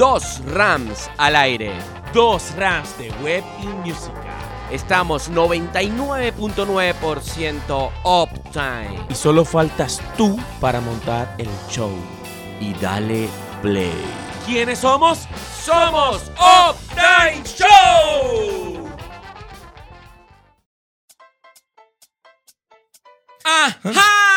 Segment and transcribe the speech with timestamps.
[0.00, 1.70] dos Rams al aire.
[2.14, 4.34] Dos Rams de web y música.
[4.70, 9.06] Estamos 99.9% uptime.
[9.10, 11.92] Y solo faltas tú para montar el show.
[12.60, 13.28] Y dale
[13.60, 13.92] play.
[14.46, 15.28] ¿Quiénes somos?
[15.62, 18.88] Somos Uptime Show.
[23.44, 24.29] ¡Ajá!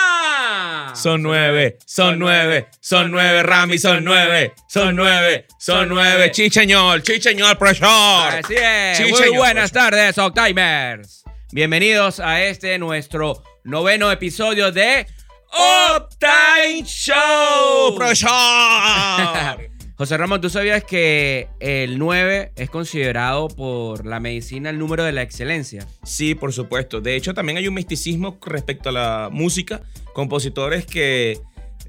[1.03, 6.31] Son nueve, son nueve, son nueve, Rami, son nueve, son nueve, son nueve.
[6.31, 8.35] Chicheñol, chicheñol, profesor.
[8.41, 9.11] Así es.
[9.11, 11.25] Muy buenas tardes, Octimers.
[11.51, 15.05] Bienvenidos a este nuestro noveno episodio de
[15.51, 19.72] Uptime Show, profesor.
[20.03, 25.13] José Ramón, ¿tú sabías que el 9 es considerado por la medicina el número de
[25.13, 25.87] la excelencia?
[26.03, 26.99] Sí, por supuesto.
[26.99, 29.81] De hecho, también hay un misticismo respecto a la música.
[30.13, 31.39] Compositores que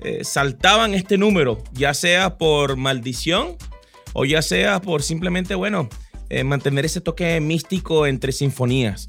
[0.05, 3.57] eh, saltaban este número, ya sea por maldición
[4.13, 5.89] o ya sea por simplemente, bueno,
[6.31, 9.09] eh, mantener ese toque místico entre sinfonías.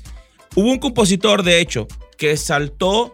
[0.56, 3.14] Hubo un compositor, de hecho, que saltó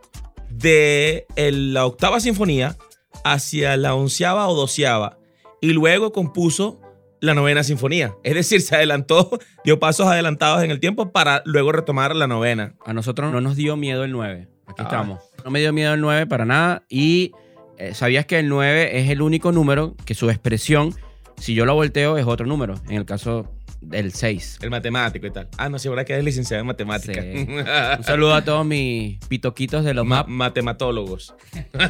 [0.50, 2.78] de la octava sinfonía
[3.26, 5.18] hacia la onceava o doceava
[5.62, 6.82] y luego compuso
[7.20, 8.16] la novena sinfonía.
[8.24, 9.30] Es decir, se adelantó,
[9.64, 12.74] dio pasos adelantados en el tiempo para luego retomar la novena.
[12.86, 14.48] A nosotros no nos dio miedo el 9.
[14.66, 14.84] Aquí Ah.
[14.84, 15.20] estamos.
[15.46, 16.84] No me dio miedo el 9 para nada.
[16.90, 17.32] Y
[17.78, 20.96] eh, sabías que el 9 es el único número que su expresión,
[21.38, 22.76] si yo lo volteo, es otro número.
[22.90, 23.46] En el caso
[23.82, 24.60] del 6.
[24.62, 25.48] El matemático y tal.
[25.58, 27.22] Ah, no, seguro que es licenciado en matemática.
[27.22, 27.48] Sí.
[27.98, 31.34] Un saludo a todos mis pitoquitos de los Ma- matematólogos.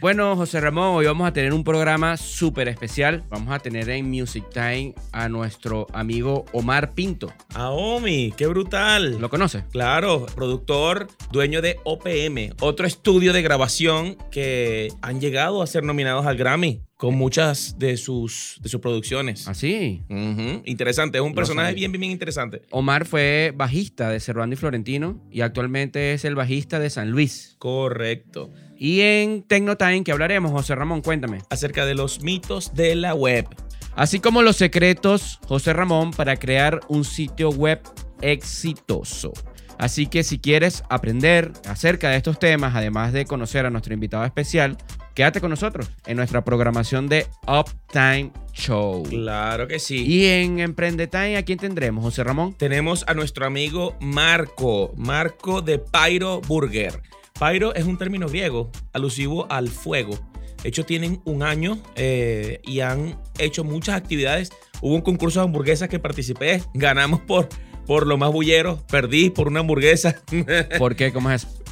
[0.00, 3.24] Bueno, José Ramón, hoy vamos a tener un programa súper especial.
[3.30, 7.32] Vamos a tener en Music Time a nuestro amigo Omar Pinto.
[7.54, 9.18] Aomi, qué brutal.
[9.18, 9.64] ¿Lo conoces?
[9.72, 16.26] Claro, productor, dueño de OPM, otro estudio de grabación que han llegado a ser nominados
[16.26, 19.46] al Grammy con muchas de sus, de sus producciones.
[19.48, 20.02] Así.
[20.08, 21.76] Ujú, Interesante, es un personaje sabía.
[21.80, 22.62] bien, bien, bien interesante.
[22.70, 27.56] Omar fue bajista de Cervando y Florentino y actualmente es el bajista de San Luis.
[27.58, 28.50] Correcto.
[28.78, 31.38] Y en Tecnotime, que hablaremos, José Ramón, cuéntame.
[31.50, 33.46] Acerca de los mitos de la web.
[33.94, 37.80] Así como los secretos, José Ramón, para crear un sitio web
[38.20, 39.32] exitoso.
[39.78, 44.24] Así que si quieres aprender acerca de estos temas, además de conocer a nuestro invitado
[44.24, 44.76] especial,
[45.16, 49.02] quédate con nosotros en nuestra programación de Uptime Show.
[49.04, 50.04] Claro que sí.
[50.06, 52.54] Y en Emprende Time, ¿a quién tendremos, José Ramón?
[52.54, 57.00] Tenemos a nuestro amigo Marco, Marco de Pyro Burger.
[57.40, 60.18] Pyro es un término griego alusivo al fuego.
[60.62, 64.50] De hecho, tienen un año eh, y han hecho muchas actividades.
[64.82, 66.62] Hubo un concurso de hamburguesas que participé.
[66.74, 67.48] Ganamos por,
[67.86, 68.84] por lo más bullero.
[68.88, 70.20] Perdí por una hamburguesa.
[70.78, 71.12] ¿Por qué?
[71.12, 71.65] ¿Cómo es eso?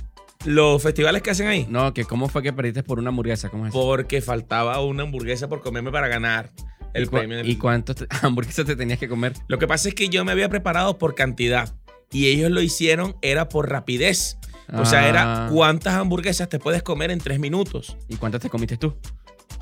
[0.45, 1.67] Los festivales que hacen ahí.
[1.71, 3.81] No, que cómo fue que perdiste por una hamburguesa, ¿cómo es eso?
[3.81, 6.53] Porque faltaba una hamburguesa por comerme para ganar
[6.93, 7.37] el ¿Y, premio.
[7.39, 9.33] del- ¿Y cuántas te- hamburguesas te tenías que comer?
[9.49, 11.75] Lo que pasa es que yo me había preparado por cantidad
[12.13, 14.39] y ellos lo hicieron era por rapidez.
[14.73, 15.51] O sea, era Ah.
[15.53, 17.97] cuántas hamburguesas te puedes comer en tres minutos.
[18.09, 18.95] ¿Y cuántas te comiste tú?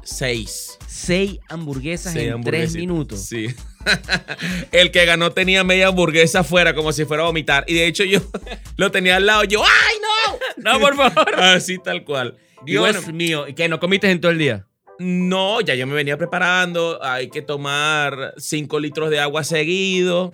[0.05, 0.79] Seis.
[0.87, 3.21] Seis hamburguesas Seis en tres minutos.
[3.21, 3.49] Sí.
[4.73, 7.65] El que ganó tenía media hamburguesa afuera como si fuera a vomitar.
[7.67, 8.21] Y de hecho yo
[8.77, 9.45] lo tenía al lado.
[9.45, 10.39] Yo, ¡ay, no!
[10.73, 11.35] No, por favor.
[11.41, 12.37] Así tal cual.
[12.65, 13.49] Dios bueno, mío.
[13.49, 13.69] ¿Y qué?
[13.69, 14.67] ¿No comiste en todo el día?
[14.99, 17.03] no, ya yo me venía preparando.
[17.03, 20.33] Hay que tomar cinco litros de agua seguido.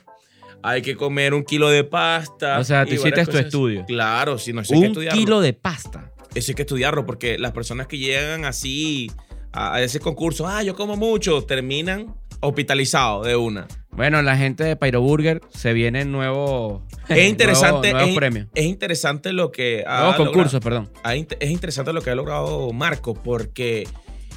[0.63, 2.59] Hay que comer un kilo de pasta.
[2.59, 3.85] O sea, tú y hiciste tu estudio.
[3.87, 5.19] Claro, si no sé Un estudiarlo.
[5.19, 6.13] kilo de pasta.
[6.35, 9.11] Eso hay que estudiarlo porque las personas que llegan así
[9.53, 13.67] a, a ese concurso, ah, yo como mucho, terminan hospitalizados de una.
[13.91, 16.87] Bueno, la gente de Pyro Burger se viene nuevo.
[17.09, 18.47] Es interesante, nuevos es, premios.
[18.55, 21.27] es interesante lo que ha Nuevos concursos, logrado- perdón.
[21.41, 23.89] es interesante lo que ha logrado Marco porque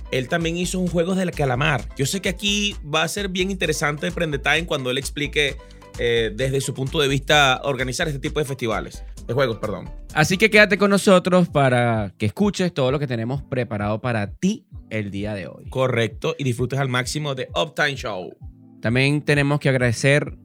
[0.09, 1.87] él también hizo un juego del calamar.
[1.95, 5.55] Yo sé que aquí va a ser bien interesante Prende Time cuando él explique
[5.99, 9.89] eh, desde su punto de vista organizar este tipo de festivales, de juegos, perdón.
[10.13, 14.65] Así que quédate con nosotros para que escuches todo lo que tenemos preparado para ti
[14.89, 15.69] el día de hoy.
[15.69, 18.35] Correcto, y disfrutes al máximo de Uptime Show.
[18.81, 20.37] También tenemos que agradecer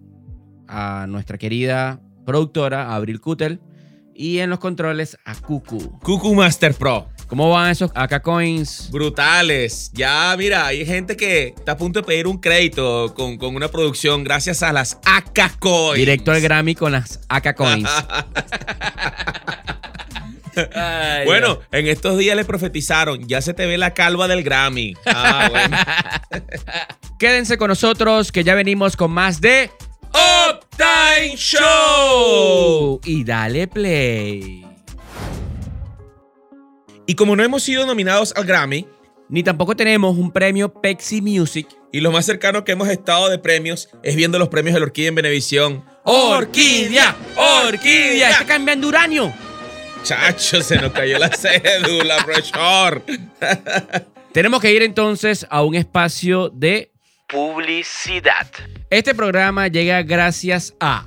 [0.69, 3.61] a nuestra querida productora, Abril Cutel,
[4.15, 5.99] y en los controles a Cucu.
[6.01, 7.09] Cuckoo Master Pro.
[7.27, 8.89] ¿Cómo van esos AK Coins?
[8.91, 9.91] Brutales.
[9.93, 13.69] Ya, mira, hay gente que está a punto de pedir un crédito con, con una
[13.69, 15.97] producción gracias a las AK Coins.
[15.99, 17.91] Directo al Grammy con las AK Coins.
[20.75, 24.95] Ay, Bueno, en estos días le profetizaron, ya se te ve la calva del Grammy.
[25.05, 25.77] Ah, bueno.
[27.19, 29.71] Quédense con nosotros que ya venimos con más de
[30.13, 33.01] Uptime Show.
[33.05, 34.66] Y dale play.
[37.07, 38.87] Y como no hemos sido nominados al Grammy,
[39.29, 41.67] Ni tampoco tenemos un premio Pepsi Music.
[41.93, 44.87] Y lo más cercano que hemos estado de premios es viendo los premios de la
[44.87, 45.85] Orquídea en Venevisión.
[46.05, 47.17] ¡Orquídea!
[47.67, 48.31] ¡Orquídea!
[48.31, 49.35] ¡Está cambiando uranio!
[50.05, 53.03] Chacho, se nos cayó la cédula, profesor.
[54.33, 56.93] Tenemos que ir entonces a un espacio de
[57.27, 58.47] publicidad.
[58.91, 61.05] Este programa llega gracias a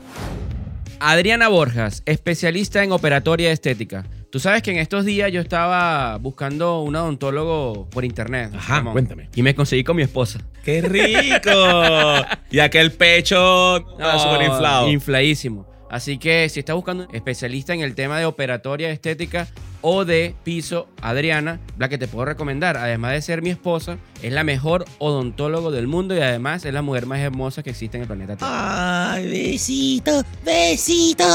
[0.99, 4.05] Adriana Borjas, especialista en operatoria estética.
[4.31, 8.51] Tú sabes que en estos días yo estaba buscando un odontólogo por internet.
[8.55, 9.29] Ajá, Ramón, cuéntame.
[9.33, 10.39] Y me conseguí con mi esposa.
[10.63, 11.49] ¡Qué rico!
[12.51, 14.87] y aquel pecho está súper inflado.
[14.87, 15.67] Infladísimo.
[15.89, 19.47] Así que si estás buscando un especialista en el tema de operatoria estética
[19.81, 24.31] o de piso, Adriana, la que te puedo recomendar, además de ser mi esposa, es
[24.31, 28.03] la mejor odontólogo del mundo y además es la mujer más hermosa que existe en
[28.03, 29.13] el planeta Tierra.
[29.13, 31.25] Ay, besito, besito.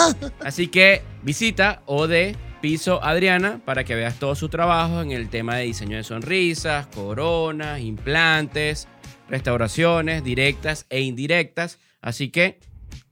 [0.44, 5.28] Así que visita o de Piso Adriana para que veas todo su trabajo en el
[5.28, 8.88] tema de diseño de sonrisas, coronas, implantes,
[9.28, 11.78] restauraciones directas e indirectas.
[12.00, 12.60] Así que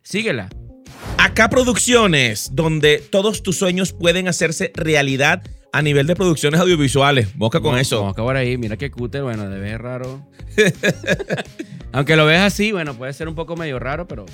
[0.00, 0.48] síguela.
[1.18, 5.42] Acá Producciones, donde todos tus sueños pueden hacerse realidad
[5.74, 7.36] a nivel de producciones audiovisuales.
[7.36, 7.96] Boca con eso.
[7.96, 8.56] Vamos a acabar ahí.
[8.56, 9.22] Mira qué cúter.
[9.22, 10.26] Bueno, de ver raro.
[11.92, 14.24] Aunque lo ves así, bueno, puede ser un poco medio raro, pero.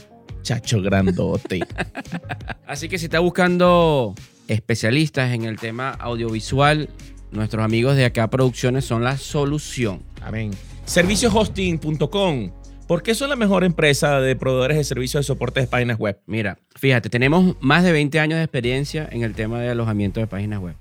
[0.43, 1.67] Chacho grandote.
[2.69, 4.15] Así que si estás buscando
[4.49, 6.89] especialistas en el tema audiovisual,
[7.31, 10.03] nuestros amigos de acá Producciones son la solución.
[10.23, 10.50] Amén.
[10.85, 12.53] Servicioshosting.com.
[12.89, 16.19] ¿Por qué son la mejor empresa de proveedores de servicios de soporte de páginas web?
[16.27, 20.27] Mira, fíjate, tenemos más de 20 años de experiencia en el tema de alojamiento de
[20.27, 20.75] páginas web.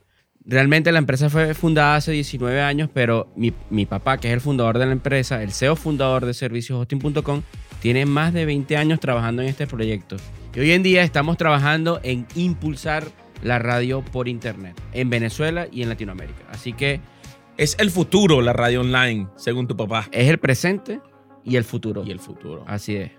[0.45, 4.39] Realmente la empresa fue fundada hace 19 años, pero mi, mi papá, que es el
[4.39, 7.41] fundador de la empresa, el CEO fundador de servicioshosting.com,
[7.81, 10.15] tiene más de 20 años trabajando en este proyecto.
[10.55, 13.03] Y hoy en día estamos trabajando en impulsar
[13.41, 16.45] la radio por internet en Venezuela y en Latinoamérica.
[16.51, 17.01] Así que
[17.57, 20.07] Es el futuro la radio online, según tu papá.
[20.11, 21.01] es el presente
[21.43, 22.03] y el futuro.
[22.05, 22.63] Y el futuro.
[22.67, 23.11] Así es.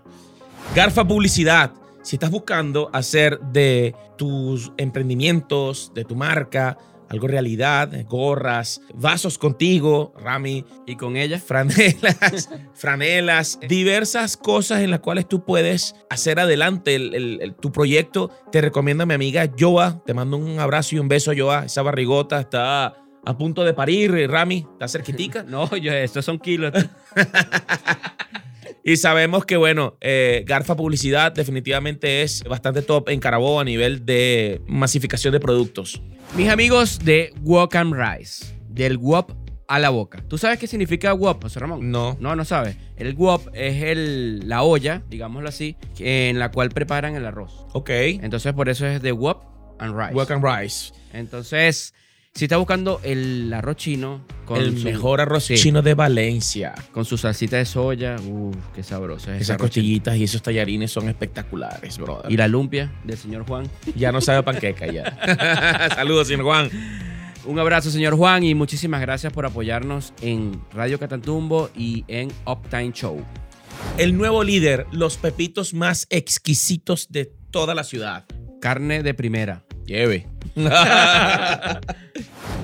[0.75, 1.73] Garfa Publicidad.
[2.03, 10.13] Si estás buscando hacer de tus emprendimientos, de tu marca, algo realidad, gorras, vasos contigo,
[10.21, 16.95] Rami, Y con ella, franelas, franelas, diversas cosas en las cuales tú puedes hacer adelante
[16.95, 18.31] el- el- el- tu proyecto.
[18.53, 20.03] Te recomiendo a mi amiga Joa.
[20.05, 21.65] Te mando un abrazo y un beso, Joa.
[21.65, 22.95] Esa barrigota está
[23.25, 24.67] a punto de parir, Rami.
[24.73, 25.43] Está cerquitica.
[25.49, 26.73] no, yo, estos son kilos.
[28.85, 34.07] Y sabemos que, bueno, eh, Garfa Publicidad definitivamente es bastante top en Carabobo a nivel
[34.07, 36.01] de masificación de productos.
[36.37, 39.33] Mis amigos de Walk and Rice, del WOP
[39.67, 40.25] a la boca.
[40.29, 41.91] ¿Tú sabes qué significa WOP, José Ramón?
[41.91, 42.17] No.
[42.21, 42.77] No, no sabes.
[42.97, 47.67] El WOP es el, la olla, digámoslo así, en la cual preparan el arroz.
[47.75, 47.91] Ok.
[47.91, 49.43] Entonces, por eso es de WOP
[49.79, 50.15] and Rice.
[50.15, 50.93] Walk and Rice.
[51.13, 51.95] Entonces,
[52.39, 56.73] si estás buscando el arroz chino con el su- mejor arroz sí, chino de Valencia.
[56.93, 59.59] con su salsita de soya, uff, qué sabroso es Esas chino.
[59.59, 62.31] costillitas y esos tallarines son espectaculares, brother.
[62.31, 63.69] Y la lumpia del señor Juan.
[63.97, 65.91] ya no sabe panqueca ya.
[65.97, 66.71] Saludos, señor Juan.
[67.45, 72.93] Un abrazo, señor Juan, y muchísimas gracias por apoyarnos en Radio Catantumbo y en Uptime
[72.93, 73.25] Show.
[73.97, 78.27] El nuevo líder, los pepitos más exquisitos de toda la ciudad.
[78.61, 79.65] Carne de primera.
[79.89, 80.27] Lleve.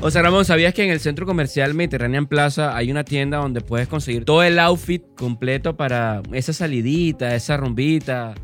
[0.00, 3.62] O sea, Ramón, ¿sabías que en el centro comercial Mediterranean Plaza hay una tienda donde
[3.62, 8.34] puedes conseguir todo el outfit completo para esa salidita, esa rumbita,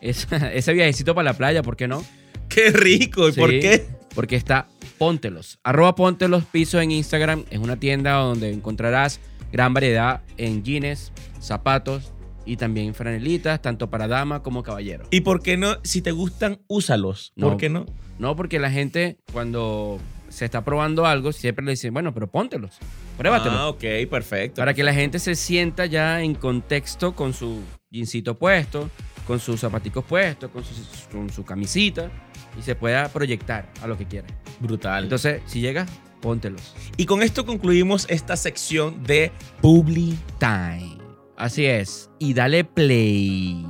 [0.00, 2.02] esa- ese viajecito para la playa, ¿por qué no?
[2.48, 3.28] Qué rico.
[3.28, 3.86] ¿Y por qué?
[4.14, 5.58] Porque está Póntelos.
[5.62, 7.44] Arroba Póntelos Piso en Instagram.
[7.50, 9.20] Es una tienda donde encontrarás
[9.52, 12.12] gran variedad en jeans, zapatos
[12.46, 15.04] y también franelitas, tanto para dama como caballero.
[15.10, 15.76] ¿Y por qué no?
[15.84, 17.32] Si te gustan, úsalos.
[17.38, 17.84] ¿Por qué no?
[18.20, 19.98] No, porque la gente cuando
[20.28, 22.78] se está probando algo siempre le dicen, bueno, pero póntelos,
[23.16, 23.58] pruébatelos.
[23.58, 24.60] Ah, ok, perfecto.
[24.60, 28.90] Para que la gente se sienta ya en contexto con su jeansito puesto,
[29.26, 30.74] con sus zapaticos puestos, con su,
[31.10, 32.10] con su camisita
[32.58, 34.28] y se pueda proyectar a lo que quiera.
[34.60, 35.04] Brutal.
[35.04, 36.74] Entonces, si llegas, póntelos.
[36.98, 40.98] y con esto concluimos esta sección de Publi Time.
[41.38, 42.10] Así es.
[42.18, 43.64] Y dale play.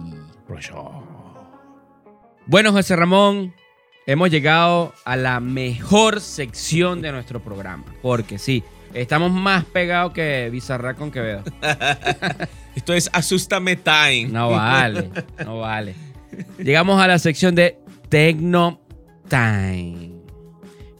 [2.47, 3.55] Bueno, José Ramón,
[4.07, 7.85] hemos llegado a la mejor sección de nuestro programa.
[8.03, 8.63] Porque sí,
[8.95, 11.43] estamos más pegados que Bizarra con Quevedo.
[12.75, 14.29] Esto es Asústame Time.
[14.29, 15.11] No vale,
[15.45, 15.95] no vale.
[16.59, 17.79] Llegamos a la sección de
[18.09, 18.81] Tecno
[19.29, 20.13] Time.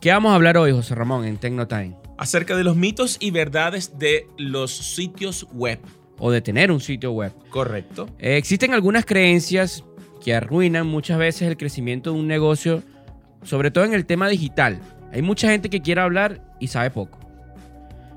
[0.01, 1.97] ¿Qué vamos a hablar hoy, José Ramón, en Tecno Time?
[2.19, 5.79] Acerca de los mitos y verdades de los sitios web.
[6.19, 7.33] O de tener un sitio web.
[7.49, 8.09] Correcto.
[8.19, 9.85] Eh, existen algunas creencias
[10.21, 12.83] que arruinan muchas veces el crecimiento de un negocio,
[13.43, 14.81] sobre todo en el tema digital.
[15.13, 17.19] Hay mucha gente que quiere hablar y sabe poco.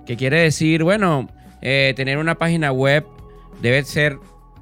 [0.06, 1.30] que quiere decir, bueno,
[1.62, 3.06] eh, tener una página web
[3.62, 4.18] debe ser,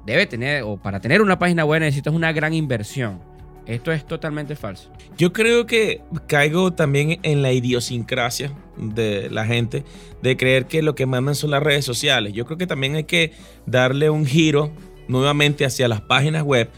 [0.05, 3.19] debe tener, o para tener una página web necesitas una gran inversión.
[3.65, 4.91] Esto es totalmente falso.
[5.17, 9.83] Yo creo que caigo también en la idiosincrasia de la gente
[10.21, 12.33] de creer que lo que mandan son las redes sociales.
[12.33, 13.33] Yo creo que también hay que
[13.65, 14.71] darle un giro
[15.07, 16.69] nuevamente hacia las páginas web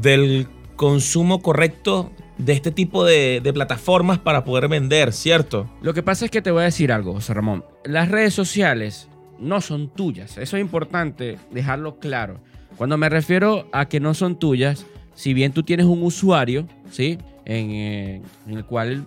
[0.00, 5.68] del consumo correcto de este tipo de, de plataformas para poder vender, ¿cierto?
[5.82, 7.64] Lo que pasa es que te voy a decir algo, José Ramón.
[7.84, 10.38] Las redes sociales no son tuyas.
[10.38, 12.40] Eso es importante dejarlo claro.
[12.76, 17.18] Cuando me refiero a que no son tuyas, si bien tú tienes un usuario, ¿sí?
[17.44, 19.04] En, eh, en el cual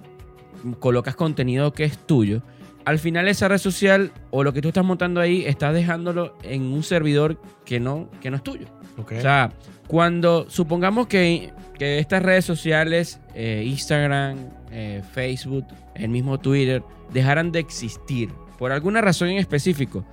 [0.80, 2.42] colocas contenido que es tuyo,
[2.86, 6.64] al final esa red social o lo que tú estás montando ahí, estás dejándolo en
[6.64, 8.68] un servidor que no, que no es tuyo.
[8.98, 9.14] Ok.
[9.18, 9.54] O sea,
[9.92, 14.38] cuando supongamos que, que estas redes sociales, eh, Instagram,
[14.72, 16.82] eh, Facebook, el mismo Twitter,
[17.12, 20.06] dejaran de existir por alguna razón en específico,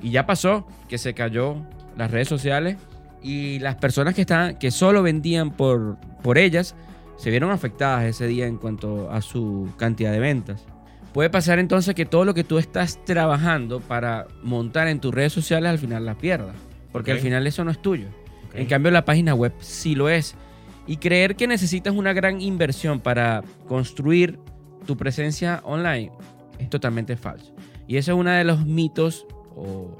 [0.00, 1.56] y ya pasó que se cayó
[1.98, 2.78] las redes sociales
[3.22, 6.74] y las personas que, estaban, que solo vendían por, por ellas
[7.18, 10.64] se vieron afectadas ese día en cuanto a su cantidad de ventas.
[11.12, 15.34] Puede pasar entonces que todo lo que tú estás trabajando para montar en tus redes
[15.34, 16.56] sociales al final las pierdas,
[16.90, 18.06] porque al final eso no es tuyo.
[18.56, 20.34] En cambio, la página web sí lo es.
[20.86, 24.38] Y creer que necesitas una gran inversión para construir
[24.86, 26.12] tu presencia online
[26.58, 27.52] es totalmente falso.
[27.86, 29.96] Y eso es uno de los mitos, o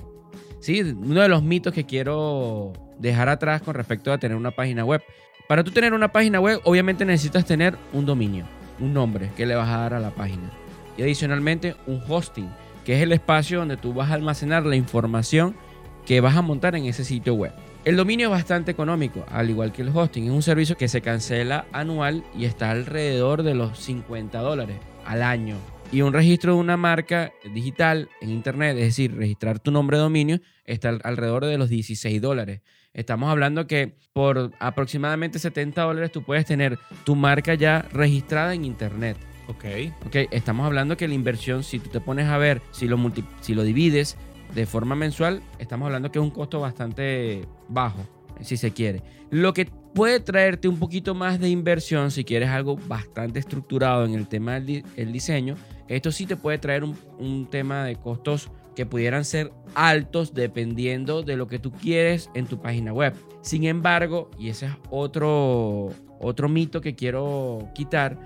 [0.61, 4.85] sí, uno de los mitos que quiero dejar atrás con respecto a tener una página
[4.85, 5.03] web.
[5.49, 8.47] Para tú tener una página web, obviamente necesitas tener un dominio,
[8.81, 10.51] un nombre que le vas a dar a la página.
[10.97, 12.49] Y adicionalmente, un hosting,
[12.85, 15.55] que es el espacio donde tú vas a almacenar la información
[16.05, 17.53] que vas a montar en ese sitio web.
[17.87, 20.25] El dominio es bastante económico, al igual que el hosting.
[20.25, 25.23] Es un servicio que se cancela anual y está alrededor de los 50 dólares al
[25.23, 25.55] año.
[25.93, 30.03] Y un registro de una marca digital en internet, es decir, registrar tu nombre de
[30.03, 32.61] dominio, está al- alrededor de los 16 dólares.
[32.93, 38.65] Estamos hablando que por aproximadamente 70 dólares tú puedes tener tu marca ya registrada en
[38.65, 39.17] internet.
[39.47, 39.65] Ok.
[40.07, 43.25] Ok, estamos hablando que la inversión, si tú te pones a ver, si lo, multi-
[43.41, 44.17] si lo divides
[44.55, 48.01] de forma mensual, estamos hablando que es un costo bastante bajo,
[48.41, 49.03] si se quiere.
[49.31, 54.15] Lo que puede traerte un poquito más de inversión, si quieres algo bastante estructurado en
[54.15, 55.57] el tema del el diseño,
[55.89, 61.23] esto sí te puede traer un, un tema de costos que pudieran ser altos dependiendo
[61.23, 63.15] de lo que tú quieres en tu página web.
[63.41, 65.89] Sin embargo, y ese es otro,
[66.21, 68.19] otro mito que quiero quitar,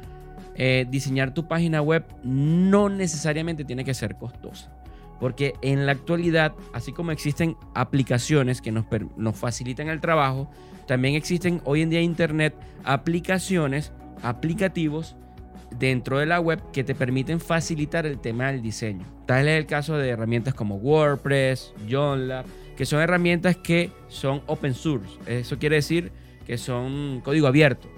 [0.56, 4.72] eh, diseñar tu página web no necesariamente tiene que ser costosa.
[5.20, 8.86] Porque en la actualidad, así como existen aplicaciones que nos,
[9.16, 10.50] nos facilitan el trabajo,
[10.86, 15.14] también existen hoy en día Internet aplicaciones, aplicativos
[15.78, 19.04] dentro de la web que te permiten facilitar el tema del diseño.
[19.26, 22.44] Tal es el caso de herramientas como WordPress, JohnLab,
[22.76, 25.18] que son herramientas que son open source.
[25.26, 26.12] Eso quiere decir
[26.46, 27.88] que son código abierto,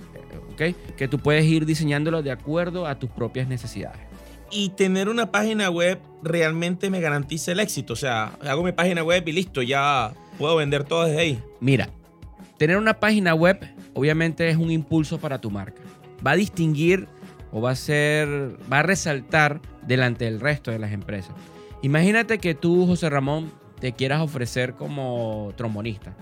[0.52, 0.97] ¿ok?
[0.97, 4.12] Que tú puedes ir diseñándolo de acuerdo a tus propias necesidades.
[4.52, 7.94] Y tener una página web realmente me garantiza el éxito.
[7.94, 11.42] O sea, hago mi página web y listo, ya puedo vender todo desde ahí.
[11.61, 11.88] Mira,
[12.59, 13.59] tener una página web
[13.94, 15.82] obviamente es un impulso para tu marca.
[16.25, 17.09] Va a distinguir
[17.50, 18.28] o va a ser,
[18.71, 21.35] va a resaltar delante del resto de las empresas.
[21.82, 26.14] Imagínate que tú, José Ramón, te quieras ofrecer como trombonista.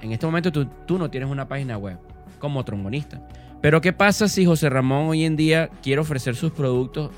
[0.00, 1.98] En este momento tú, tú no tienes una página web
[2.38, 3.26] como trombonista.
[3.62, 7.10] Pero ¿qué pasa si José Ramón hoy en día quiere ofrecer sus productos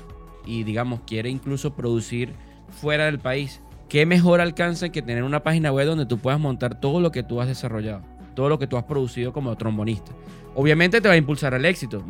[0.47, 2.33] y digamos quiere incluso producir
[2.69, 3.61] fuera del país?
[3.89, 7.23] ¿Qué mejor alcance que tener una página web donde tú puedas montar todo lo que
[7.23, 8.01] tú has desarrollado?
[8.35, 10.11] Todo lo que tú has producido como trombonista.
[10.55, 12.03] Obviamente te va a impulsar al éxito.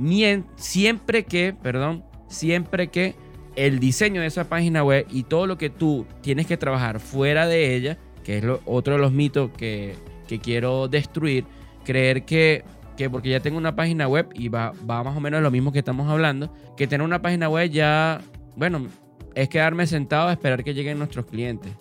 [0.55, 3.15] Siempre que, perdón, siempre que
[3.55, 7.47] el diseño de esa página web y todo lo que tú tienes que trabajar fuera
[7.47, 9.95] de ella, que es otro de los mitos que,
[10.27, 11.45] que quiero destruir,
[11.83, 12.63] creer que,
[12.97, 15.71] que porque ya tengo una página web y va, va más o menos lo mismo
[15.71, 18.19] que estamos hablando, que tener una página web ya,
[18.55, 18.87] bueno,
[19.35, 21.71] es quedarme sentado a esperar que lleguen nuestros clientes.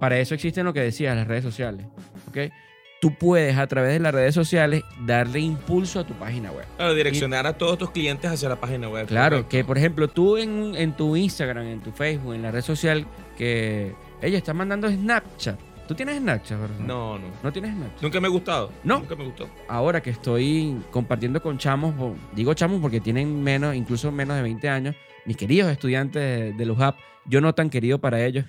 [0.00, 1.86] Para eso existen lo que decías, las redes sociales.
[2.28, 2.52] ¿ok?
[3.00, 6.66] Tú puedes a través de las redes sociales darle impulso a tu página web.
[6.76, 9.06] Claro, direccionar a todos tus clientes hacia la página web.
[9.06, 9.50] Claro, correcto.
[9.50, 13.06] que por ejemplo tú en, en tu Instagram, en tu Facebook, en la red social,
[13.38, 15.73] que ella está mandando Snapchat.
[15.86, 16.78] ¿Tú tienes Snapchat, verdad?
[16.78, 17.26] No, no.
[17.42, 18.02] ¿No tienes Snapchat?
[18.02, 18.72] Nunca me ha gustado.
[18.84, 19.00] No.
[19.00, 19.48] Nunca me gustó.
[19.68, 21.94] Ahora que estoy compartiendo con chamos,
[22.34, 26.96] digo chamos porque tienen menos, incluso menos de 20 años, mis queridos estudiantes de, Lujap,
[27.26, 28.46] yo no tan querido para ellos.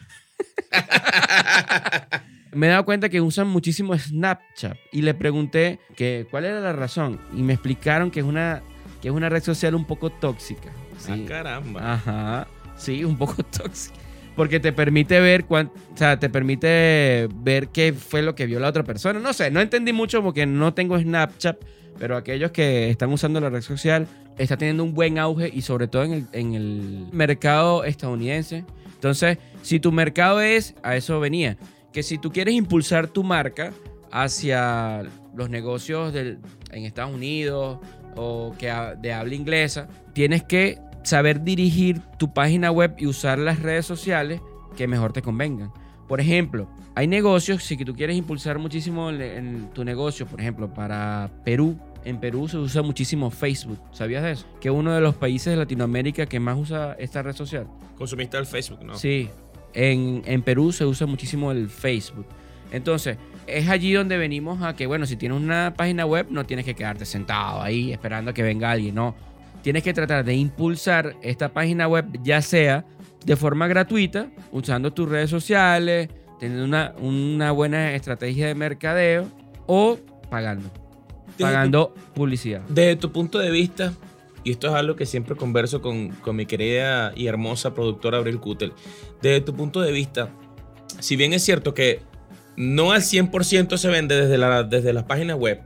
[2.54, 6.72] me he dado cuenta que usan muchísimo Snapchat y le pregunté que cuál era la
[6.72, 8.64] razón y me explicaron que es una,
[9.02, 10.72] que es una red social un poco tóxica.
[11.10, 11.94] Ah, caramba.
[11.94, 14.05] Ajá, sí, un poco tóxica.
[14.36, 18.60] Porque te permite ver cuán- o sea, te permite ver qué fue lo que vio
[18.60, 19.20] la otra persona.
[19.20, 21.58] No sé, no entendí mucho porque no tengo Snapchat,
[21.98, 25.88] pero aquellos que están usando la red social está teniendo un buen auge y sobre
[25.88, 28.66] todo en el, en el mercado estadounidense.
[28.96, 31.58] Entonces, si tu mercado es, a eso venía,
[31.94, 33.72] que si tú quieres impulsar tu marca
[34.12, 35.04] hacia
[35.36, 36.40] los negocios del-
[36.72, 37.80] en Estados Unidos
[38.16, 43.62] o que de habla inglesa, tienes que saber dirigir tu página web y usar las
[43.62, 44.42] redes sociales
[44.76, 45.72] que mejor te convengan.
[46.08, 50.40] Por ejemplo, hay negocios, si que tú quieres impulsar muchísimo en, en tu negocio, por
[50.40, 53.80] ejemplo, para Perú, en Perú se usa muchísimo Facebook.
[53.92, 54.46] ¿Sabías de eso?
[54.62, 57.68] Que es uno de los países de Latinoamérica que más usa esta red social.
[57.98, 58.96] Consumiste el Facebook, ¿no?
[58.96, 59.30] Sí,
[59.74, 62.28] en, en Perú se usa muchísimo el Facebook.
[62.72, 66.66] Entonces, es allí donde venimos a que, bueno, si tienes una página web, no tienes
[66.66, 69.16] que quedarte sentado ahí esperando a que venga alguien, no.
[69.66, 72.86] Tienes que tratar de impulsar esta página web, ya sea
[73.26, 76.08] de forma gratuita, usando tus redes sociales,
[76.40, 79.26] teniendo una, una buena estrategia de mercadeo
[79.66, 79.98] o
[80.30, 80.70] pagando.
[81.40, 82.62] Pagando publicidad.
[82.70, 83.92] Desde tu punto de vista,
[84.44, 88.40] y esto es algo que siempre converso con, con mi querida y hermosa productora Abril
[88.40, 88.72] Kutel,
[89.24, 90.30] desde tu punto de vista,
[91.00, 92.02] si bien es cierto que
[92.56, 95.60] no al 100% se vende desde, la, desde las páginas web,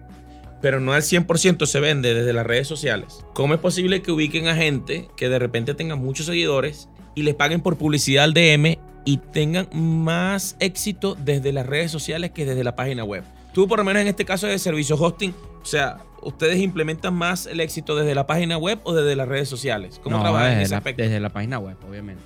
[0.62, 4.48] pero no al 100% se vende desde las redes sociales, ¿cómo es posible que ubiquen
[4.48, 8.78] a gente que de repente tenga muchos seguidores y les paguen por publicidad al DM
[9.06, 13.24] y tengan más éxito desde las redes sociales que desde la página web?
[13.54, 17.46] Tú, por lo menos en este caso de servicio hosting, o sea, ¿ustedes implementan más
[17.48, 20.00] el éxito desde la página web o desde las redes sociales?
[20.04, 21.02] ¿Cómo No, trabajan en ese la, aspecto?
[21.02, 22.22] desde la página web, obviamente.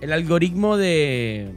[0.00, 1.50] El algoritmo de.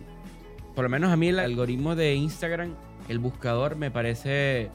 [0.73, 2.73] Por lo menos a mí, el algoritmo de Instagram,
[3.07, 4.71] el buscador, me parece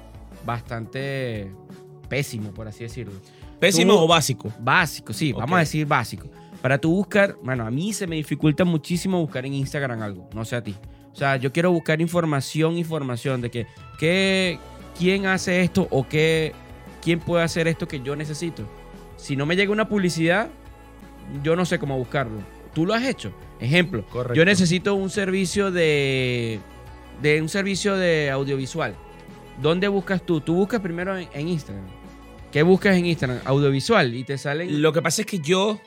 [0.47, 1.51] bastante
[2.09, 3.13] pésimo, por así decirlo.
[3.61, 4.53] ¿Pésimo tú- o básico?
[4.61, 6.29] Básico, sí, vamos a decir básico.
[6.63, 10.45] Para tú buscar, bueno, a mí se me dificulta muchísimo buscar en Instagram algo, no
[10.45, 10.75] sé a ti.
[11.13, 13.67] O sea, yo quiero buscar información, información de que,
[13.99, 14.59] que
[14.99, 16.53] quién hace esto o qué,
[17.03, 18.63] quién puede hacer esto que yo necesito.
[19.17, 20.49] Si no me llega una publicidad,
[21.43, 22.39] yo no sé cómo buscarlo.
[22.75, 23.33] Tú lo has hecho.
[23.61, 24.35] Ejemplo, Correcto.
[24.35, 26.61] yo necesito un servicio de,
[27.23, 28.95] de un servicio de audiovisual.
[29.61, 30.41] ¿Dónde buscas tú?
[30.41, 31.85] Tú buscas primero en, en Instagram.
[32.53, 33.41] ¿Qué buscas en Instagram?
[33.45, 35.81] Audiovisual y te salen Lo que pasa es que yo,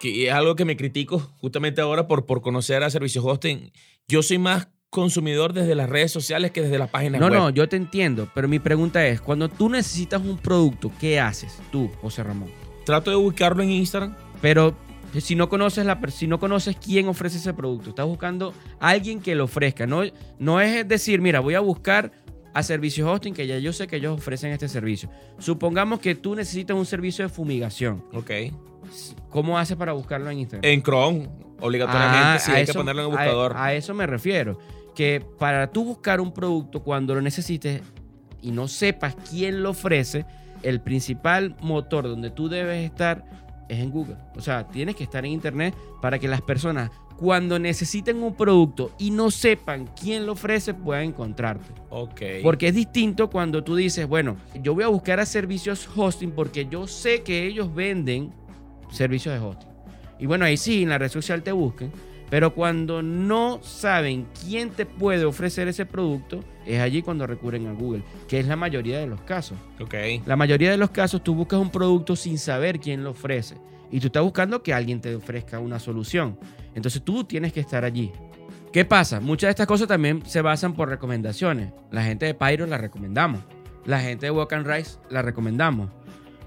[0.00, 3.72] que es algo que me critico justamente ahora por, por conocer a servicios hosting,
[4.08, 7.34] yo soy más consumidor desde las redes sociales que desde las páginas No, web.
[7.38, 11.58] no, yo te entiendo, pero mi pregunta es, cuando tú necesitas un producto, ¿qué haces
[11.70, 12.50] tú, José Ramón?
[12.84, 14.14] Trato de buscarlo en Instagram.
[14.42, 14.76] Pero
[15.18, 19.20] si no conoces la si no conoces quién ofrece ese producto, estás buscando a alguien
[19.20, 20.02] que lo ofrezca, no
[20.38, 22.12] no es decir, mira, voy a buscar
[22.54, 25.08] a servicios hosting que ya yo sé que ellos ofrecen este servicio.
[25.38, 28.04] Supongamos que tú necesitas un servicio de fumigación.
[28.12, 28.30] Ok.
[29.30, 30.70] ¿Cómo haces para buscarlo en Instagram?
[30.70, 31.28] En Chrome,
[31.60, 33.52] obligatoriamente, Ah, a hay que ponerlo en el a- buscador.
[33.56, 34.58] A, eso me refiero.
[34.94, 37.80] Que para tú buscar un producto cuando lo necesites
[38.42, 40.26] y no sepas quién lo ofrece,
[40.62, 43.24] el principal motor donde tú debes estar
[43.74, 44.16] es en Google.
[44.36, 48.90] O sea, tienes que estar en Internet para que las personas cuando necesiten un producto
[48.98, 51.72] y no sepan quién lo ofrece puedan encontrarte.
[51.90, 52.20] ok.
[52.42, 56.66] Porque es distinto cuando tú dices, bueno, yo voy a buscar a servicios hosting porque
[56.66, 58.32] yo sé que ellos venden
[58.90, 59.68] servicios de hosting.
[60.18, 61.92] Y bueno, ahí sí, en la red social te busquen.
[62.32, 67.74] Pero cuando no saben quién te puede ofrecer ese producto, es allí cuando recurren a
[67.74, 69.58] Google, que es la mayoría de los casos.
[70.24, 73.56] La mayoría de los casos tú buscas un producto sin saber quién lo ofrece.
[73.90, 76.38] Y tú estás buscando que alguien te ofrezca una solución.
[76.74, 78.10] Entonces tú tienes que estar allí.
[78.72, 79.20] ¿Qué pasa?
[79.20, 81.74] Muchas de estas cosas también se basan por recomendaciones.
[81.90, 83.42] La gente de Pyro la recomendamos.
[83.84, 85.90] La gente de Walk and Rice la recomendamos.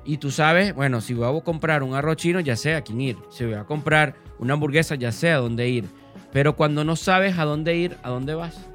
[0.05, 3.01] Y tú sabes, bueno, si voy a comprar un arroz chino, ya sé a quién
[3.01, 3.17] ir.
[3.31, 5.85] Si voy a comprar una hamburguesa, ya sé a dónde ir.
[6.31, 8.69] Pero cuando no sabes a dónde ir, ¿a dónde vas?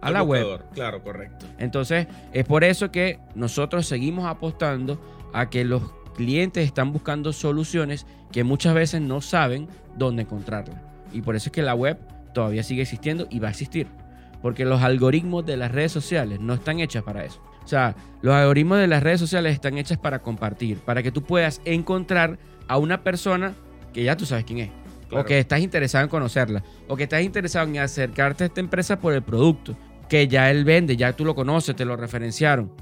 [0.00, 0.42] A la web.
[0.42, 1.46] buscador, Claro, correcto.
[1.58, 5.00] Entonces, es por eso que nosotros seguimos apostando
[5.32, 5.82] a que los
[6.16, 10.80] clientes están buscando soluciones que muchas veces no saben dónde encontrarlas.
[11.12, 11.98] Y por eso es que la web
[12.34, 13.86] todavía sigue existiendo y va a existir.
[14.40, 17.40] Porque los algoritmos de las redes sociales no están hechas para eso.
[17.64, 21.22] O sea, los algoritmos de las redes sociales están hechas para compartir, para que tú
[21.22, 23.54] puedas encontrar a una persona
[23.92, 24.70] que ya tú sabes quién es.
[25.08, 25.22] Claro.
[25.24, 26.62] O que estás interesado en conocerla.
[26.88, 29.76] O que estás interesado en acercarte a esta empresa por el producto.
[30.08, 32.72] Que ya él vende, ya tú lo conoces, te lo referenciaron.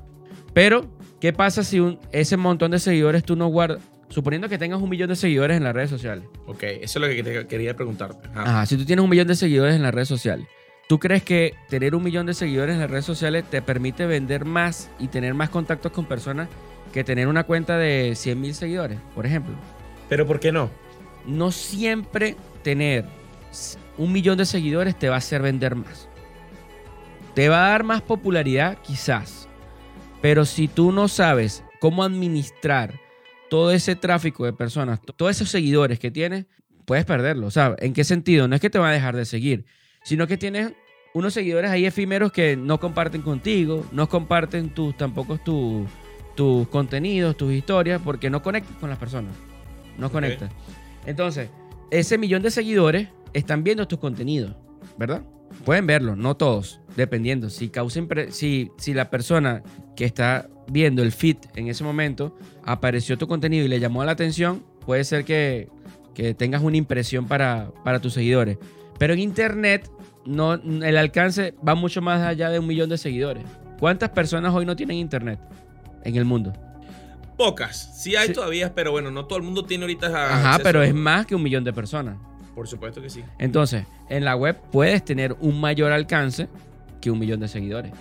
[0.53, 0.87] Pero,
[1.21, 3.81] ¿qué pasa si un- ese montón de seguidores tú no guardas?
[4.09, 6.25] Suponiendo que tengas un millón de seguidores en las redes sociales.
[6.47, 8.29] Ok, eso es lo que te quería preguntarte.
[8.31, 8.43] Ajá.
[8.43, 10.47] Ajá, si tú tienes un millón de seguidores en las redes sociales,
[10.91, 14.45] ¿tú crees que tener un millón de seguidores en las redes sociales te permite vender
[14.45, 16.49] más y tener más contactos con personas
[16.93, 19.55] que tener una cuenta de 100 mil seguidores, por ejemplo?
[20.09, 20.69] Pero ¿por qué no?
[21.29, 23.05] No siempre tener
[23.99, 26.09] un millón de seguidores te va a hacer vender más.
[27.37, 29.49] Te va a dar más popularidad, quizás.
[30.21, 32.99] Pero si tú no sabes cómo administrar
[33.49, 36.47] todo ese tráfico de personas, todos esos seguidores que tienes,
[36.85, 37.47] puedes perderlo.
[37.47, 38.49] O sea, ¿en qué sentido?
[38.49, 39.67] No es que te van a dejar de seguir,
[40.03, 40.73] sino que tienes
[41.13, 45.89] unos seguidores ahí efímeros que no comparten contigo, no comparten tus, tampoco tus,
[46.35, 49.35] tus contenidos, tus historias, porque no conectas con las personas.
[49.99, 50.51] No conectas.
[51.07, 51.49] Entonces,
[51.91, 54.55] ese millón de seguidores están viendo tus contenidos,
[54.97, 55.23] ¿verdad?
[55.65, 57.51] Pueden verlo, no todos, dependiendo.
[57.51, 59.63] Si, causa si, si la persona
[59.97, 64.13] que está viendo el feed en ese momento apareció tu contenido y le llamó la
[64.13, 65.69] atención, puede ser que,
[66.15, 68.59] que tengas una impresión para, para tus seguidores.
[68.99, 69.91] Pero en internet,
[70.25, 73.45] no, el alcance va mucho más allá de un millón de seguidores.
[73.79, 75.39] ¿Cuántas personas hoy no tienen internet
[76.05, 76.53] en el mundo?
[77.37, 78.03] Pocas.
[78.03, 78.35] Sí hay Sí.
[78.35, 81.43] todavía, pero bueno, no todo el mundo tiene ahorita Ajá, pero es más que un
[81.43, 82.17] millón de personas.
[82.55, 83.25] Por supuesto que sí.
[83.39, 86.49] Entonces, en la web puedes tener un mayor alcance
[87.01, 87.93] que un millón de seguidores.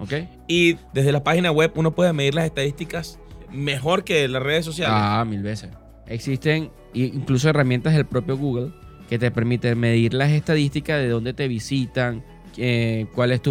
[0.00, 0.14] ¿Ok?
[0.48, 3.20] Y desde la página web uno puede medir las estadísticas
[3.52, 4.94] mejor que las redes sociales.
[4.98, 5.70] Ah, mil veces.
[6.08, 8.72] Existen incluso herramientas del propio Google
[9.12, 12.24] que te permiten medir las estadísticas de dónde te visitan,
[12.56, 13.42] eh, cuáles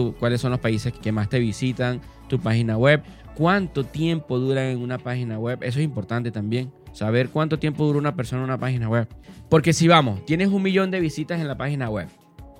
[0.41, 3.03] son los países que más te visitan, tu página web,
[3.35, 5.59] cuánto tiempo dura en una página web.
[5.61, 6.73] Eso es importante también.
[6.93, 9.07] Saber cuánto tiempo dura una persona en una página web.
[9.49, 12.07] Porque si vamos, tienes un millón de visitas en la página web,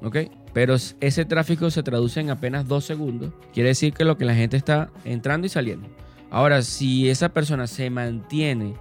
[0.04, 0.18] ¿ok?
[0.54, 3.34] Pero ese tráfico se traduce en apenas dos segundos.
[3.52, 5.90] Quiere decir que lo que la gente está entrando y saliendo.
[6.30, 8.76] Ahora, si esa persona se mantiene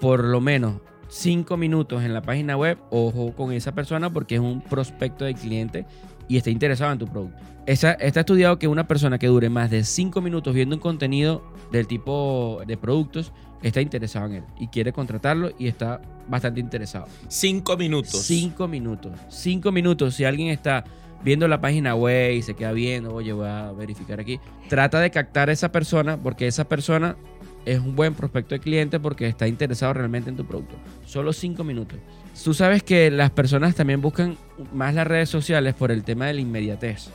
[0.00, 0.76] por lo menos
[1.14, 5.34] 5 minutos en la página web, ojo con esa persona porque es un prospecto de
[5.34, 5.86] cliente
[6.26, 7.38] y está interesado en tu producto.
[7.66, 11.44] Esa- está estudiado que una persona que dure más de 5 minutos viendo un contenido
[11.70, 17.06] del tipo de productos está interesado en él y quiere contratarlo y está bastante interesado.
[17.28, 18.22] Cinco minutos.
[18.22, 19.12] 5 minutos.
[19.28, 20.16] 5 minutos.
[20.16, 20.82] Si alguien está
[21.22, 25.10] viendo la página web y se queda viendo, oye, voy a verificar aquí, trata de
[25.12, 27.16] captar a esa persona porque esa persona
[27.64, 30.76] es un buen prospecto de cliente porque está interesado realmente en tu producto.
[31.04, 31.98] Solo 5 minutos.
[32.42, 34.36] Tú sabes que las personas también buscan
[34.72, 37.10] más las redes sociales por el tema de la inmediatez.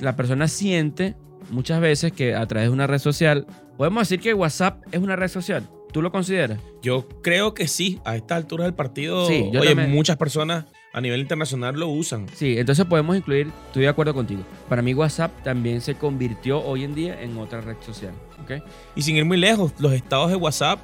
[0.00, 1.16] La persona siente
[1.50, 5.16] muchas veces que a través de una red social, podemos decir que WhatsApp es una
[5.16, 5.68] red social.
[5.92, 6.58] ¿Tú lo consideras?
[6.82, 8.00] Yo creo que sí.
[8.04, 9.90] A esta altura del partido, Sí, yo oye, también.
[9.92, 12.26] muchas personas a nivel internacional lo usan.
[12.34, 14.42] Sí, entonces podemos incluir, estoy de acuerdo contigo.
[14.68, 18.12] Para mí WhatsApp también se convirtió hoy en día en otra red social.
[18.42, 18.62] ¿ok?
[18.96, 20.80] Y sin ir muy lejos, los estados de WhatsApp,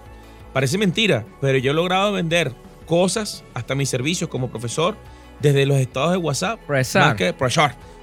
[0.52, 2.52] parece mentira, pero yo he logrado vender
[2.86, 4.96] cosas, hasta mis servicios como profesor,
[5.40, 7.34] desde los estados de WhatsApp, más que,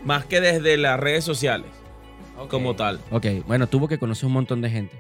[0.03, 1.67] más que desde las redes sociales
[2.49, 2.99] como tal.
[3.11, 4.95] Ok, bueno, tuvo que conocer un montón de gente.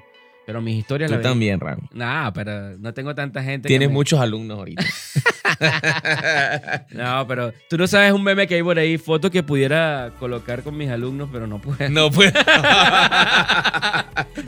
[0.45, 1.79] Pero mis historias Tú la también, Ram.
[1.91, 3.67] Nah, pero no tengo tanta gente.
[3.67, 4.83] que Tienes me- muchos alumnos ahorita.
[6.91, 10.63] No, pero tú no sabes un meme que hay por ahí, foto que pudiera colocar
[10.63, 11.89] con mis alumnos, pero no puedo.
[11.89, 12.33] no, pues.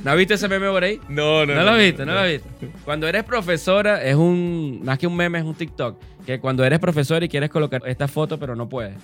[0.03, 0.99] ¿No has visto ese meme por ahí?
[1.09, 1.55] no, no.
[1.55, 2.47] No, lo has visto, no, lo has visto.
[2.83, 4.81] Cuando eres profesora, es un.
[4.83, 5.97] Más que un meme, es un TikTok.
[6.25, 8.95] Que cuando eres profesor y quieres colocar esta foto, pero no puedes.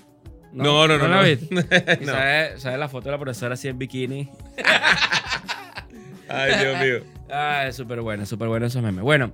[0.52, 1.08] No, no, no.
[1.08, 1.20] no.
[1.20, 1.46] has visto.
[2.02, 2.12] Y No.
[2.12, 4.30] ¿Sabes, sabes la foto de la profesora así en bikini?
[6.34, 7.14] Ay, Dios mío.
[7.36, 9.02] Ah, súper bueno, súper bueno esos memes.
[9.04, 9.32] Bueno,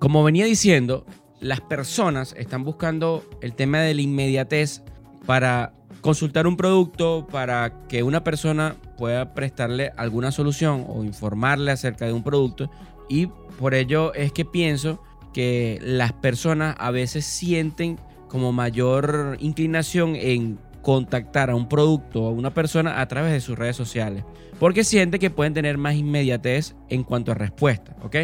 [0.00, 1.06] como venía diciendo,
[1.38, 4.82] las personas están buscando el tema de la inmediatez
[5.26, 12.06] para consultar un producto, para que una persona pueda prestarle alguna solución o informarle acerca
[12.06, 12.68] de un producto.
[13.08, 13.26] Y
[13.60, 15.00] por ello es que pienso
[15.32, 22.28] que las personas a veces sienten como mayor inclinación en contactar a un producto o
[22.28, 24.22] a una persona a través de sus redes sociales.
[24.60, 28.16] Porque sienten que pueden tener más inmediatez en cuanto a respuesta, ¿ok?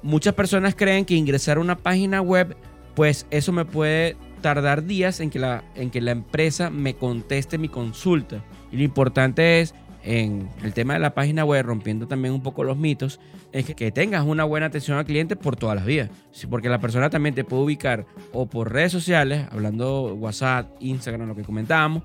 [0.00, 2.56] Muchas personas creen que ingresar a una página web,
[2.94, 7.58] pues eso me puede tardar días en que la, en que la empresa me conteste
[7.58, 8.44] mi consulta.
[8.70, 12.62] Y lo importante es, en el tema de la página web, rompiendo también un poco
[12.62, 13.20] los mitos,
[13.52, 16.10] es que, tengas una buena atención al cliente por todas las vías.
[16.50, 21.34] Porque la persona también te puede ubicar o por redes sociales, hablando WhatsApp, Instagram, lo
[21.34, 22.02] que comentábamos,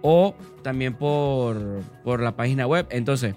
[0.00, 2.86] o también por, por la página web.
[2.90, 3.34] Entonces,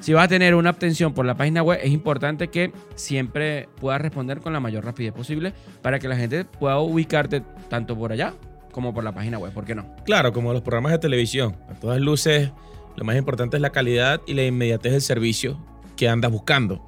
[0.00, 4.00] si vas a tener una atención por la página web, es importante que siempre puedas
[4.00, 8.34] responder con la mayor rapidez posible para que la gente pueda ubicarte tanto por allá
[8.70, 9.52] como por la página web.
[9.52, 9.86] ¿Por qué no?
[10.04, 11.56] Claro, como los programas de televisión.
[11.68, 12.52] A todas luces,
[12.98, 15.58] lo más importante es la calidad y la inmediatez del servicio
[15.96, 16.84] que andas buscando.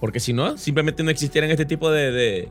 [0.00, 2.48] Porque si no, simplemente no existieran este tipo de, de-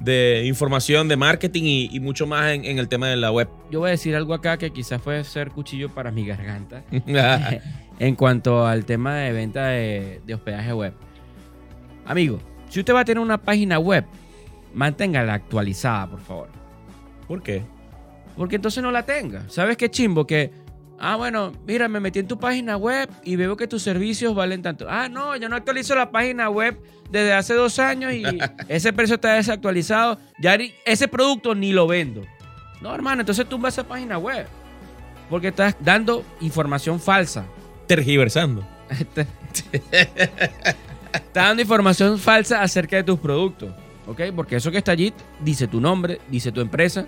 [0.00, 3.48] de información, de marketing y, y mucho más en, en el tema de la web.
[3.70, 6.82] Yo voy a decir algo acá que quizás puede ser cuchillo para mi garganta
[7.98, 10.94] en cuanto al tema de venta de, de hospedaje web.
[12.06, 14.04] Amigo, si usted va a tener una página web,
[14.74, 16.48] manténgala actualizada, por favor.
[17.28, 17.62] ¿Por qué?
[18.36, 19.52] porque entonces no la tengas.
[19.52, 20.26] ¿Sabes qué chimbo?
[20.26, 20.50] Que,
[20.98, 24.62] ah, bueno, mira, me metí en tu página web y veo que tus servicios valen
[24.62, 24.86] tanto.
[24.88, 26.78] Ah, no, yo no actualizo la página web
[27.10, 28.24] desde hace dos años y
[28.68, 30.18] ese precio está desactualizado.
[30.38, 32.22] Ya ni- ese producto ni lo vendo.
[32.80, 34.46] No, hermano, entonces tumba esa página web.
[35.30, 37.44] Porque estás dando información falsa.
[37.86, 38.66] Tergiversando.
[41.12, 43.70] Está dando información falsa acerca de tus productos.
[44.06, 44.20] ¿Ok?
[44.34, 47.06] Porque eso que está allí dice tu nombre, dice tu empresa.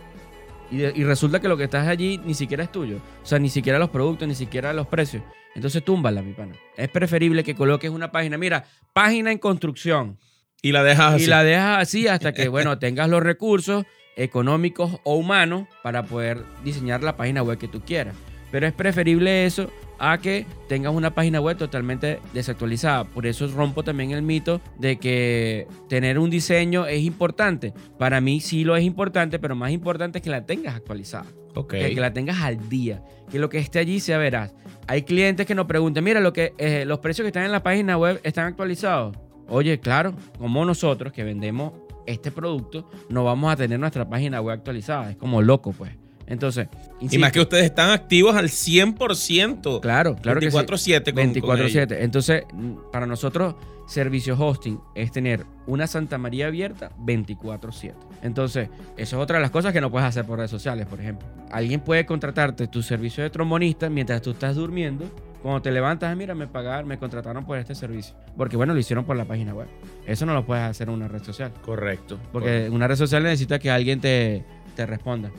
[0.71, 2.97] Y, de- y resulta que lo que estás allí ni siquiera es tuyo.
[3.23, 5.23] O sea, ni siquiera los productos, ni siquiera los precios.
[5.55, 6.55] Entonces túmbala, mi pana.
[6.77, 8.37] Es preferible que coloques una página.
[8.37, 10.19] Mira, página en construcción.
[10.63, 11.25] Y la dejas así.
[11.25, 13.85] Y la dejas así hasta que, bueno, tengas los recursos
[14.17, 18.15] económicos o humanos para poder diseñar la página web que tú quieras.
[18.57, 23.05] Pero es preferible eso a que tengas una página web totalmente desactualizada.
[23.05, 27.75] Por eso rompo también el mito de que tener un diseño es importante.
[27.99, 31.27] Para mí sí lo es importante, pero más importante es que la tengas actualizada.
[31.55, 31.73] Ok.
[31.73, 33.05] Que, que la tengas al día.
[33.31, 34.55] Que lo que esté allí sea veraz.
[34.87, 37.63] Hay clientes que nos preguntan, mira, lo que, eh, los precios que están en la
[37.63, 39.15] página web están actualizados.
[39.49, 41.75] Oye, claro, como nosotros que vendemos
[42.07, 45.11] este producto, no vamos a tener nuestra página web actualizada.
[45.11, 45.93] Es como loco, pues.
[46.27, 46.69] Entonces,
[47.01, 49.81] Y más que ustedes están activos al 100%.
[49.81, 50.57] Claro, claro que sí.
[50.57, 51.73] 24/7 con- con ellos.
[51.73, 52.03] 24/7.
[52.03, 52.45] Entonces,
[52.93, 53.55] para nosotros,
[53.87, 57.95] servicio hosting es tener una Santa María abierta 24/7.
[58.23, 61.01] Entonces, eso es otra de las cosas que no puedes hacer por redes sociales, por
[61.01, 61.29] ejemplo.
[61.53, 65.05] Alguien puede contratarte tu servicio de trombonista mientras tú estás durmiendo.
[65.43, 68.17] Cuando te levantas, "Ah, mira, me pagaron, me contrataron por este servicio.
[68.37, 69.69] Porque, bueno, lo hicieron por la página web.
[70.05, 71.53] Eso no lo puedes hacer en una red social.
[71.63, 72.19] Correcto.
[72.33, 75.31] Porque una red social necesita que alguien te, te responda.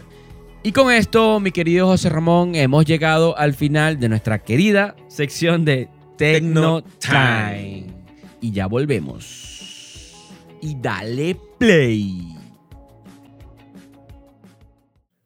[0.68, 5.64] Y con esto, mi querido José Ramón, hemos llegado al final de nuestra querida sección
[5.64, 7.86] de Tecno Tecno Time.
[8.42, 10.14] Y ya volvemos.
[10.62, 12.36] Y dale play.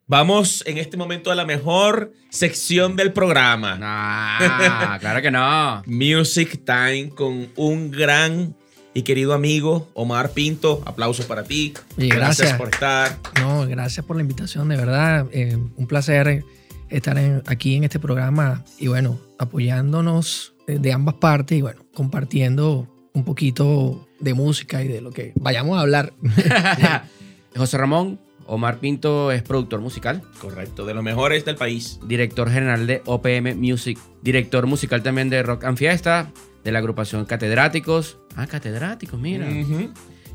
[0.05, 3.79] Vamos en este momento a la mejor sección del programa.
[3.79, 5.81] Nah, claro que no.
[5.87, 8.55] Music Time con un gran
[8.93, 10.81] y querido amigo, Omar Pinto.
[10.85, 11.73] Aplausos para ti.
[11.97, 12.53] Gracias.
[12.57, 13.17] por estar.
[13.39, 15.27] No, gracias por la invitación, de verdad.
[15.31, 16.43] eh, un placer
[16.89, 21.81] estar en- aquí en este programa y bueno, apoyándonos eh, de ambas partes y bueno,
[21.93, 26.13] compartiendo un poquito de música y de lo que vayamos a hablar.
[27.55, 30.21] José Ramón, Omar Pinto es productor musical.
[30.39, 31.99] Correcto, de los mejores del país.
[32.05, 36.31] director general de OPM Music, director musical también de Rock and Fiesta,
[36.63, 38.19] de la agrupación Catedráticos.
[38.35, 39.47] Ah, Catedráticos, mira.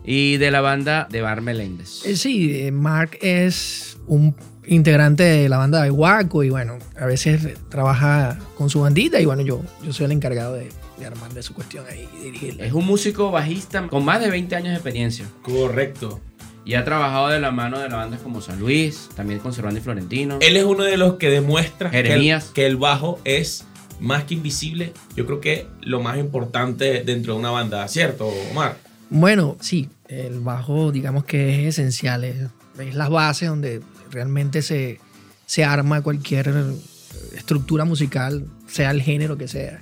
[0.04, 2.04] Y de la banda de Bar Meléndez.
[2.06, 4.36] Eh, sí, eh, Mark es un
[4.66, 9.24] integrante de la banda de Waco y bueno, a veces trabaja con su bandita y
[9.24, 12.64] bueno, yo, yo soy el encargado de, de armar de su cuestión ahí y dirigirla.
[12.64, 15.26] Es un músico bajista con más de 20 años de experiencia.
[15.42, 16.20] Correcto.
[16.64, 19.78] Y ha trabajado de la mano de las bandas como San Luis, también con Cervando
[19.78, 20.38] y Florentino.
[20.40, 22.50] Él es uno de los que demuestra que el, Jeremías.
[22.52, 23.64] que el bajo es
[24.00, 24.92] más que invisible.
[25.16, 28.76] Yo creo que lo más importante dentro de una banda, ¿cierto, Omar?
[29.10, 32.36] Bueno, sí, el bajo digamos que es esencial, es,
[32.78, 33.80] es la base donde
[34.10, 34.98] realmente se,
[35.46, 36.52] se arma cualquier
[37.34, 39.80] estructura musical, sea el género que sea.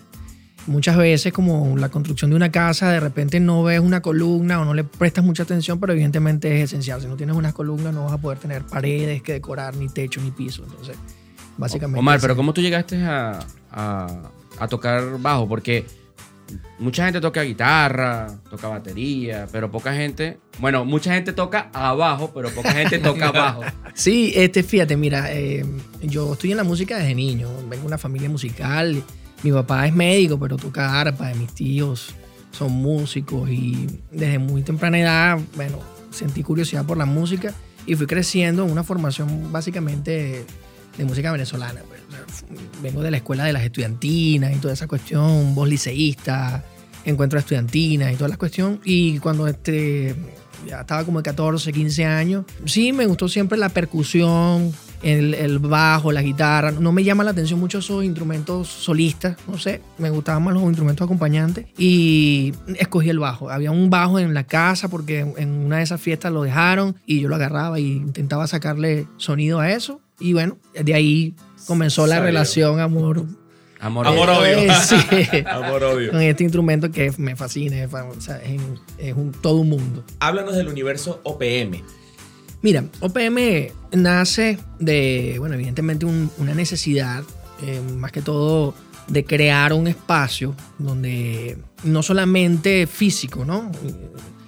[0.67, 4.65] Muchas veces como la construcción de una casa, de repente no ves una columna o
[4.65, 7.03] no le prestas mucha atención, pero evidentemente es esencial.
[7.03, 10.23] Si no tienes unas columnas no vas a poder tener paredes que decorar, ni techo,
[10.23, 10.65] ni piso.
[10.65, 10.97] Entonces,
[11.57, 11.99] básicamente...
[12.01, 13.41] Omar, pero ¿cómo tú llegaste a,
[13.71, 15.49] a- a tocar bajo?
[15.49, 15.85] Porque
[16.79, 20.39] mucha gente toca guitarra, toca batería, pero poca gente...
[20.59, 23.63] Bueno, mucha gente toca abajo, pero poca gente toca abajo.
[23.95, 25.65] Sí, este, fíjate, mira, eh,
[26.03, 29.03] yo estoy en la música desde niño, vengo de una familia musical,
[29.43, 32.15] mi papá es médico, pero toca arpa, mis tíos
[32.53, 37.53] son músicos y desde muy temprana edad, bueno, sentí curiosidad por la música
[37.85, 40.45] y fui creciendo en una formación básicamente
[40.97, 41.81] de música venezolana.
[41.89, 42.01] pues.
[42.83, 46.65] Vengo de la escuela de las estudiantinas y toda esa cuestión, voz liceísta,
[47.05, 48.81] encuentro de estudiantinas y toda la cuestión.
[48.85, 50.15] Y cuando este,
[50.67, 55.59] ya estaba como de 14, 15 años, sí me gustó siempre la percusión, el, el
[55.59, 56.73] bajo, la guitarra.
[56.73, 60.63] No me llama la atención mucho esos instrumentos solistas, no sé, me gustaban más los
[60.65, 61.67] instrumentos acompañantes.
[61.79, 63.51] Y escogí el bajo.
[63.51, 67.21] Había un bajo en la casa porque en una de esas fiestas lo dejaron y
[67.21, 70.01] yo lo agarraba y intentaba sacarle sonido a eso.
[70.21, 71.35] Y bueno, de ahí
[71.67, 72.27] comenzó la Salió.
[72.27, 73.25] relación amor.
[73.81, 74.47] Amor, Amor odio.
[74.59, 74.97] Eh, sí.
[75.47, 76.11] Amor odio.
[76.13, 78.61] con este instrumento que me fascina, es, fa- o sea, es,
[78.99, 80.05] es un, todo un mundo.
[80.21, 81.83] Háblanos del universo OPM.
[82.63, 87.25] Mira, OPM nace de, bueno, evidentemente un- una necesidad,
[87.63, 88.75] eh, más que todo,
[89.09, 93.71] de crear un espacio donde no solamente físico, ¿no?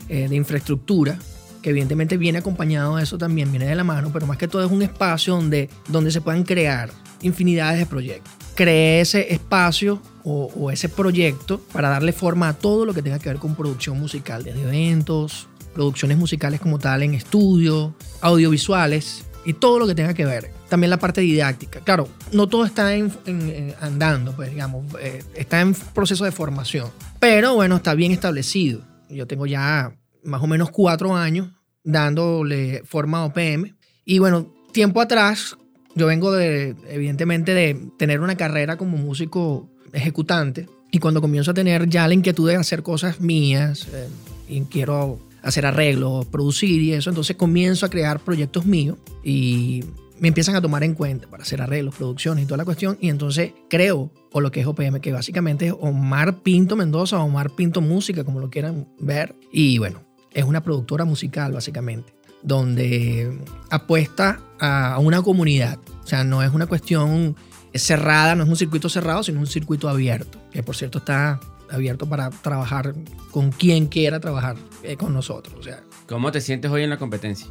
[0.09, 1.19] Eh, de infraestructura,
[1.67, 4.65] que evidentemente viene acompañado de eso también, viene de la mano, pero más que todo
[4.65, 6.91] es un espacio donde, donde se puedan crear
[7.23, 8.33] infinidades de proyectos.
[8.55, 13.19] Creé ese espacio o, o ese proyecto para darle forma a todo lo que tenga
[13.19, 19.53] que ver con producción musical, desde eventos, producciones musicales como tal en estudio, audiovisuales y
[19.55, 20.53] todo lo que tenga que ver.
[20.69, 21.81] También la parte didáctica.
[21.81, 26.31] Claro, no todo está en- en- en- andando, pues digamos, eh, está en proceso de
[26.31, 26.91] formación.
[27.19, 28.83] Pero bueno, está bien establecido.
[29.11, 31.49] Yo tengo ya más o menos cuatro años
[31.87, 33.75] dándole forma a OPM.
[34.05, 35.57] Y bueno, tiempo atrás,
[35.95, 40.69] yo vengo de, evidentemente, de tener una carrera como músico ejecutante.
[40.91, 44.09] Y cuando comienzo a tener ya la inquietud de hacer cosas mías, eh,
[44.49, 49.85] y quiero hacer arreglos, producir y eso, entonces comienzo a crear proyectos míos y
[50.19, 52.97] me empiezan a tomar en cuenta para hacer arreglos, producciones y toda la cuestión.
[53.01, 57.51] Y entonces creo, o lo que es OPM, que básicamente es Omar Pinto Mendoza, Omar
[57.51, 59.35] Pinto Música, como lo quieran ver.
[59.53, 60.06] Y bueno,
[60.37, 63.37] es una productora musical básicamente, donde
[63.71, 65.79] apuesta a una comunidad.
[66.05, 67.35] O sea, no es una cuestión
[67.75, 72.09] cerrada, no es un circuito cerrado, sino un circuito abierto, que por cierto está abierto
[72.09, 72.95] para trabajar
[73.33, 75.57] con quien quiera trabajar eh, con nosotros.
[75.59, 77.49] O sea, ¿Cómo te sientes hoy en la competencia?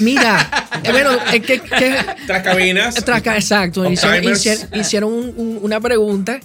[0.00, 0.48] mira,
[0.82, 2.94] eh, bueno, es que, que- Tras cabinas.
[3.04, 4.40] tras exacto, hicieron, Uptimers.
[4.46, 6.40] hicieron- hicieron un- un- una pregunta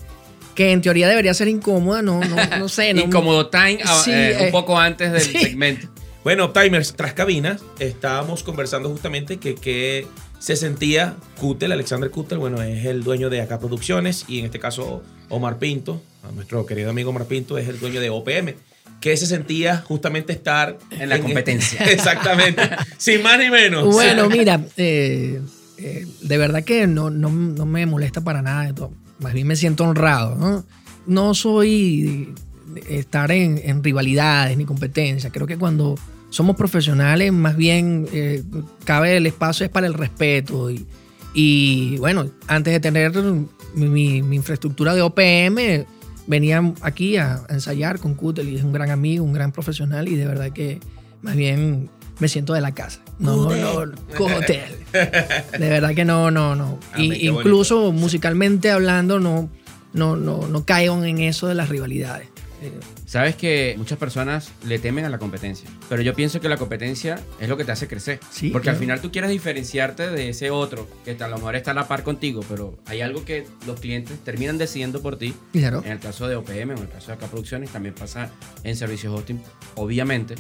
[0.62, 2.94] que en teoría debería ser incómoda, no, no, no sé.
[2.94, 5.40] No, Incómodo Time, ah, Sí, eh, eh, un poco antes del sí.
[5.40, 5.88] segmento.
[6.24, 10.06] Bueno, Timers, tras cabinas, estábamos conversando justamente que, que
[10.38, 14.60] se sentía Kutel, Alexander Kutel, bueno, es el dueño de Acá Producciones y en este
[14.60, 18.54] caso Omar Pinto, a nuestro querido amigo Omar Pinto, es el dueño de OPM.
[19.00, 21.84] Que se sentía justamente estar En la competencia.
[21.90, 22.62] Exactamente,
[22.98, 23.92] sin más ni menos.
[23.92, 25.42] Bueno, mira, eh,
[25.80, 28.92] eh, de verdad que no, no, no me molesta para nada de todo.
[29.22, 30.36] Más bien me siento honrado.
[30.36, 30.66] No,
[31.06, 32.34] no soy
[32.90, 35.32] estar en, en rivalidades ni competencias.
[35.32, 35.96] Creo que cuando
[36.30, 38.44] somos profesionales, más bien eh,
[38.86, 40.72] cabe el espacio es para el respeto.
[40.72, 40.86] Y,
[41.34, 43.14] y, bueno, antes de tener
[43.76, 45.86] mi, mi- infraestructura de OPM,
[46.28, 50.08] venía aquí a, a ensayar con Kutel y es un gran amigo, un gran profesional
[50.08, 50.80] y de verdad que
[51.22, 53.02] más bien me siento de la casa.
[53.22, 54.78] No, no, Kutel.
[54.92, 56.80] De verdad que no, no, no.
[56.94, 59.50] Amén, Y incluso musicalmente hablando, no,
[59.94, 62.28] no, no, no caigo en eso de las rivalidades.
[63.06, 67.20] Sabes que muchas personas le temen a la competencia, pero yo pienso que la competencia
[67.40, 68.20] es lo que te hace crecer.
[68.30, 71.72] Sí, Porque al final tú quieres diferenciarte de ese otro que a lo mejor está
[71.72, 75.34] a la par contigo, pero hay algo que los clientes terminan decidiendo por ti.
[75.52, 75.82] Claro.
[75.84, 78.30] En el caso de OPM, en el caso de Acá Producciones, también pasa
[78.64, 79.42] en servicios hosting,
[79.76, 80.36] obviamente.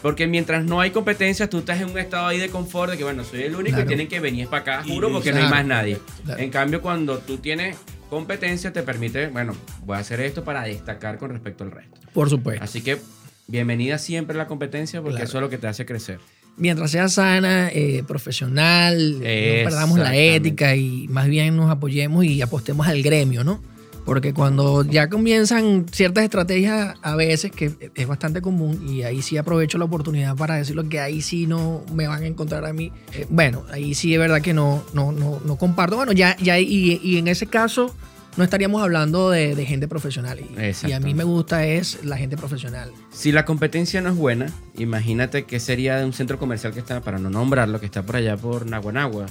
[0.00, 3.04] Porque mientras no hay competencias, tú estás en un estado ahí de confort de que,
[3.04, 3.86] bueno, soy el único y Claro.
[3.88, 5.98] tienen que venir para acá, Y- juro, porque no hay más nadie.
[6.24, 6.40] Claro.
[6.42, 7.76] En cambio, cuando tú tienes
[8.10, 12.00] competencia, te permite, bueno, voy a hacer esto para destacar con respecto al resto.
[12.12, 12.64] Por supuesto.
[12.64, 12.98] Así que
[13.46, 16.18] bienvenida siempre a la competencia porque eso es lo que te hace crecer.
[16.58, 22.42] Mientras sea sana, eh, profesional, no perdamos la ética y más bien nos apoyemos y
[22.42, 23.62] apostemos al gremio, ¿no?
[24.04, 29.36] Porque cuando ya comienzan ciertas estrategias a veces, que es bastante común, y ahí sí
[29.36, 32.90] aprovecho la oportunidad para decirlo que ahí sí no me van a encontrar a mí.
[33.12, 35.96] eh, bueno, ahí sí es verdad que no, no, no, no comparto.
[35.96, 37.94] Bueno, ya, ya y, y en ese caso
[38.36, 40.40] no estaríamos hablando de, de gente profesional.
[40.40, 42.90] Y, y a mí me gusta es la gente profesional.
[43.12, 47.02] Si la competencia no es buena, imagínate que sería de un centro comercial que está,
[47.02, 49.26] para no nombrarlo, que está por allá por Naguanagua,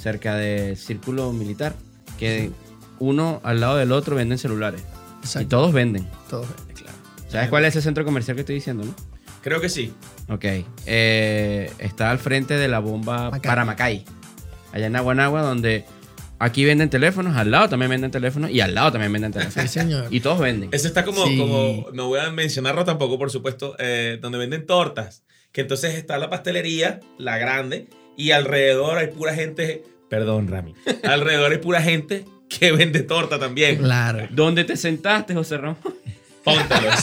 [0.00, 1.74] cerca del Círculo Militar,
[2.18, 2.50] que
[3.02, 4.82] uno al lado del otro venden celulares.
[5.22, 5.48] Y Exacto.
[5.48, 6.06] todos venden.
[6.30, 6.46] Todo.
[7.28, 8.94] ¿Sabes cuál es ese centro comercial que estoy diciendo, no?
[9.42, 9.92] Creo que sí.
[10.28, 10.44] Ok.
[10.86, 13.48] Eh, está al frente de la bomba Macay.
[13.48, 14.04] para Macay.
[14.72, 15.84] Allá en Naguanagua, donde
[16.38, 19.70] aquí venden teléfonos, al lado también venden teléfonos y al lado también venden Sí, teléfonos.
[19.70, 20.06] señor.
[20.10, 20.68] y todos venden.
[20.72, 21.38] Ese está como, Sí.
[21.38, 25.24] como, no voy a mencionarlo tampoco, por supuesto, eh, donde venden tortas.
[25.52, 31.50] Que entonces está la pastelería, la grande, y alrededor hay pura gente, perdón, Rami, alrededor
[31.52, 32.24] hay pura gente
[32.58, 33.76] que vende torta también.
[33.78, 34.26] Claro.
[34.30, 35.78] ¿Dónde te sentaste, José Ramón?
[36.44, 36.94] Póntelos.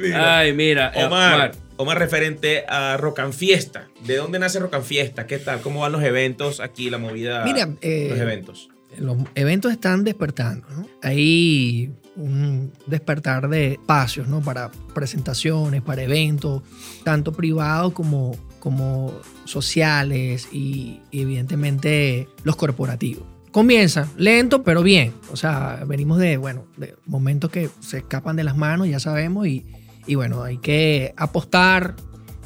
[0.00, 3.88] Mira, Ay, mira, eh, Omar, Omar, referente a Rocan Fiesta.
[4.04, 5.26] ¿De dónde nace Rocan Fiesta?
[5.26, 5.60] ¿Qué tal?
[5.60, 7.44] ¿Cómo van los eventos aquí, la movida?
[7.44, 8.68] Mira, eh, los eventos.
[8.98, 10.86] los eventos están despertando, ¿no?
[11.02, 14.40] Hay un despertar de espacios, ¿no?
[14.42, 16.62] Para presentaciones, para eventos,
[17.04, 18.36] tanto privados como,
[18.66, 19.12] como
[19.44, 23.22] sociales y, y evidentemente los corporativos.
[23.52, 25.14] Comienza lento, pero bien.
[25.30, 29.46] O sea, venimos de, bueno, de momentos que se escapan de las manos, ya sabemos,
[29.46, 29.64] y,
[30.08, 31.94] y bueno, hay que apostar,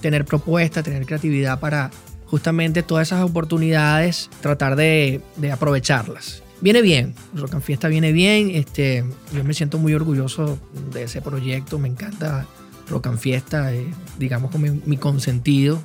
[0.03, 1.91] tener propuestas, tener creatividad para
[2.27, 6.43] justamente todas esas oportunidades, tratar de, de aprovecharlas.
[6.61, 8.51] Viene bien, Rock and Fiesta viene bien.
[8.51, 10.59] Este, yo me siento muy orgulloso
[10.93, 11.79] de ese proyecto.
[11.79, 12.47] Me encanta
[12.91, 13.87] Rock and Fiesta, eh,
[14.19, 15.83] digamos como mi, mi consentido.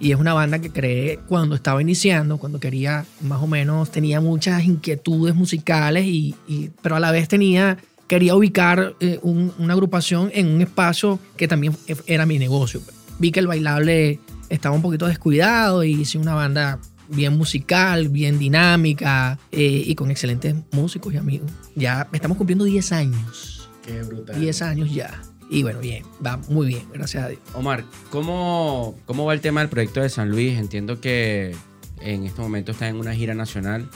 [0.00, 4.20] Y es una banda que creé cuando estaba iniciando, cuando quería, más o menos, tenía
[4.20, 9.72] muchas inquietudes musicales, y, y- pero a la vez tenía, quería ubicar eh, un- una
[9.72, 12.80] agrupación en un espacio que también e- era mi negocio.
[13.18, 14.20] Vi que el bailable
[14.50, 16.78] estaba un poquito descuidado y hice una banda
[17.08, 21.50] bien musical, bien dinámica eh, y con excelentes músicos y amigos.
[21.74, 23.68] Ya estamos cumpliendo 10 años.
[23.84, 24.38] Qué brutal.
[24.40, 25.22] 10 años ya.
[25.48, 27.40] Y bueno, bien, va muy bien, gracias a Dios.
[27.54, 30.58] Omar, ¿cómo, ¿cómo va el tema del proyecto de San Luis?
[30.58, 31.54] Entiendo que
[32.00, 33.88] en este momento está en una gira nacional.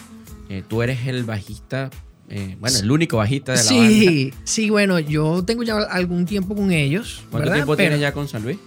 [0.48, 1.90] Eh, tú eres el bajista,
[2.28, 3.88] eh, bueno, el único bajista de la banda.
[3.88, 7.24] Sí, sí, bueno, yo tengo ya algún tiempo con ellos.
[7.30, 7.54] ¿Cuánto ¿verdad?
[7.54, 8.58] tiempo Pero, tienes ya con San Luis?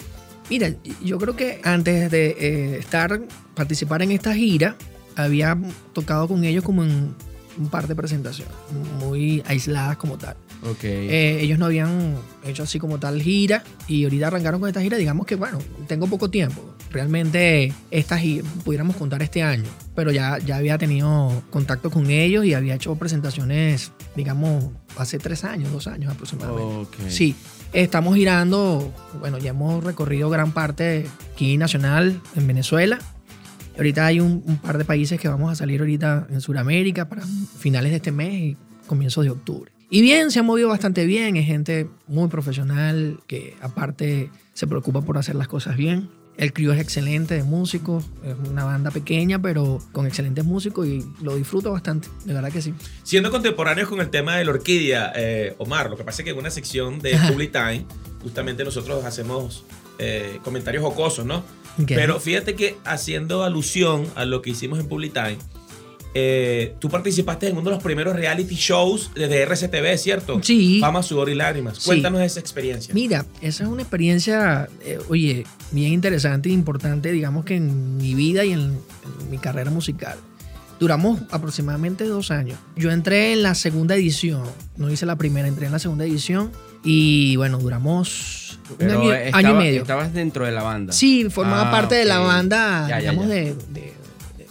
[0.49, 3.21] Mira, yo creo que antes de eh, estar,
[3.55, 4.75] participar en esta gira,
[5.15, 5.57] había
[5.93, 7.15] tocado con ellos como en
[7.57, 8.53] un par de presentaciones,
[8.99, 10.35] muy aisladas como tal.
[10.69, 10.83] Ok.
[10.83, 14.97] Eh, ellos no habían hecho así como tal gira y ahorita arrancaron con esta gira.
[14.97, 16.75] Digamos que, bueno, tengo poco tiempo.
[16.91, 22.45] Realmente, esta gira, pudiéramos contar este año, pero ya, ya había tenido contacto con ellos
[22.45, 24.65] y había hecho presentaciones, digamos,
[24.97, 26.63] hace tres años, dos años aproximadamente.
[26.63, 26.95] Ok.
[27.09, 27.35] Sí,
[27.73, 32.99] estamos girando, bueno, ya hemos recorrido gran parte aquí nacional en Venezuela.
[33.75, 37.23] Ahorita hay un, un par de países que vamos a salir ahorita en Sudamérica para
[37.57, 39.71] finales de este mes y comienzos de octubre.
[39.93, 45.03] Y bien, se ha movido bastante bien, es gente muy profesional que aparte se preocupa
[45.03, 46.09] por hacer las cosas bien.
[46.35, 51.05] El crew es excelente de músicos, es una banda pequeña pero con excelentes músicos y
[51.21, 52.73] lo disfruto bastante, de verdad que sí.
[53.03, 56.31] Siendo contemporáneos con el tema de la orquídea, eh, Omar, lo que pasa es que
[56.31, 57.15] en una sección de.
[57.27, 57.85] Public Time,
[58.23, 59.63] justamente nosotros hacemos
[59.99, 61.43] eh, comentarios jocosos, ¿no?
[61.79, 61.89] Ok.
[61.89, 65.37] Pero fíjate que haciendo alusión a lo que hicimos en Public Time,
[66.13, 70.39] eh, tú participaste en uno de los primeros reality shows de RCTV, ¿cierto?
[70.43, 70.79] Sí.
[70.79, 71.77] Fama, sudor y lágrimas.
[71.77, 71.85] Sí.
[71.85, 72.93] Cuéntanos esa experiencia.
[72.93, 78.13] Mira, esa es una experiencia, eh, oye, bien interesante e importante, digamos que en mi
[78.13, 80.17] vida y en, en mi carrera musical.
[80.79, 82.57] Duramos aproximadamente dos años.
[82.75, 84.43] Yo entré en la segunda edición,
[84.75, 86.51] no hice la primera, entré en la segunda edición
[86.83, 89.81] y bueno, duramos un año, estaba- año y medio.
[89.83, 90.91] Estabas dentro de la banda.
[90.91, 93.33] Sí, formaba Ah, parte de la banda, Ya, ya, digamos, ya.
[93.33, 93.93] De, de-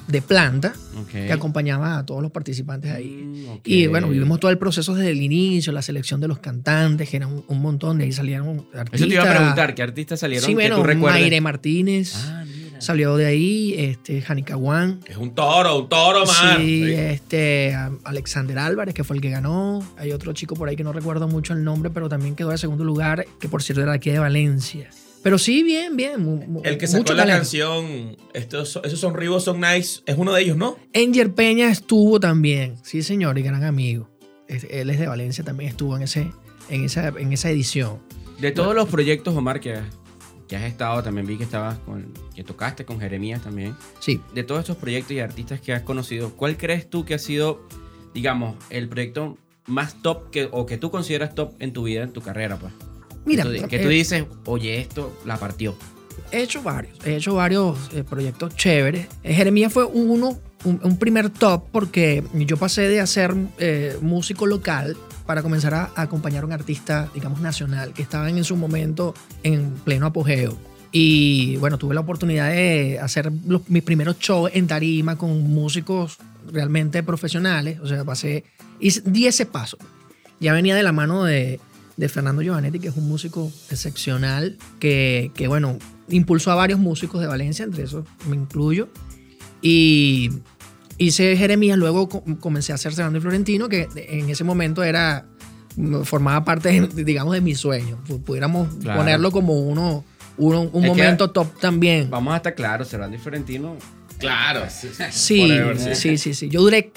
[0.09, 0.73] de planta
[1.11, 3.23] que acompañaba a todos los participantes ahí.
[3.25, 3.61] Mm.
[3.65, 7.17] Y bueno, vivimos todo el proceso desde el inicio, la selección de los cantantes, que
[7.19, 9.01] eran un, un montón, de ahí salieron artistas.
[9.01, 10.99] Eso te iba a preguntar, ¿qué artistas salieron Sí, que bueno, tú?
[10.99, 12.81] Mayre Martínez Ah, mira.
[12.81, 15.01] salió de ahí, este, Janica Juan.
[15.07, 16.59] Es un toro, un toro, man.
[16.61, 16.93] Sí, Sí.
[16.93, 19.83] este, Alexander Álvarez, que fue el que ganó.
[19.97, 22.59] Hay otro chico por ahí que no recuerdo mucho el nombre, pero también quedó de
[22.59, 24.91] segundo lugar, que por cierto era de aquí de Valencia.
[25.23, 26.61] Pero sí, bien, bien.
[26.65, 27.39] El que sacó mucho la talento.
[27.41, 30.77] canción, estos, esos son Ribos, son nice, es uno de ellos, ¿no?
[30.93, 34.09] Enger Peña estuvo también, sí señor, y gran amigo.
[34.49, 36.31] Es- Él es de Valencia, también estuvo en, ese,
[36.69, 38.01] en, esa, en esa edición.
[38.41, 39.87] De todos los proyectos, Omar, que, has-
[40.49, 43.77] que has estado, también vi que estabas con, que tocaste con Jeremías también.
[44.01, 47.19] Sí, De todos estos proyectos y artistas que has conocido, ¿cuál crees tú que ha
[47.21, 47.67] sido,
[48.13, 52.13] digamos, el proyecto más top que, o que tú consideras top en tu vida, en
[52.13, 52.73] tu carrera, pues?
[53.25, 55.75] Mira, que tú, que tú eh, dices, oye, esto la partió.
[56.31, 59.07] he hecho varios, he hecho varios eh, proyectos chéveres.
[59.23, 64.47] Eh, Jeremías fue uno, un, un primer top porque yo pasé de hacer eh, músico
[64.47, 64.97] local
[65.27, 69.15] para comenzar a, a acompañar a un artista, digamos, nacional, que estaba en su momento
[69.43, 70.57] en pleno apogeo.
[70.95, 76.19] Y bueno, tuve la oportunidad de hacer los- mis primeros shows en tarima con músicos
[76.53, 77.79] realmente profesionales.
[77.81, 78.45] O sea, pasé,
[78.79, 79.79] hice, di ese paso.
[80.39, 81.61] Ya venía de la mano de,
[81.97, 85.79] de Fernando Giovanetti, que es un músico excepcional, que, que, bueno,
[86.09, 88.89] impulsó a varios músicos de Valencia, entre esos me incluyo.
[89.61, 90.31] Y
[90.99, 95.27] hice Jeremías, luego co- comencé a hacer Fernando y Florentino, que en ese momento era
[96.05, 97.99] formaba parte, digamos, de mi sueño.
[98.07, 98.99] Pu- Pudiéramos Claro.
[99.01, 100.05] ponerlo como uno,
[100.37, 102.11] uno un Es que- momento top también.
[102.11, 103.77] Vamos a estar claros, Servando y Florentino.
[104.19, 104.63] Claro.
[104.71, 104.89] Sí,
[105.79, 105.95] sí.
[105.95, 106.49] sí, sí, sí.
[106.49, 106.93] Yo duré,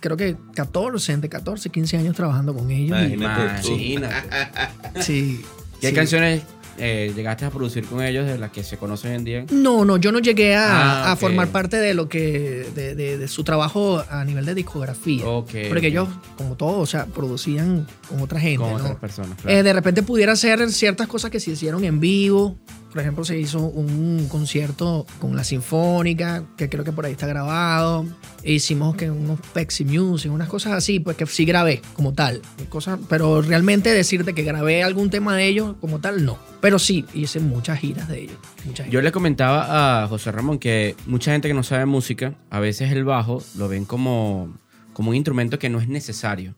[0.00, 2.98] creo que 14, entre 14, 15 años trabajando con ellos.
[3.00, 3.68] y- Imagínate tú.
[3.76, 4.14] Imagínate.
[5.02, 5.40] sí.
[5.80, 5.94] ¿Qué sí.
[5.94, 6.42] canciones
[6.78, 9.44] eh, llegaste a producir con ellos de las que se conocen hoy en día?
[9.50, 13.18] No, no, yo no llegué a, Ah, a formar parte de lo que, de, de-
[13.18, 15.26] de su trabajo a nivel de discografía.
[15.26, 18.58] Ok, Porque ellos, como todo, o sea, producían con otra gente.
[18.58, 18.76] Con ¿no?
[18.76, 19.58] otras personas, claro.
[19.58, 22.56] Eh, de repente pudiera ser ciertas cosas que se hicieron en vivo.
[22.92, 27.26] Por ejemplo, se hizo un concierto con la Sinfónica, que creo que por ahí está
[27.28, 28.04] grabado.
[28.42, 32.42] E hicimos que unos Pepsi Music, unas cosas así, pues que sí grabé como tal.
[32.68, 36.36] Cosas, pero realmente decirte que grabé algún tema de ellos como tal, no.
[36.60, 38.36] Pero sí, hice muchas giras de ellos.
[38.64, 39.04] Muchas Yo giras.
[39.04, 43.04] le comentaba a José Ramón que mucha gente que no sabe música, a veces el
[43.04, 44.52] bajo lo ven como,
[44.92, 46.54] como un instrumento que no es necesario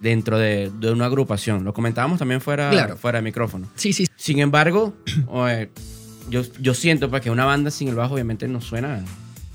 [0.00, 1.64] dentro de, de una agrupación.
[1.64, 2.96] Lo comentábamos también fuera, Claro.
[2.96, 3.68] fuera de micrófono.
[3.74, 4.06] Sí, sí.
[4.28, 4.92] Sin embargo,
[6.30, 9.02] yo, yo siento pues, que una banda sin el bajo obviamente no suena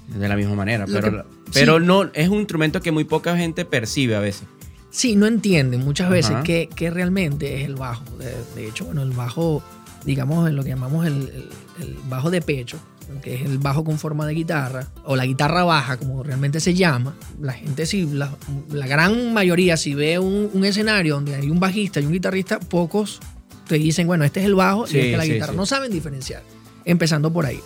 [0.07, 1.85] de la misma manera, Lo pero, que- pero sí.
[1.85, 4.43] no es un instrumento que muy poca gente percibe a veces.
[4.89, 6.43] Sí, no entienden muchas veces Ajá.
[6.43, 8.03] qué, qué realmente es el bajo.
[8.17, 9.61] De, de hecho, bueno, el bajo,
[10.05, 11.49] digamos, en lo que llamamos el, el-
[11.83, 12.79] el bajo de pecho,
[13.21, 16.73] que es el bajo con forma de guitarra, o la guitarra baja, como realmente se
[16.73, 17.15] llama.
[17.39, 18.31] La gente, si la,
[18.71, 22.59] la gran mayoría, si ve un, un escenario donde hay un bajista y un guitarrista,
[22.59, 23.19] pocos
[23.67, 25.53] te dicen, bueno, este es el bajo Sí, y este es la sí, guitarra.
[25.53, 26.43] No saben diferenciar,
[26.85, 27.59] empezando por ahí.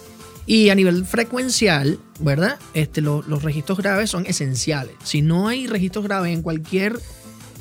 [0.45, 2.57] Y a nivel frecuencial, ¿verdad?
[2.73, 4.95] Este, lo- los registros graves son esenciales.
[5.03, 6.97] Si no hay registros graves en cualquier...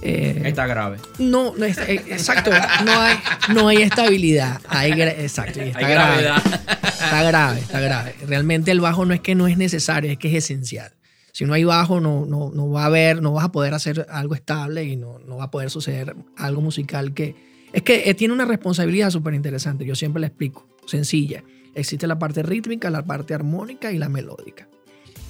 [0.03, 0.99] eh, Está grave.
[1.19, 2.51] no, no es- eh, exacto,
[2.85, 3.17] no hay,
[3.55, 4.61] no hay estabilidad.
[4.69, 6.23] Hay, exacto, está Hay grave.
[6.23, 6.61] gravedad.
[6.85, 8.15] Está grave, está grave.
[8.27, 10.93] Realmente el bajo no es que no es necesario, es que es esencial.
[11.33, 14.07] Si no hay bajo, no, no, no va a haber, no vas a poder hacer
[14.11, 17.35] algo estable y no, no va a poder suceder algo musical que...
[17.77, 21.45] Es que eh, tiene una responsabilidad súper interesante, yo siempre le explico, sencilla.
[21.75, 24.67] Existe la parte rítmica, la parte armónica y la melódica.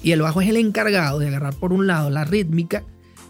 [0.01, 2.83] Y el bajo es el encargado de agarrar por un lado la rítmica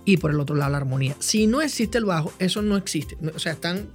[0.05, 1.15] y por el otro lado la armonía.
[1.17, 3.17] Si no existe el bajo, eso no existe.
[3.19, 3.87] No, O sea, están,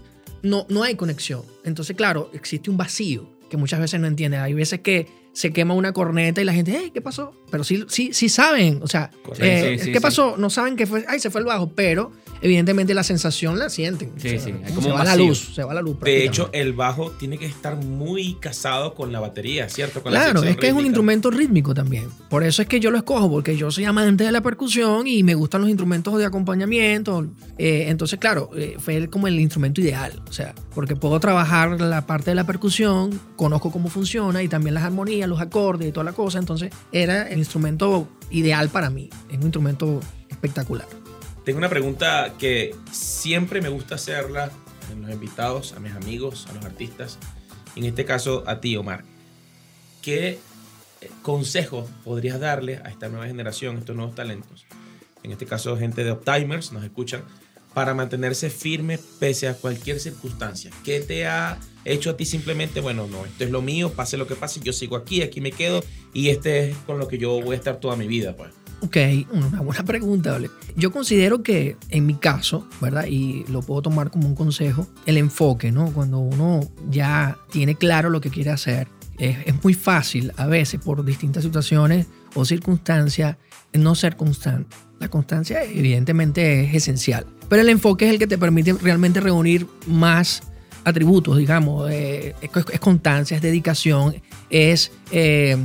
[0.43, 1.43] no, no hay conexión.
[1.65, 4.41] Entonces, claro, existe un vacío que muchas veces no entienden.
[4.41, 7.33] Hay veces que se quema una corneta y la gente, hey, ¿qué pasó?
[7.51, 8.81] Pero sí, sí, sí saben.
[8.83, 9.45] O sea, Correcto.
[9.45, 10.03] eh, Sí, ¿qué sí.
[10.03, 10.37] pasó?
[10.37, 12.11] No saben que fue, ay, se fue el bajo, pero
[12.43, 14.13] evidentemente la sensación la sienten.
[14.19, 15.99] Sí, O sea, sí, hay como se va la luz, se va la luz.
[16.01, 20.03] De hecho, el bajo tiene que estar muy casado con la batería, ¿cierto?
[20.03, 20.89] Con la Claro, sección es que es un rítmica.
[20.89, 22.09] instrumento rítmico también.
[22.29, 25.23] Por eso es que yo lo escojo, porque yo soy amante de la percusión y
[25.23, 27.27] me gustan los instrumentos de acompañamiento.
[27.59, 30.21] Eh, entonces, claro, eh, fue como el instrumento ideal.
[30.29, 34.75] O sea, porque puedo trabajar la parte de la percusión, conozco cómo funciona y también
[34.75, 36.39] las armonías, los acordes y toda la cosa.
[36.39, 39.11] Entonces, era el instrumento ideal para mí.
[39.31, 40.87] Es un instrumento espectacular.
[41.45, 46.53] Tengo una pregunta que siempre me gusta hacerla a los invitados, a mis amigos, a
[46.53, 47.19] los artistas.
[47.75, 49.03] En este caso, a ti, Omar.
[50.03, 50.39] ¿Qué
[51.01, 54.67] eh, consejos podrías darle a esta nueva generación, a estos nuevos talentos?
[55.25, 57.25] En este caso, gente de Optimers nos escuchan
[57.75, 60.71] para mantenerse firme pese a cualquier circunstancia.
[60.85, 64.27] ¿Qué te ha hecho a ti simplemente, bueno, no, esto es lo mío, pase lo
[64.29, 65.83] que pase, yo sigo aquí, aquí me quedo
[66.13, 68.62] y este es con lo que yo voy a estar toda mi vida, pues?
[68.83, 68.97] Ok,
[69.33, 70.51] una buena pregunta, ¿vale?
[70.75, 73.07] Yo considero que en mi caso, ¿verdad?
[73.07, 75.93] Y lo puedo tomar como un consejo, el enfoque, ¿no?
[75.93, 80.81] Cuando uno ya tiene claro lo que quiere hacer, es, es muy fácil a veces
[80.81, 83.37] por distintas situaciones o circunstancias
[83.73, 84.77] no ser constante.
[84.99, 89.67] La constancia evidentemente es esencial, pero el enfoque es el que te permite realmente reunir
[89.87, 90.43] más
[90.85, 94.15] atributos, digamos, eh, es, es constancia, es dedicación,
[94.51, 95.57] es eh,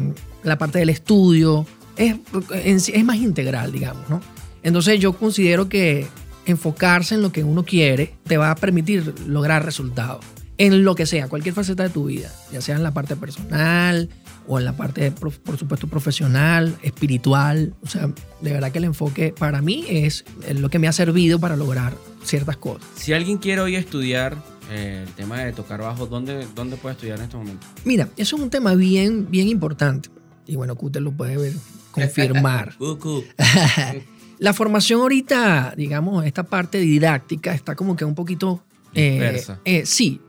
[0.43, 1.65] la parte del estudio,
[1.97, 4.21] es, es más integral, digamos, ¿no?
[4.63, 6.07] Entonces yo considero que
[6.45, 10.23] enfocarse en lo que uno quiere te va a permitir lograr resultados
[10.57, 14.09] en lo que sea, cualquier faceta de tu vida, ya sea en la parte personal
[14.47, 17.73] o en la parte, por supuesto, profesional, espiritual.
[17.83, 18.09] O sea,
[18.41, 20.25] de verdad que el enfoque para mí es
[20.55, 21.93] lo que me ha servido para lograr
[22.23, 22.87] ciertas cosas.
[22.95, 24.37] Si alguien quiere hoy estudiar
[24.71, 27.67] eh, el tema de tocar bajo, ¿dónde, ¿dónde puede estudiar en este momento?
[27.85, 30.09] Mira, eso es un tema bien, bien importante.
[30.47, 31.53] Y bueno, Cute lo puede ver,
[32.01, 32.75] confirmar.
[34.39, 38.61] La formación ahorita, digamos, esta parte didáctica está como que un poquito...
[38.93, 40.21] eh, eh, sí,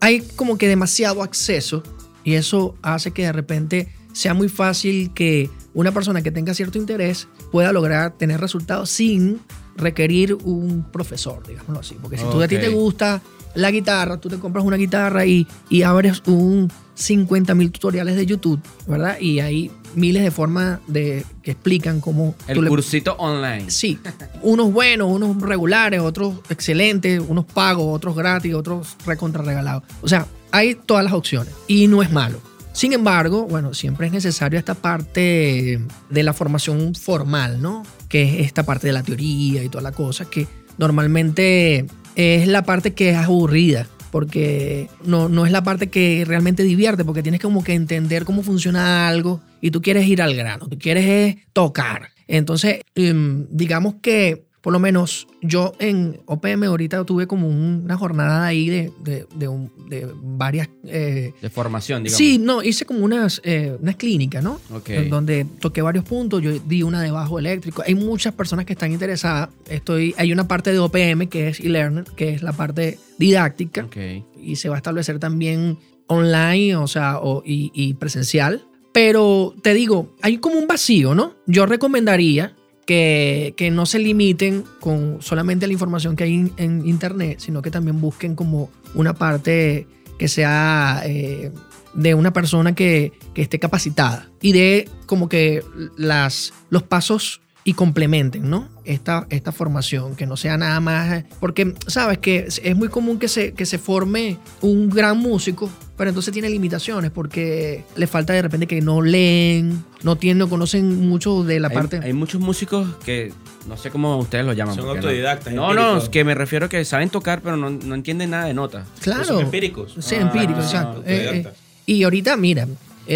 [0.00, 1.82] hay como que demasiado acceso
[2.24, 6.78] y eso hace que de repente sea muy fácil que una persona que tenga cierto
[6.78, 9.40] interés pueda lograr tener resultados sin
[9.76, 11.96] requerir un profesor, digámoslo así.
[12.00, 13.22] Porque si tú a ti te gusta
[13.54, 18.26] la guitarra, tú te compras una guitarra y, y abres un 50 mil tutoriales de
[18.26, 19.18] YouTube, ¿verdad?
[19.20, 23.70] Y hay miles de formas de, que explican cómo El le cursito online.
[23.70, 23.98] Sí,
[24.42, 29.82] unos buenos, unos regulares, otros excelentes, unos pagos, otros gratis, otros recontra regalados.
[30.02, 32.40] O sea, hay todas las opciones y no es malo.
[32.72, 37.82] Sin embargo, bueno, siempre es necesario esta parte de la formación formal, ¿no?
[38.08, 40.46] Que es esta parte de la teoría y toda la cosa, que
[40.78, 46.62] normalmente es la parte que es aburrida, porque no, no es la parte que realmente
[46.62, 50.68] divierte, porque tienes como que entender cómo funciona algo y tú quieres ir al grano,
[50.68, 52.10] tú quieres es tocar.
[52.26, 57.96] Entonces, em, digamos que por lo menos yo en OPM ahorita tuve como un- una
[57.96, 60.68] jornada ahí de, de, de un- de varias...
[60.84, 62.18] eh, De formación, digamos.
[62.18, 64.60] sí, no, hice como unas, eh, unas clínicas, ¿no?
[64.72, 64.90] Ok.
[64.90, 67.82] En donde toqué varios puntos, yo di una de bajo eléctrico.
[67.86, 69.48] Hay muchas personas que están interesadas.
[69.68, 73.96] Estoy, hay una parte de OPM que es e-learning, que es la parte didáctica Ok.
[74.40, 78.66] y se va a establecer también online, o sea, o- y, y presencial.
[78.92, 81.34] Pero te digo, hay como un vacío, ¿no?
[81.46, 82.56] Yo recomendaría
[82.90, 87.70] que, no se limiten con solamente la información que hay en, en internet, sino que
[87.70, 89.86] también busquen como una parte
[90.18, 91.52] que sea eh,
[91.94, 94.28] de una persona que, que esté capacitada.
[94.42, 95.62] Y de como que
[95.96, 98.68] las, los pasos y complementen, ¿no?
[98.84, 101.22] Esta, esta formación, que no sea nada más...
[101.38, 102.18] Porque, ¿sabes?
[102.18, 106.50] Que es muy común que se, que se forme un gran músico, pero entonces tiene
[106.50, 111.60] limitaciones porque le falta de repente que no leen, no tienen, no conocen mucho de
[111.60, 112.00] la Hay, parte...
[112.02, 113.32] hay muchos músicos que
[113.68, 114.74] no sé cómo ustedes lo llaman.
[114.74, 116.02] Son no- autodidactas, No, no, empíricos.
[116.04, 118.88] es que me refiero a que saben tocar, pero no, no entienden nada de notas.
[119.00, 119.24] claro.
[119.24, 119.94] Son empíricos.
[120.00, 121.02] Sí, Ah, empírico, ah, exacto.
[121.06, 121.48] Eh, eh,
[121.86, 122.66] y ahorita, mira,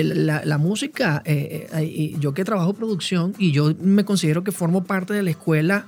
[0.00, 4.52] el- la, la música, eh, eh, yo que trabajo producción y yo me considero que
[4.52, 5.86] formo parte de la escuela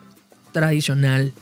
[0.53, 1.33] tradicional,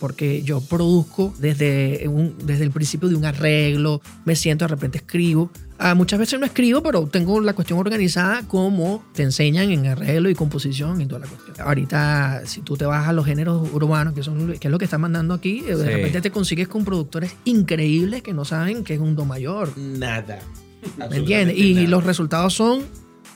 [0.00, 4.98] porque yo produzco desde, un- desde el principio de un arreglo, me siento de repente
[4.98, 5.50] escribo.
[5.78, 10.28] Ah, muchas veces no escribo, pero tengo la cuestión organizada como te enseñan en arreglo
[10.30, 11.66] y composición y toda la cuestión.
[11.66, 14.84] Ahorita, si tú te vas a los géneros urbanos, que, son, que es lo que
[14.84, 15.90] están mandando aquí, eh, de Sí.
[15.90, 19.76] repente te consigues con productores increíbles que no saben que es un do mayor.
[19.76, 20.38] Nada.
[21.10, 21.56] ¿Me entiendes?
[21.56, 22.82] Y los resultados son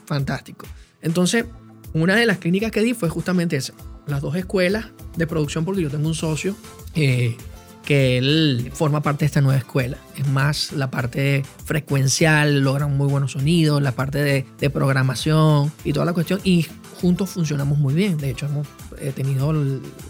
[0.07, 0.69] fantásticos.
[1.03, 1.45] Entonces,
[1.93, 3.75] una de las clínicas que di fue justamente esa.
[4.07, 4.87] Las dos escuelas
[5.17, 6.57] de producción, porque yo tengo un socio
[6.95, 7.37] eh,
[7.85, 9.99] que él forma parte de esta nueva escuela.
[10.17, 15.93] Es más la parte frecuencial, logran muy buenos sonidos, la parte de, de programación y
[15.93, 16.41] toda la cuestión.
[16.45, 16.67] Y
[17.01, 18.19] juntos funcionamos muy bien.
[18.19, 18.67] De hecho, hemos
[19.01, 19.53] eh, tenido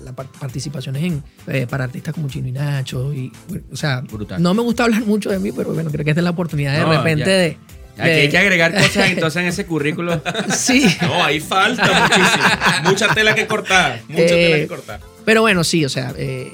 [0.05, 3.12] la par- participaciones en, eh, para artistas como Chino y Nacho.
[3.12, 3.32] Y,
[3.72, 4.43] o sea, Brutal.
[4.43, 6.72] no me gusta hablar mucho de mí, pero bueno, creo que esta es la oportunidad
[6.74, 7.32] de No, repente ya.
[7.36, 7.57] de...
[8.01, 10.22] Aquí hay que agregar cosas entonces en ese currículo.
[10.57, 10.86] Sí.
[11.03, 12.45] No, ahí falta muchísimo.
[12.84, 14.03] Mucha tela que cortar.
[14.09, 15.01] Mucha Eh, tela que cortar.
[15.24, 16.53] Pero bueno, sí, o sea, eh,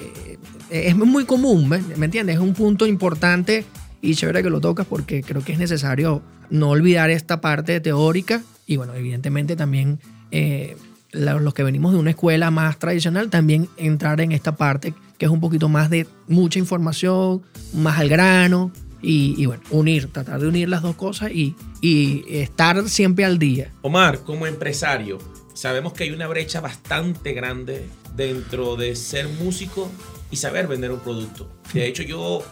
[0.71, 2.37] es muy común, ¿me, me entiendes?
[2.37, 3.65] Es un punto importante
[4.01, 8.43] y chévere que lo tocas porque creo que es necesario no olvidar esta parte teórica
[8.67, 10.77] y bueno, evidentemente también eh,
[11.15, 15.31] los que venimos de una escuela más tradicional, también entrar en esta parte que es
[15.31, 17.43] un poquito más de mucha información,
[17.73, 22.89] más al grano y, bueno, unir, tratar de unir las dos cosas y, y estar
[22.89, 23.71] siempre al día.
[23.83, 25.19] Omar, como empresario,
[25.53, 27.87] sabemos que hay una brecha bastante grande
[28.17, 29.91] dentro de ser músico
[30.31, 31.49] y saber vender un producto.
[31.75, 32.43] De hecho, yo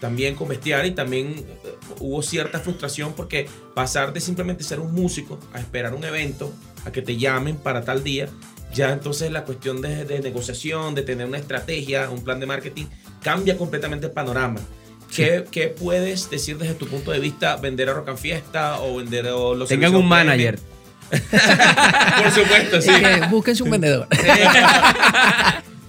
[0.00, 5.38] también con Bestiar también eh, hubo cierta frustración porque pasar de simplemente ser un músico
[5.52, 6.52] a esperar un evento,
[6.86, 8.28] a que te llamen para tal día,
[8.72, 12.86] ya entonces la cuestión de, de negociación, de tener una estrategia, un plan de marketing,
[13.22, 14.60] cambia completamente el panorama.
[15.14, 18.96] ¿Qué, qué puedes decir desde tu punto de vista vender a Rock and Fiesta o
[18.96, 20.58] vender a los Tengan un manager.
[21.10, 22.90] Por supuesto, sí.
[22.90, 24.08] Que búsquense un vendedor.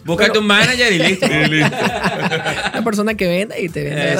[0.05, 1.25] Búscate un manager y listo.
[1.25, 4.17] Una persona que venda y te vende.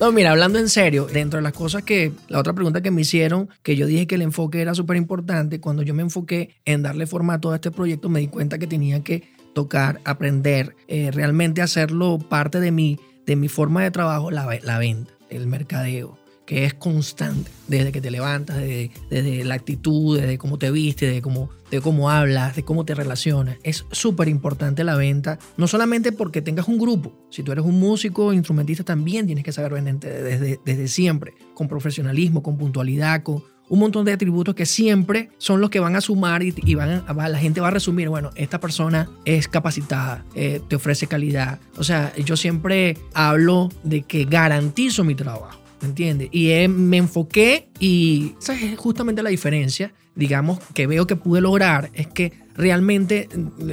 [0.00, 3.00] No, mira, hablando en serio, dentro de las cosas que, la otra pregunta que me
[3.00, 6.82] hicieron, que yo dije que el enfoque era súper importante, cuando yo me enfoqué en
[6.82, 11.62] darle formato a este proyecto, me di cuenta que tenía que tocar, aprender, eh, realmente
[11.62, 16.18] hacerlo parte de mi, de mi forma de trabajo, la, la venta, el mercadeo
[16.48, 21.12] que es constante, desde que te levantas, desde, desde la actitud, desde cómo te vistes,
[21.12, 23.58] de cómo, de cómo hablas, de cómo te relacionas.
[23.62, 27.78] Es súper importante la venta, no solamente porque tengas un grupo, si tú eres un
[27.78, 33.44] músico, instrumentista, también tienes que saber venderte desde, desde siempre, con profesionalismo, con puntualidad, con
[33.68, 37.28] un montón de atributos que siempre son los que van a sumar y, van a-
[37.28, 41.58] la gente va a resumir, bueno, esta persona es capacitada, eh, te ofrece calidad.
[41.76, 45.57] O sea, yo siempre hablo de que garantizo mi trabajo.
[45.80, 46.28] ¿Me entiendes?
[46.32, 51.40] Y eh, me enfoqué y esa es justamente la diferencia, digamos, que veo que pude
[51.40, 53.28] lograr, es que realmente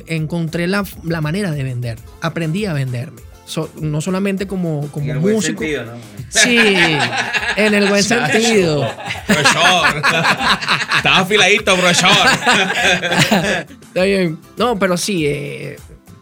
[0.05, 3.21] encontré la, la manera de vender, aprendí a venderme.
[3.47, 5.59] So- no solamente como, como En el buen músico.
[5.59, 5.91] sentido, ¿no?
[6.29, 6.57] Sí,
[7.57, 8.87] en el buen sentido.
[9.27, 9.97] Profesor.
[10.97, 12.09] Estaba afiladito, profesor.
[13.87, 14.39] Está bien.
[14.57, 15.77] No, pero sí, eh,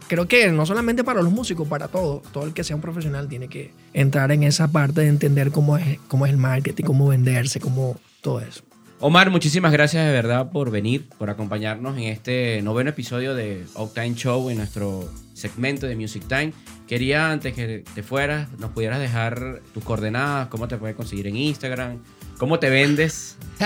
[0.08, 3.28] creo que no solamente para los músicos, para todo, todo el que sea un profesional
[3.28, 7.08] tiene que entrar en esa parte de entender cómo es, cómo es el marketing, cómo
[7.08, 8.62] venderse, cómo todo eso.
[9.00, 14.14] Omar, muchísimas gracias de verdad por venir, por acompañarnos en este noveno episodio de Octane
[14.14, 16.52] Show en nuestro segmento de Music Time.
[16.86, 21.36] Quería, antes que te fueras, nos pudieras dejar tus coordenadas, cómo te puedes conseguir en
[21.36, 21.98] Instagram,
[22.38, 23.36] cómo te vendes.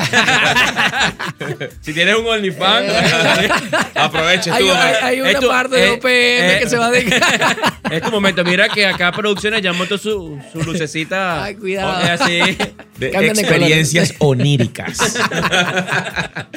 [1.80, 2.92] si tienes un OnlyFans,
[3.94, 4.86] Aprovecha Hay, tú, Omar.
[4.86, 7.56] hay- hay una Esto, parte de eh, OPM eh, que se va a dedicar.
[7.90, 8.44] es tu momento.
[8.44, 11.42] Mira que acá Producciones ya montó su, su lucecita.
[11.44, 12.06] Ay, cuidado.
[12.06, 12.40] eh, Así.
[12.98, 14.98] De experiencias oníricas.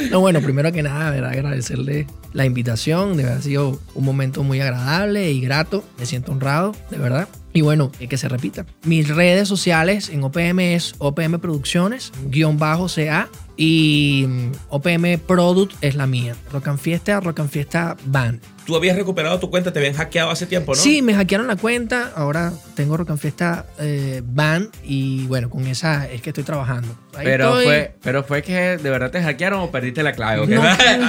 [0.10, 1.32] No, bueno, primero que nada, ¿verdad?
[1.32, 3.18] agradecerle la invitación.
[3.18, 5.84] De verdad ha sido un momento muy agradable y grato.
[6.00, 7.28] Me siento honrado, de verdad.
[7.54, 8.66] Y bueno, eh, que se repita.
[8.84, 13.30] Mis redes sociales en OPM es OPM Producciones, guion bajo CA.
[13.58, 16.36] Y mm, OPM Product es la mía.
[16.52, 18.42] Rock and Fiesta, Rock and Fiesta Band.
[18.72, 20.82] Tú habías recuperado tu cuenta, te habían hackeado hace tiempo, ¿no?
[20.82, 22.14] Sí, me hackearon la cuenta.
[22.16, 26.88] Ahora tengo Rock and Fiesta eh, Band y bueno, con esa es que estoy trabajando.
[27.18, 27.66] Ahí Pero estoy.
[27.66, 30.40] fue, pero fue que de verdad te hackearon o perdiste la clave.
[30.40, 30.56] ¿o qué?
[30.56, 30.62] No.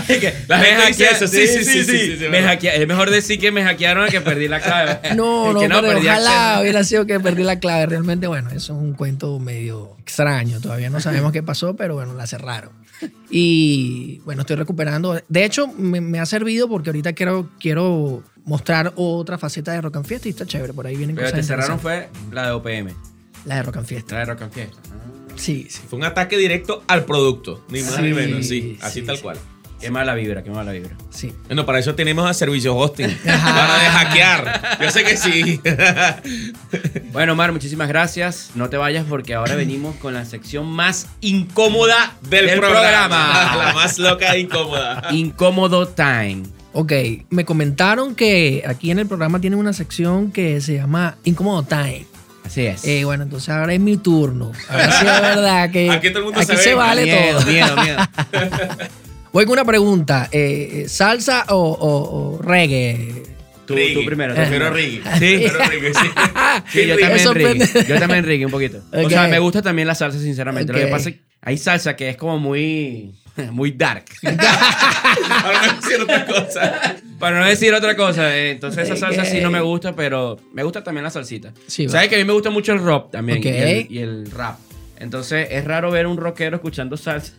[0.08, 2.72] Que La me gente dice hackea- eso, sí, sí, sí, sí, sí, sí, me hackea-
[2.74, 5.14] es mejor decir que me hackearon que perdí la clave.
[5.14, 7.86] No, no, Que pero perdí ojalá hubiera sido que perdí la clave.
[7.86, 10.60] Realmente, bueno, eso es un cuento medio extraño.
[10.60, 12.82] Todavía no sabemos qué pasó, pero bueno, la cerraron.
[13.30, 15.20] Y bueno, estoy recuperando.
[15.28, 19.96] De hecho, me, me ha servido porque ahorita quiero, quiero mostrar otra faceta de Rock
[19.96, 20.72] and Fiesta y está chévere.
[20.72, 22.88] Por ahí vienen Pero cosas te cerraron fue la de OPM,
[23.44, 24.14] La de Rock and Fiesta.
[24.14, 24.78] la de Rock and Fiesta.
[25.36, 25.80] Sí, sí.
[25.88, 29.16] Fue un ataque directo al producto, ni más Sí, ni menos, sí, así sí, tal
[29.16, 29.22] sí.
[29.22, 29.38] cual.
[29.80, 30.96] Qué mala vibra, qué mala vibra.
[31.11, 31.32] sí.
[31.46, 34.78] Bueno, para eso tenemos a Servicio Hosting, para de hackear.
[34.80, 35.61] Yo sé que sí.
[37.12, 38.50] Bueno, Omar, muchísimas gracias.
[38.55, 43.09] No te vayas porque ahora venimos con la sección más incómoda Del, del, programa.
[43.09, 43.57] programa.
[43.66, 45.03] La más loca e incómoda.
[45.11, 46.42] Incómodo Time.
[46.75, 46.93] Ok,
[47.31, 52.07] me comentaron que aquí en el programa tienen una sección que se llama Incómodo Time.
[52.45, 52.85] Así es.
[52.85, 54.53] Eh, bueno, entonces ahora es mi turno.
[54.68, 57.51] Ahora sí es verdad que Aquí todo el mundo aquí se vale miedo, todo.
[57.53, 57.99] miedo, miedo.
[59.33, 60.29] Voy con una pregunta.
[60.33, 63.23] eh, ¿Salsa o, o- o reggae?
[63.66, 64.35] Tú, tú primero.
[64.35, 64.70] primero.
[64.70, 65.03] Reggae.
[65.18, 65.47] Sí.
[65.47, 66.07] Pero Reggae, sí.
[66.73, 67.87] Sí, yo también reggae.
[67.89, 68.83] Yo también reggae un poquito.
[68.93, 70.73] O sea, me gusta también la salsa, sinceramente.
[70.73, 73.12] Lo que pasa es que hay salsa que es como muy,
[73.53, 74.05] muy dark.
[74.22, 76.97] Ahora no decir otra cosa.
[77.18, 78.36] Para no decir otra cosa.
[78.36, 81.53] eh, Entonces esa salsa sí no me gusta, pero me gusta también la salsita.
[81.66, 81.93] Sí, va.
[81.93, 83.38] ¿Sabes que a mí me gusta mucho el rock también?
[83.38, 83.45] Ok.
[83.45, 84.59] Y, el, y el rap.
[84.99, 87.32] Entonces es raro ver un rockero escuchando salsa.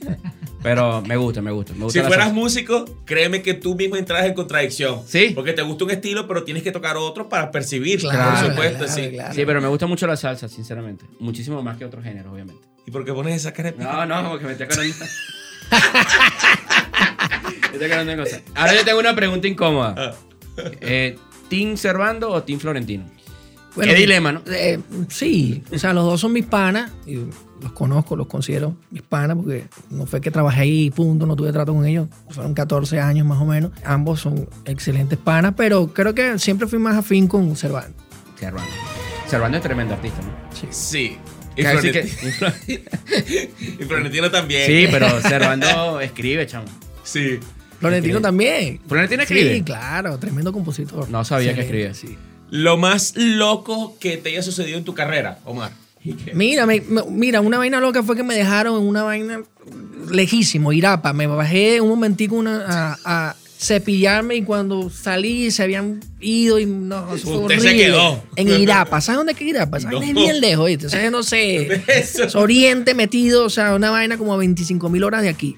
[0.62, 1.72] pero me gusta, me gusta.
[1.74, 2.40] Me gusta Si la fueras salsa.
[2.40, 5.02] músico, créeme que tú mismo entras en contradicción.
[5.06, 5.32] Sí.
[5.34, 7.98] Porque te gusta un estilo, pero tienes que tocar otro para percibir.
[8.00, 9.10] Claro, por supuesto, claro, sí.
[9.10, 9.34] claro.
[9.34, 11.04] Sí, pero me gusta mucho la salsa, sinceramente.
[11.18, 12.62] Muchísimo más que otros géneros, obviamente.
[12.88, 14.94] ¿Y por qué pones esa cara de No, no, porque me estoy acordando.
[17.50, 18.42] me estoy acordando de cosas.
[18.54, 20.16] Ahora yo tengo una pregunta incómoda.
[20.80, 21.18] Eh,
[21.50, 23.04] ¿Team Servando o Team Florentino?
[23.76, 24.40] Bueno, Qué dilema, ¿no?
[24.46, 26.90] eh, sí, o sea, los dos son mis panas.
[27.04, 27.16] Y
[27.60, 31.52] los conozco, los considero mis panas porque no fue que trabajé ahí, punto, no tuve
[31.52, 32.08] trato con ellos.
[32.30, 33.70] Fueron 14 años más o menos.
[33.84, 38.02] Ambos son excelentes panas, pero creo que siempre fui más afín con Cervantes.
[38.40, 38.70] Servando.
[39.26, 40.32] Servando es tremendo artista, ¿no?
[40.72, 41.18] Sí.
[41.18, 41.18] Y,
[41.62, 42.02] Casi que-
[42.38, 42.80] Florentino,
[43.80, 44.66] y Florentino también.
[44.66, 46.66] Sí, pero Servando escribe, chamo.
[47.04, 47.38] Sí.
[47.80, 48.80] Florentino también.
[48.88, 49.54] ¿Florentino escribe?
[49.56, 51.08] Sí, claro, tremendo compositor.
[51.08, 51.94] No sabía que escribía.
[51.94, 52.16] sí.
[52.50, 55.70] Lo más loco que te haya sucedido en tu carrera, Omar.
[56.32, 59.42] Mira, me- me- mira, una vaina loca fue que me dejaron en una vaina
[60.10, 61.12] lejísimo, Irapa.
[61.12, 66.66] Me bajé un momentico una- a, a cepillarme y cuando salí se habían ido y
[66.66, 67.84] no, eso fue Usted se horrible.
[67.86, 68.22] quedó.
[68.36, 69.00] En Irapa.
[69.00, 69.78] ¿Sabes dónde es Irapa?
[69.78, 70.02] Vaina No.
[70.02, 70.86] es bien lejos, ¿viste?
[70.86, 71.82] O sea, no sé.
[71.88, 75.56] Es Oriente metido, o sea, una vaina como a 25 mil horas de aquí.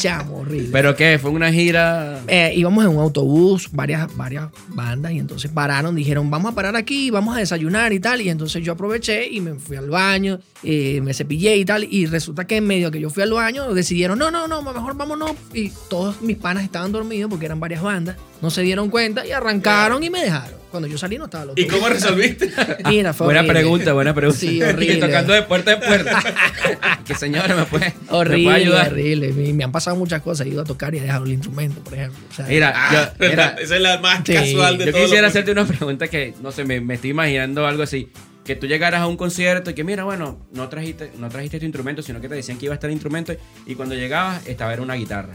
[0.00, 0.68] Chamo, horrible.
[0.72, 1.18] ¿Pero qué?
[1.20, 2.20] ¿Fue una gira?
[2.26, 6.74] Eh, íbamos en un autobús, varias, varias bandas, y entonces pararon, dijeron, vamos a parar
[6.76, 8.20] aquí, vamos a desayunar y tal.
[8.20, 11.84] Y entonces yo aproveché y me fui al baño, eh, me cepillé y tal.
[11.84, 14.96] Y resulta que en medio que yo fui al baño, decidieron, no, no, no, mejor
[14.96, 15.32] vámonos.
[15.52, 18.16] Y todos mis panas estaban dormidos porque eran varias bandas.
[18.40, 20.60] No se dieron cuenta y arrancaron y me dejaron.
[20.70, 21.60] Cuando yo salí no estaba loco.
[21.60, 22.50] ¿Y cómo resolviste?
[22.88, 23.60] Mira, fue Buena horrible.
[23.60, 24.40] pregunta, buena pregunta.
[24.40, 24.94] Sí, horrible.
[24.94, 26.22] Y tocando de puerta en puerta.
[27.06, 28.92] que señora me puede, me puede Horrible, ayudar.
[28.92, 29.32] horrible.
[29.34, 30.46] Me, me han pasado muchas cosas.
[30.46, 32.18] He ido a tocar y he dejado el instrumento, por ejemplo.
[32.30, 34.32] O sea, Mira, Ah, yo, mira, Esa es la más Sí.
[34.32, 35.02] casual de yo todo.
[35.02, 38.08] quisiera hacerte una pregunta que, no sé, me, me estoy imaginando algo así.
[38.44, 41.66] Que tú llegaras a un concierto y que, mira, bueno, no trajiste, no trajiste tu
[41.66, 43.32] instrumento, sino que te decían que iba a estar el instrumento
[43.66, 45.32] y cuando llegabas estaba era una guitarra.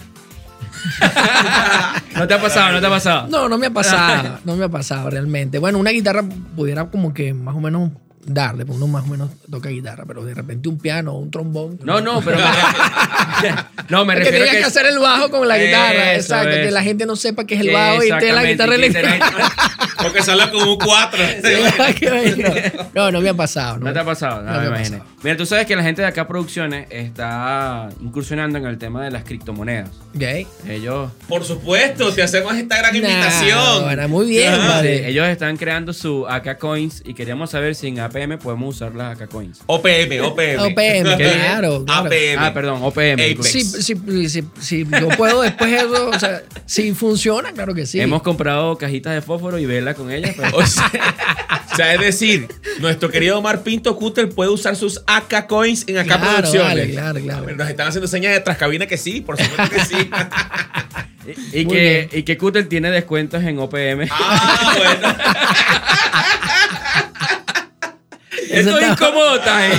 [2.15, 2.71] ¿No te ha pasado?
[2.73, 3.27] ¿No te ha pasado?
[3.29, 5.59] No, no me ha pasado, no me ha pasado realmente.
[5.59, 6.23] Bueno, una guitarra
[6.55, 7.91] pudiera como que más o menos
[8.27, 11.31] darle, porque uno más o menos toca guitarra, pero de repente un piano o un
[11.31, 11.79] trombón.
[11.83, 12.43] No, no, pero me,
[13.89, 16.55] no, me que refiero tenía que, que hacer el bajo con la guitarra, Eso, exacto,
[16.55, 18.85] que la gente no sepa que es el que bajo y esté la guitarra que
[18.85, 19.31] eléctrica.
[20.01, 21.19] Porque sale como un 4.
[21.99, 22.49] Qué bueno.
[22.93, 23.79] No, no me ha pasado.
[23.79, 25.03] No te ha pasado, no, No me pasado.
[25.23, 29.11] Mira, tú sabes que la gente de acá Producciones está incursionando en el tema de
[29.11, 29.89] las criptomonedas.
[30.13, 30.45] ¿Gay?
[30.67, 33.83] Ellos, Por supuesto, te hacemos esta gran Nah, invitación.
[33.83, 35.07] bueno, muy bien, vale.
[35.09, 39.19] ellos están creando su AK Coins y queríamos saber si en APM podemos usar las
[39.19, 39.59] AK Coins.
[39.65, 40.59] OPM, OPM.
[40.59, 41.87] OPM, claro, claro.
[41.87, 42.37] APM.
[42.39, 43.13] Ah, perdón, OPM.
[43.13, 43.47] Apex.
[43.47, 43.95] Sí, sí,
[44.29, 47.99] sí, sí, yo puedo después eso, o sea, si funciona, claro que sí.
[47.99, 50.35] Hemos comprado cajitas de fósforo y vela con ellas.
[50.37, 50.91] pero- O sea,
[51.71, 52.47] o sea, es decir,
[52.79, 56.67] nuestro querido Omar Pinto Cutter puede usar sus AK Coins en AK Claro, Producciones.
[56.67, 57.55] vale, claro, claro.
[57.55, 60.09] Nos están haciendo señas de trascabina que sí, por supuesto que sí.
[61.53, 62.19] y, que, bien.
[62.19, 64.07] y que Cutter tiene descuentos en OPM.
[64.11, 65.15] ah, bueno.
[68.49, 69.75] Esto es incómodo, Time.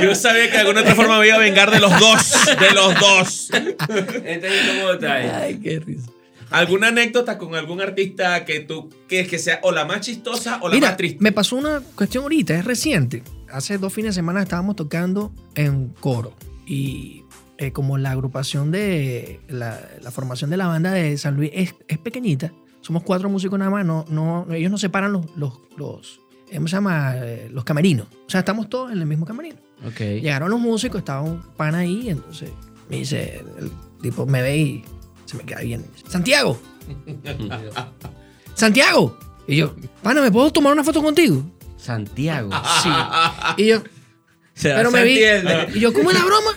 [0.02, 2.34] Yo sabía que de alguna otra forma me iba a vengar de los dos.
[2.58, 3.50] De los dos.
[3.50, 5.30] Esto es incómodo, Time.
[5.30, 6.10] Ay, qué risa.
[6.50, 10.68] ¿Alguna anécdota con algún artista que tú que, que sea o la más chistosa o
[10.68, 11.18] la Mira, más triste?
[11.20, 13.22] me pasó una cuestión ahorita, es reciente.
[13.50, 16.34] Hace dos fines de semana estábamos tocando en coro
[16.64, 17.24] y
[17.58, 21.74] eh, como la agrupación de la, la formación de la banda de San Luis es,
[21.88, 26.20] es pequeñita, somos cuatro músicos nada más, no, no, ellos no separan los, los, los,
[26.54, 27.14] ¿cómo se llama?
[27.16, 28.06] Eh, los camerinos.
[28.26, 29.56] O sea, estamos todos en el mismo camerino.
[29.98, 32.50] Llegaron los músicos, estaba un pan ahí, entonces
[32.88, 33.70] me dice, el
[34.00, 34.84] tipo me ve y
[35.26, 35.84] se me queda bien.
[36.08, 36.58] Santiago,
[38.54, 39.18] Santiago.
[39.46, 41.44] Y yo, pana, ¿me puedo tomar una foto contigo?
[41.76, 42.50] Santiago.
[42.82, 42.88] Sí.
[43.62, 43.82] Y yo,
[44.62, 45.20] pero me vi.
[45.74, 46.50] Y yo, ¿cómo es la broma?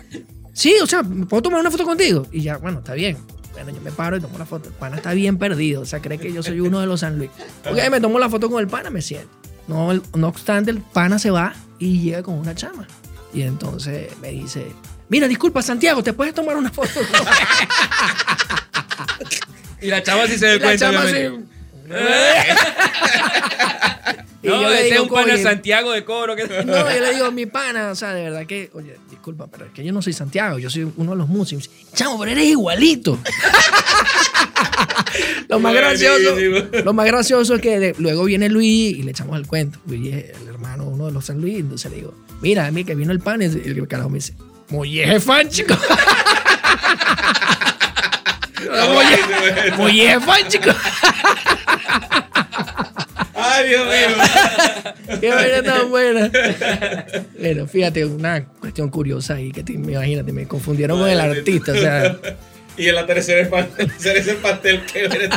[0.54, 2.26] Sí, o sea, ¿me puedo tomar una foto contigo?
[2.32, 3.18] Y ya, bueno, está bien.
[3.54, 4.70] Bueno, yo me paro y tomo la foto.
[4.70, 5.82] El pana está bien perdido.
[5.82, 7.30] O sea, cree que yo soy uno de los San Luis.
[7.70, 9.30] Ok, me tomo la foto con el pana, me siento.
[9.70, 12.86] No, no obstante, el pana se va y llega con una chama.
[13.34, 14.74] Y entonces me dice,
[15.07, 16.99] mira, disculpa, Santiago, ¿te puedes tomar una foto?
[19.82, 20.91] Y la chava sí se dio Y la cuenta.
[20.91, 21.47] chama obviamente.
[24.42, 26.36] Y No, yo le digo, un pana "Oye, Santiago de coro.
[26.36, 26.48] Que...
[26.48, 29.72] No, yo le digo, mi pana, o sea, de verdad que, oye, disculpa, pero es
[29.72, 31.70] que yo no soy Santiago, yo soy uno de los músicos.
[31.94, 33.20] Chamo, pero eres igualito.
[35.50, 36.36] lo, más gracioso,
[36.86, 39.80] lo más gracioso es que de- luego viene Luis y le echamos el cuento.
[39.86, 41.60] Luis es el hermano, uno de los San Luis.
[41.60, 44.36] Entonces le digo, mira, a mí que vino el pan, y el carajo me dice,
[44.70, 45.76] Molleje fan, chico.
[49.78, 50.72] Molleje fan, chico.
[53.60, 55.18] Ay, Dios mío.
[55.20, 56.32] Qué vaina tan buena.
[57.38, 61.74] Bueno, fíjate, una cuestión curiosa ahí que te, imagínate, me confundieron con el artista.
[61.74, 62.18] O sea,
[62.80, 65.30] Y en la tercera es pastel, es el pastel que eres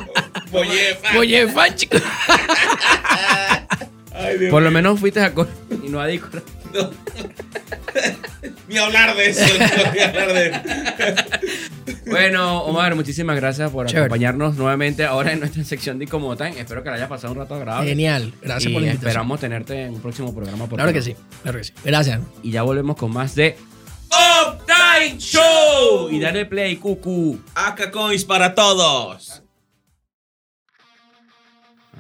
[0.53, 1.97] Oye, oye, fan, chico.
[4.15, 5.33] Ay, Dios Por lo menos fuiste a
[5.83, 6.41] y no a Dícora.
[8.69, 9.45] Ni hablar de eso,
[9.93, 10.61] ni hablar de
[12.07, 14.07] Bueno, Omar, muchísimas gracias por Chévere.
[14.07, 16.57] acompañarnos nuevamente ahora en nuestra sección de Incomotan.
[16.57, 17.91] Espero que la haya pasado un rato agradable.
[17.91, 18.33] Genial.
[18.41, 19.09] Gracias y por la invitación.
[19.11, 20.67] esperamos tenerte en un próximo programa.
[20.67, 21.73] por Claro que sí, claro que sí.
[21.85, 22.21] Gracias.
[22.43, 23.57] Y ya volvemos con más de
[24.09, 26.11] Uptime Show.
[26.11, 27.39] Y dale play, cucu.
[27.55, 29.43] Acá Coins para todos.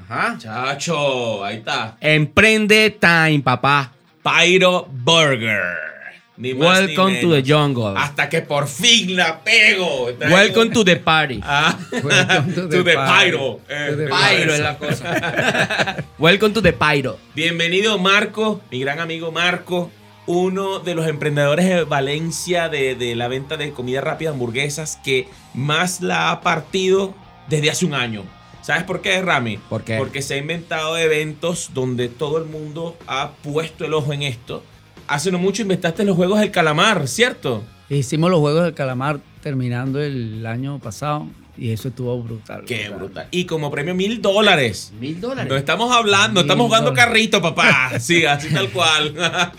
[0.08, 0.36] Ajá.
[0.38, 1.96] Chacho, ahí está.
[2.00, 3.92] Emprende time, papá.
[4.22, 5.90] Pyro Burger.
[6.36, 7.94] Ni más ni Welcome to the jungle.
[7.96, 10.06] Hasta que por fin la pego.
[10.30, 11.40] Welcome to the party.
[11.42, 13.60] Ah, Welcome to the Pyro.
[13.68, 15.96] Eh, To the Pyro es la cosa.
[16.18, 17.18] Welcome to the Pyro.
[17.34, 19.90] Bienvenido Marco, mi gran amigo Marco,
[20.26, 25.28] uno de los emprendedores de Valencia de, de la venta de comida rápida, hamburguesas, que
[25.52, 27.14] más la ha partido
[27.48, 28.24] desde hace un año.
[28.62, 29.58] ¿Sabes por qué, Rami?
[29.58, 29.96] ¿Por qué?
[29.98, 34.62] Porque se ha inventado eventos donde todo el mundo ha puesto el ojo en esto.
[35.08, 37.64] Hace no mucho inventaste los juegos del calamar, ¿cierto?
[37.88, 41.26] Hicimos los Juegos del Calamar terminando el año pasado
[41.58, 42.64] y eso estuvo brutal.
[42.64, 43.28] Qué brutal.
[43.30, 44.94] Y como premio mil dólares.
[44.98, 45.52] Mil No dólares.
[45.58, 47.04] estamos hablando, Mil estamos jugando dólares.
[47.12, 47.90] carrito, papá.
[48.00, 49.12] Sí, así tal cual.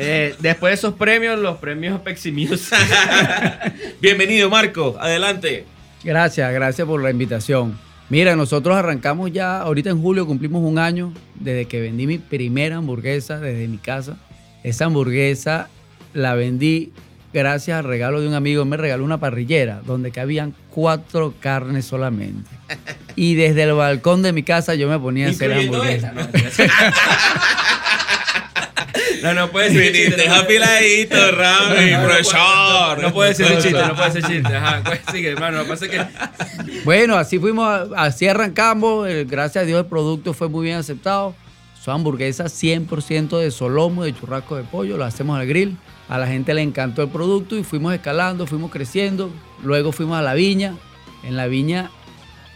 [0.00, 2.78] Eh, después de esos premios, los premios Pepsi Music.
[4.00, 4.96] Bienvenido, Marco.
[5.00, 5.64] Adelante.
[6.04, 7.78] Gracias, gracias por la invitación.
[8.10, 12.76] Mira, nosotros arrancamos ya, ahorita en julio cumplimos un año desde que vendí mi primera
[12.76, 14.16] hamburguesa desde mi casa.
[14.64, 15.68] Esa hamburguesa
[16.14, 16.92] la vendí
[17.34, 18.64] gracias al regalo de un amigo.
[18.64, 22.50] Me regaló una parrillera donde cabían cuatro carnes solamente.
[23.16, 26.14] Y desde el balcón de mi casa yo me ponía a hacer hamburguesas.
[29.22, 30.10] No, no puede ser chiste.
[30.22, 33.02] Puede- afiladito, Rami, profesor.
[33.02, 34.56] No, puede ser chiste, no puede ser chiste.
[34.56, 35.58] Ajá, pues sigue, hermano.
[35.58, 36.06] Lo que pasa es que.
[36.84, 39.08] Bueno, así fuimos, así arrancamos.
[39.08, 41.34] eh, Gracias a Dios el producto fue muy bien aceptado.
[41.82, 45.76] Son hamburguesas 100% de solomo, de churrasco de pollo, lo hacemos al grill.
[46.08, 49.30] A la gente le encantó el producto y fuimos escalando, fuimos creciendo.
[49.62, 50.74] Luego fuimos a la viña.
[51.22, 51.90] En la viña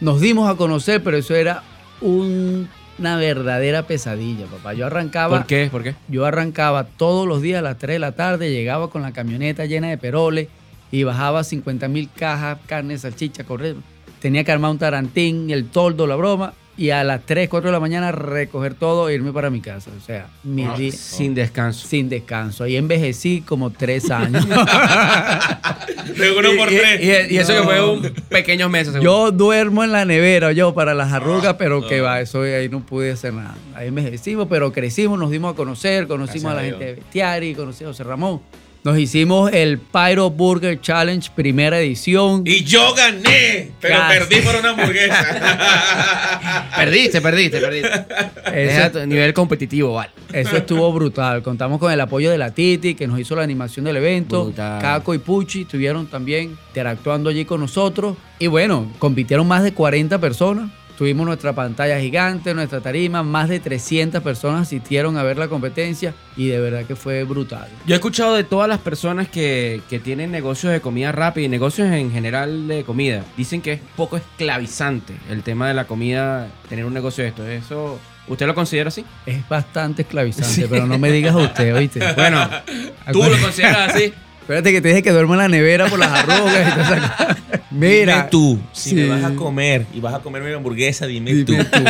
[0.01, 1.63] nos dimos a conocer, pero eso era
[2.01, 2.67] un-
[2.99, 4.73] una verdadera pesadilla, papá.
[4.73, 5.69] Yo arrancaba ¿Por qué?
[5.71, 5.95] ¿Por qué?
[6.07, 9.65] yo arrancaba todos los días a las 3 de la tarde, llegaba con la camioneta
[9.65, 10.47] llena de peroles
[10.91, 13.75] y bajaba 50 mil cajas, carne, salchicha, correr.
[14.19, 17.71] Tenía que armar un tarantín, el toldo, la broma, y a las 3, 4 de
[17.71, 19.91] la mañana recoger todo e irme para mi casa.
[19.95, 21.87] O sea, mi día Sin descanso.
[21.87, 22.63] sin descanso.
[22.63, 24.47] Ahí envejecí como 3 años.
[26.17, 27.29] De uno por Y- tres.
[27.29, 28.93] Y, y eso que fue un pequeños meses.
[28.93, 29.03] seguro.
[29.27, 32.79] Yo duermo en la nevera, yo para las arrugas, pero que va, eso ahí no
[32.85, 33.55] pude hacer nada.
[33.75, 36.93] Ahí envejecimos, pero crecimos, nos dimos a conocer, conocimos Gracias a la a gente de
[36.95, 38.41] Bestiari, conocí a José Ramón.
[38.83, 42.43] Nos hicimos el Pyro Burger Challenge primera edición.
[42.45, 44.19] Y yo gané, pero Casi.
[44.19, 46.69] perdí por una hamburguesa.
[46.75, 48.05] Perdiste, perdiste, perdiste.
[48.53, 50.11] Es a tu nivel competitivo, vale.
[50.33, 51.41] Eso estuvo brutal.
[51.43, 54.45] Contamos con el apoyo de la Titi, que nos hizo la animación del evento.
[54.45, 54.81] Brutal.
[54.81, 58.17] Caco y Puchi estuvieron también interactuando allí con nosotros.
[58.39, 60.69] Y bueno, compitieron más de 40 personas.
[60.97, 63.23] Tuvimos nuestra pantalla gigante, nuestra tarima.
[63.23, 66.13] Más de 300 personas asistieron a ver la competencia.
[66.37, 67.67] Y de verdad que fue brutal.
[67.85, 71.49] Yo he escuchado de todas las personas que, que tienen negocios de comida rápida y
[71.49, 73.23] negocios en general de comida.
[73.37, 77.47] Dicen que es poco esclavizante el tema de la comida, tener un negocio de esto.
[77.47, 79.05] ¿Eso usted lo considera así?
[79.25, 81.99] Es bastante esclavizante, pero no me digas usted, ¿oíste?
[82.15, 82.47] Bueno,
[83.11, 84.13] ¿tú lo consideras así?
[84.43, 87.11] Espérate que te dije que duermo en la nevera por las arrugas y todas esas
[87.11, 87.37] cosas.
[87.71, 88.15] Mira.
[88.17, 88.95] Dime tú, si Sí.
[88.95, 91.69] me vas a comer y vas a comer mi hamburguesa, dime, Dime tú.
[91.71, 91.83] tú.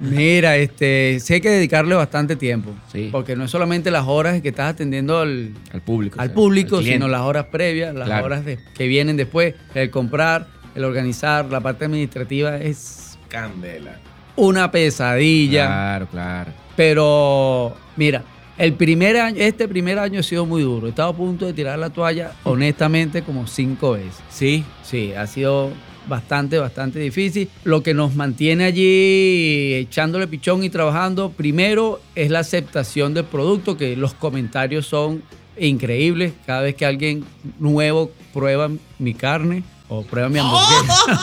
[0.00, 2.70] Mira, este, hay que dedicarle bastante tiempo.
[2.92, 3.08] Sí.
[3.12, 6.20] Porque no es solamente las horas que estás atendiendo al, Al público.
[6.20, 8.26] al o sea, público, al sino las horas previas, las Claro.
[8.26, 13.98] horas de- que vienen después, el comprar, el organizar, la parte administrativa es Candela.
[14.36, 15.66] una pesadilla.
[15.66, 16.52] Claro, claro.
[16.76, 18.22] Pero mira,
[18.58, 20.86] el primer año, este primer año ha sido muy duro.
[20.86, 24.22] He estado a punto de tirar la toalla, honestamente, como cinco veces.
[24.30, 25.70] Sí, Sí, ha sido
[26.06, 27.48] bastante, bastante difícil.
[27.64, 33.76] Lo que nos mantiene allí echándole pichón y trabajando, primero es la aceptación del producto,
[33.76, 35.22] que los comentarios son
[35.58, 36.32] increíbles.
[36.46, 37.24] Cada vez que alguien
[37.58, 41.20] nuevo prueba mi carne o prueba mi hamburguesa.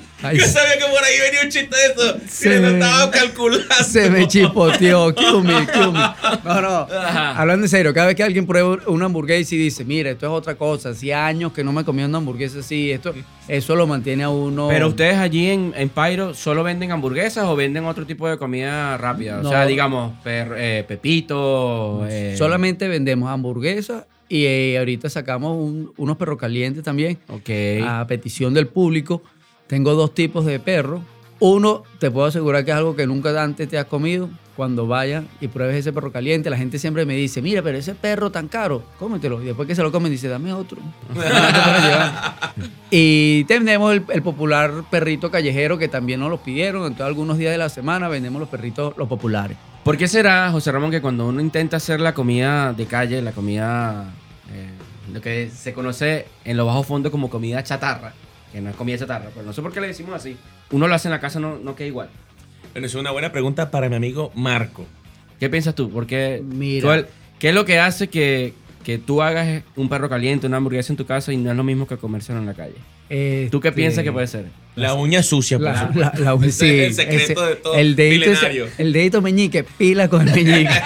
[0.28, 2.16] Ay, Yo sabía que por ahí venía un chiste de eso.
[2.28, 3.74] Se me- estaba calculando.
[3.84, 5.14] Se me chipoteó.
[5.14, 6.00] Kill me, kill me.
[6.44, 6.86] No, no.
[6.90, 10.32] Hablando en serio, cada vez que alguien prueba una hamburguesa y dice, mira, esto es
[10.32, 13.14] otra cosa, hacía años que no me comía una hamburguesa así, esto,
[13.48, 14.68] eso lo mantiene a uno.
[14.68, 18.96] Pero ustedes allí en, en Pyro solo venden hamburguesas o venden otro tipo de comida
[18.96, 19.40] rápida.
[19.40, 22.06] O sea, digamos, per- eh, pepito.
[22.08, 27.50] eh, Solamente vendemos hamburguesas y eh, ahorita sacamos un- unos perros calientes también Ok.
[27.86, 29.22] a petición del público.
[29.66, 31.02] Tengo dos tipos de perro.
[31.38, 34.28] Uno, te puedo asegurar que es algo que nunca antes te has comido.
[34.56, 37.94] Cuando vayas y pruebes ese perro caliente, la gente siempre me dice, mira, pero ese
[37.94, 39.42] perro tan caro, cómetelo.
[39.42, 40.78] Y después que se lo comen, dice, dame otro.
[42.90, 46.84] y tenemos el, popular perrito callejero que también nos lo pidieron.
[46.84, 49.58] Entonces, algunos días de la semana vendemos los perritos, los populares.
[49.84, 53.32] ¿Por qué será, José Ramón, que cuando uno intenta hacer la comida de calle, la
[53.32, 54.10] comida,
[54.50, 54.70] eh,
[55.12, 58.14] lo que se conoce en lo bajo fondo como comida chatarra,
[58.52, 60.36] que no es comida chatarra, pero no sé por qué le decimos así,
[60.70, 62.08] uno lo hace en la casa, no, no queda igual?
[62.72, 64.86] Bueno, es una buena pregunta para mi amigo Marco.
[65.40, 65.90] ¿Qué piensas tú?
[65.90, 67.02] Porque Mira.
[67.02, 67.06] tú-
[67.38, 70.96] ¿Qué es lo que hace que, que tú hagas un perro caliente, una hamburguesa en
[70.96, 72.74] tu casa y no es lo mismo que comérselo en la calle?
[73.50, 74.46] ¿Tú qué Este, piensas que puede ser?
[74.74, 76.18] La uña sucia, por La, supuesto.
[76.22, 78.66] la, la- Ese sí, el secreto ese- de todo el dedito, milenario.
[78.78, 80.70] el dedito meñique, pila con el meñique.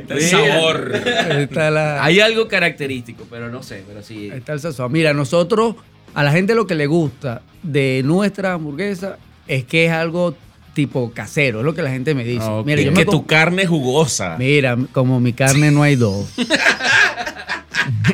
[0.00, 0.92] Está el sabor.
[0.94, 4.30] Está, la- Hay algo característico, pero no sé, pero sí.
[4.30, 4.90] ahí está el sazón.
[4.92, 5.76] Mira, nosotros,
[6.14, 10.34] a la gente lo que le gusta de nuestra hamburguesa es que es algo
[10.74, 12.44] tipo casero, es lo que la gente me dice.
[12.46, 12.64] Ok.
[12.66, 14.36] Mira, yo que me tu carne es jugosa.
[14.38, 16.26] Mira, como mi carne no hay dos.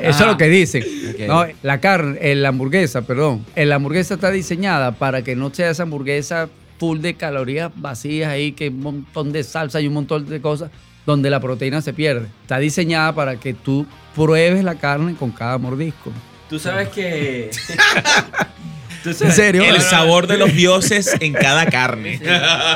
[0.01, 0.85] Eso es lo que dicen.
[1.27, 3.45] No, la carne, eh, la hamburguesa, perdón.
[3.57, 8.31] eh, La hamburguesa está diseñada para que no sea esa hamburguesa full de calorías vacías
[8.31, 10.71] ahí, que un montón de salsa y un montón de cosas
[11.07, 12.27] donde la proteína se pierde.
[12.43, 16.13] Está diseñada para que tú pruebes la carne con cada mordisco.
[16.49, 17.51] Tú sabes que...
[19.03, 19.65] Tú ¿En serio?
[19.65, 22.21] El sabor de los dioses en cada carne.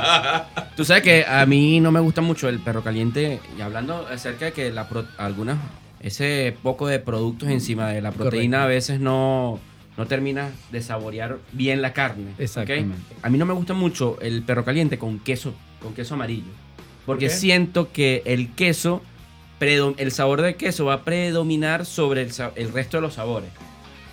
[0.77, 4.47] Tú sabes que a mí no me gusta mucho el perro caliente y hablando acerca
[4.47, 5.59] de que la pro- algunas
[6.01, 8.65] ese poco de productos encima de la proteína Correcto.
[8.65, 9.59] a veces no
[9.99, 12.33] no termina de saborear bien la carne.
[12.39, 12.97] Exactamente.
[13.23, 15.53] A mí no me gusta mucho el perro caliente con queso,
[15.83, 16.51] con queso amarillo,
[17.11, 19.03] porque siento que el queso
[19.61, 23.51] el sabor del queso va a predominar sobre el, resto de los sabores.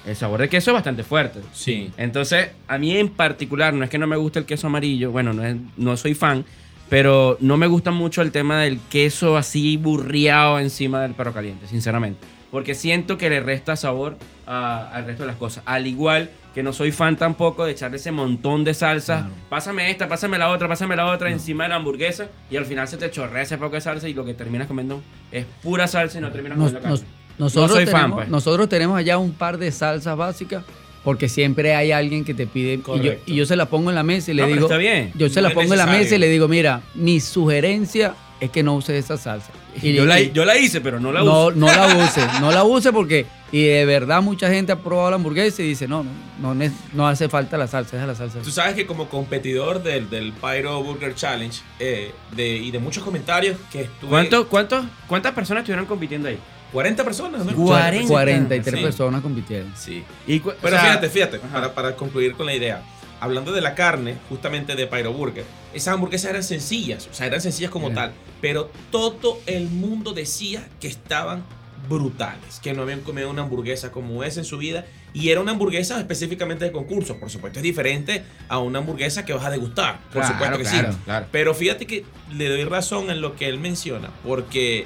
[0.06, 1.40] El sabor del queso es bastante fuerte.
[1.54, 1.90] Sí.
[1.96, 5.32] Entonces, a mí en particular, no es que no me guste el queso amarillo, bueno,
[5.34, 6.44] no, es- no soy fan,
[6.90, 11.68] pero no me gusta mucho el tema del queso así burriado encima del perro caliente,
[11.68, 12.20] sinceramente.
[12.52, 15.64] Porque siento que le resta sabor a- al resto de las cosas.
[15.66, 19.22] Al igual que no soy fan tampoco de echarle ese montón de salsas.
[19.24, 19.34] Claro.
[19.50, 22.28] Pásame esta, pásame la otra, pásame la otra encima de la hamburguesa.
[22.50, 25.02] Y al final se te chorrea ese poco de salsa y lo que terminas comiendo
[25.32, 27.14] es pura salsa y no terminas Nos- comiendo nos- carne.
[27.38, 28.30] nosotros, No soy fan, tenemos, pues.
[28.30, 30.64] nosotros tenemos allá un par de salsas básicas
[31.04, 33.96] porque siempre hay alguien que te pide y yo, y yo se la pongo en
[33.96, 35.12] la mesa y le No, digo está bien.
[35.16, 38.50] yo se No la pongo en la mesa y le digo mira mi sugerencia es
[38.52, 39.52] que no uses esa salsa.
[39.82, 41.52] Y, yo, la, yo la hice, pero no la no, uso.
[41.56, 45.16] no la use, no la use porque, y de verdad mucha gente ha probado la
[45.16, 46.06] hamburguesa y dice, no,
[46.40, 48.40] no, no, no hace falta la salsa, es la salsa.
[48.40, 53.04] Tú sabes que como competidor del, del Pyro Burger Challenge eh, de, y de muchos
[53.04, 54.10] comentarios que estuve...
[54.10, 56.38] ¿Cuánto, cuánto, ¿Cuántas personas estuvieron compitiendo ahí?
[56.74, 57.54] 40 personas, ¿no?
[57.56, 58.08] 40.
[58.08, 58.84] 43 Sí.
[58.84, 59.72] personas compitieron.
[59.76, 60.04] Sí.
[60.28, 62.84] Y Pero o sea, fíjate, fíjate, para, para concluir con la idea.
[63.20, 65.44] Hablando de la carne, justamente de Pyro Burger,
[65.74, 68.02] esas hamburguesas eran sencillas, o sea, eran sencillas como Mira.
[68.08, 71.44] tal, pero todo el mundo decía que estaban
[71.90, 75.52] brutales, que no habían comido una hamburguesa como esa en su vida, y era una
[75.52, 80.00] hamburguesa específicamente de concurso, por supuesto es diferente a una hamburguesa que vas a degustar,
[80.12, 81.00] por Claro, supuesto que claro, sí.
[81.06, 81.26] claro.
[81.32, 82.04] Pero fíjate que
[82.34, 84.86] le doy razón en lo que él menciona, porque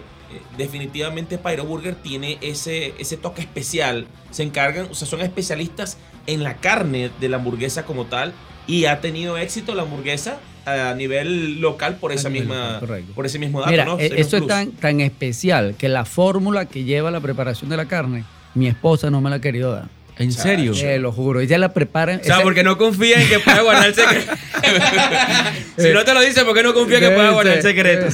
[0.57, 4.07] definitivamente Pyro Burger tiene ese, ese toque especial.
[4.31, 8.33] Se encargan, o sea, son especialistas en la carne de la hamburguesa como tal
[8.67, 13.39] y ha tenido éxito la hamburguesa a nivel local por esa misma local, por ese
[13.39, 13.97] mismo dato, Mira, ¿no?
[13.97, 17.77] eh, mismo eso es tan, tan especial que la fórmula que lleva la preparación de
[17.77, 19.89] la carne, mi esposa no me la ha querido dar.
[20.21, 20.73] ¿En serio?
[20.73, 22.17] Te lo juro, ella la prepara.
[22.21, 24.31] O sea, ese- porque no confía en que pueda guardar el secreto.
[25.77, 28.05] si no te lo dice, ¿por qué no confía en que pueda guardar el secreto?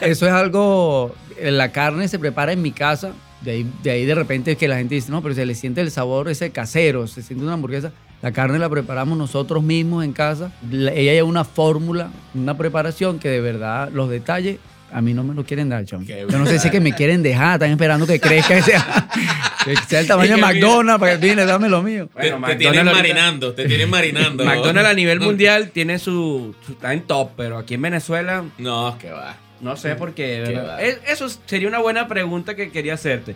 [0.00, 1.14] Eso, es algo.
[1.38, 3.12] eh, La carne se prepara en mi casa.
[3.40, 5.54] De ahí, de ahí de repente es que la gente dice, no, pero se le
[5.54, 7.92] siente el sabor ese casero, se siente una hamburguesa.
[8.22, 10.50] La carne la preparamos nosotros mismos en casa.
[10.70, 14.58] La- ella lleva una fórmula, una preparación que de verdad los detalles
[14.92, 16.06] a mí no me lo quieren dar, chon.
[16.06, 19.08] Yo no sé si es que me quieren dejar, están esperando que crezca, que sea,
[19.80, 22.08] que sea el tamaño de McDonald's para que viene, dame lo mío.
[22.14, 24.44] Te, Bueno, te tienen ahorita- marinando, te tienen marinando.
[24.46, 28.96] McDonald's a nivel mundial tiene su, su- está en top, pero aquí en Venezuela No,
[28.98, 29.36] que va.
[29.60, 30.42] no sé por qué.
[30.78, 33.34] Qué Eso sería una buena pregunta que quería hacerte.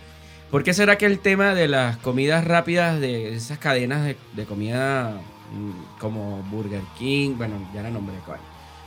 [0.51, 4.45] ¿Por qué será que el tema de las comidas rápidas, de esas cadenas de, de
[4.47, 5.11] comida
[5.53, 8.39] mm, como Burger King, bueno, ya la nombré, ¿cuál?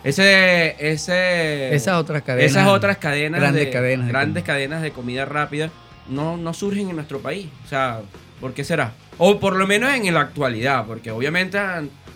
[0.04, 2.50] Ese, ese, Esas otras cadenas.
[2.52, 4.54] esas otras cadenas, grandes de, cadenas de grandes comida.
[4.56, 5.70] cadenas de comida rápida
[6.10, 7.48] no, no surgen en nuestro país.
[7.66, 8.02] O sea,
[8.40, 8.94] ¿por qué será?
[9.18, 11.58] O por lo menos en la actualidad, porque obviamente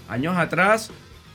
[0.09, 0.91] años atrás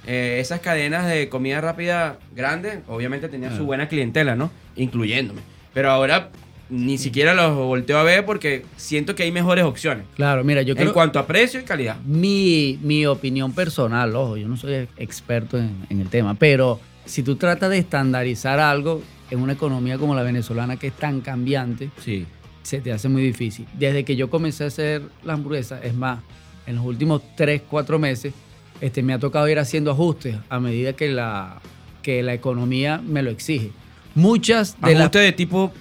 [0.06, 3.66] eh, esas cadenas de comida rápida grandes obviamente tenían su Ah.
[3.66, 4.50] buena clientela, ¿no?
[4.76, 5.40] Incluyéndome.
[5.74, 6.30] Pero ahora
[6.70, 10.72] ni siquiera los volteo a ver porque siento que hay mejores opciones Claro, mira, yo
[10.74, 10.92] en creo.
[10.92, 11.96] cuanto a precio y calidad.
[12.04, 17.22] Mi, mi opinión personal, ojo, yo no soy experto en, en el tema, pero si
[17.24, 21.90] tú tratas de estandarizar algo en una economía como la venezolana que es tan cambiante,
[22.02, 22.24] Sí.
[22.62, 23.66] Se te hace muy difícil.
[23.74, 26.20] Desde que yo comencé a hacer la hamburguesa, es más,
[26.66, 28.34] en los últimos 3, 4 meses,
[28.80, 31.60] este, me ha tocado ir haciendo ajustes a medida que la,
[32.02, 33.70] que la economía me lo exige.
[34.14, 35.72] Muchas de las ¿Ajuste de tipo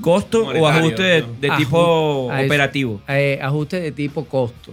[0.00, 3.02] costo o ajuste de, tipo operativo?
[3.08, 4.72] eh, ajustes de tipo costo.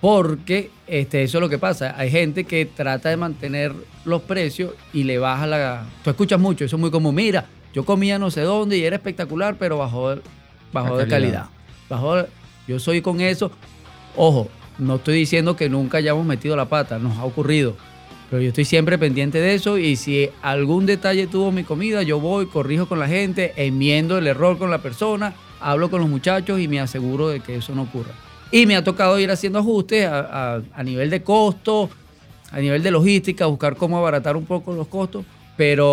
[0.00, 1.94] Porque este, eso es lo que pasa.
[1.96, 3.72] Hay gente que trata de mantener
[4.04, 5.86] los precios y le baja la.
[6.02, 7.14] Tú escuchas mucho, eso es muy común.
[7.14, 10.16] Mira, yo comía no sé dónde y era espectacular, pero bajó,
[10.72, 11.46] bajó de calidad.
[11.46, 11.46] calidad.
[11.88, 12.26] Bajó,
[12.66, 13.50] yo soy con eso.
[14.16, 14.48] Ojo,
[14.78, 17.76] no estoy diciendo que nunca hayamos metido la pata, nos ha ocurrido.
[18.30, 22.18] Pero yo estoy siempre pendiente de eso y si algún detalle tuvo mi comida, yo
[22.18, 26.58] voy, corrijo con la gente, enmiendo el error con la persona, hablo con los muchachos
[26.58, 28.12] y me aseguro de que eso no ocurra.
[28.50, 31.90] Y me ha tocado ir haciendo ajustes a, a- a nivel de costo,
[32.50, 35.24] a nivel de logística, buscar cómo abaratar un poco los costos,
[35.56, 35.86] pero,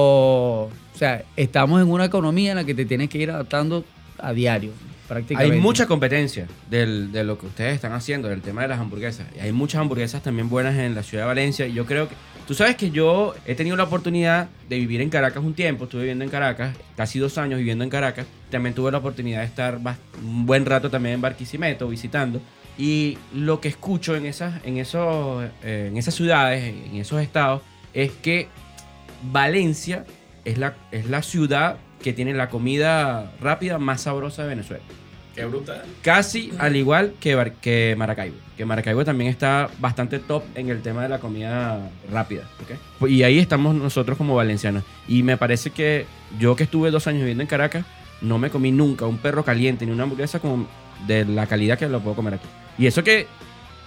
[0.63, 3.83] o sea, estamos en una economía en la que te tienes que ir adaptando
[4.21, 4.71] a diario,
[5.07, 5.55] prácticamente.
[5.55, 9.27] Hay mucha competencia del- de lo que ustedes están haciendo, del tema de las hamburguesas.
[9.35, 11.67] Y hay muchas hamburguesas también buenas en la ciudad de Valencia.
[11.67, 12.15] Yo creo que.
[12.47, 15.83] Tú sabes que yo he tenido la oportunidad de vivir en Caracas un tiempo.
[15.83, 18.25] Estuve viviendo en Caracas, casi dos años viviendo en Caracas.
[18.49, 19.79] También tuve la oportunidad de estar
[20.23, 22.41] un buen rato también en Barquisimeto visitando.
[22.75, 27.61] Y lo que escucho en esas, en esos, eh, en esas ciudades, en esos estados,
[27.93, 28.47] es que
[29.31, 30.05] Valencia
[30.45, 34.83] es la, es la ciudad que tiene la comida rápida más sabrosa de Venezuela.
[35.35, 35.83] Qué brutal.
[36.01, 38.35] Casi al igual que, que Maracaibo.
[38.57, 42.43] Que Maracaibo también está bastante top en el tema de la comida rápida.
[43.07, 44.83] Y ahí estamos nosotros como valencianos.
[45.07, 46.05] Y me parece que
[46.39, 47.85] yo que estuve dos años viviendo en Caracas,
[48.21, 50.67] no me comí nunca un perro caliente ni una hamburguesa como
[51.07, 52.47] de la calidad que lo puedo comer aquí.
[52.77, 53.27] Y eso que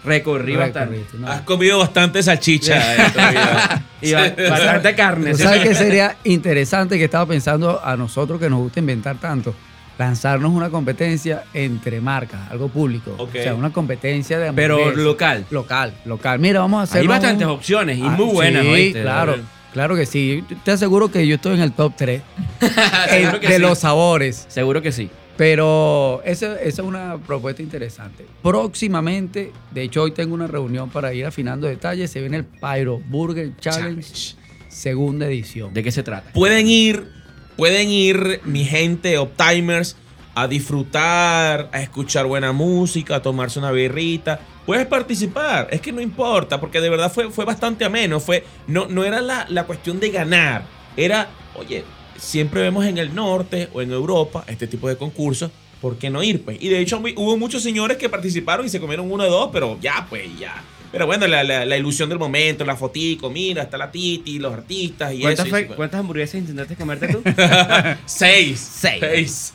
[0.05, 1.05] recorrí bastante.
[1.27, 2.75] Has comido bastante salchicha
[3.31, 3.83] vida.
[4.01, 5.31] Y ba- bastante carne.
[5.33, 5.43] ¿Tú ¿sí?
[5.45, 9.55] sabes qué sería interesante que estaba pensando a nosotros que nos gusta inventar tanto?
[9.99, 13.15] Lanzarnos una competencia entre marcas, algo público.
[13.19, 15.45] O sea, una competencia de Pero local.
[15.51, 16.39] Local, local.
[16.39, 17.03] Mira, vamos a hacer.
[17.03, 19.03] Hay bastantes opciones y muy buenas, Sí, ¿oíste?
[19.03, 19.37] claro.
[19.73, 20.45] Claro que sí.
[20.65, 22.21] Te aseguro que yo estoy en el top 3
[23.11, 23.61] Seguro que de sí.
[23.63, 24.45] los sabores.
[24.49, 25.11] Seguro que sí.
[25.43, 28.25] Pero esa, esa es una propuesta interesante.
[28.45, 32.13] Próximamente, de hecho, hoy tengo una reunión para ir afinando detalles.
[32.13, 34.37] Se viene el Pyro Burger Challenge, Challenge.
[34.69, 35.75] segunda edición.
[35.75, 36.31] ¿De qué se trata?
[36.33, 37.09] Pueden ir
[37.57, 39.97] pueden ir mi gente Optimers
[40.37, 44.39] a disfrutar, a escuchar buena música, a tomarse una birrita.
[44.65, 48.21] Puedes participar, es que no importa, porque de verdad fue, fue bastante ameno.
[48.21, 50.63] Fue, no, no era la, la cuestión de ganar,
[50.97, 51.83] era, oye,
[52.23, 55.51] siempre vemos en el norte o en Europa este tipo de concursos,
[55.81, 56.43] ¿por qué no ir?
[56.43, 56.59] Pues?
[56.61, 59.79] Y de hecho hubo muchos señores que participaron y se comieron uno de dos, pero
[59.81, 60.63] ya, pues ya.
[60.93, 64.53] Pero bueno, la, la- la ilusión del momento, la fotico, mira, está la Titi, los
[64.53, 65.59] artistas y ¿Cuántas, eso.
[65.59, 67.23] y cuántas hamburguesas intentaste comerte tú?
[68.05, 68.61] Seis.
[68.79, 69.53] Seis.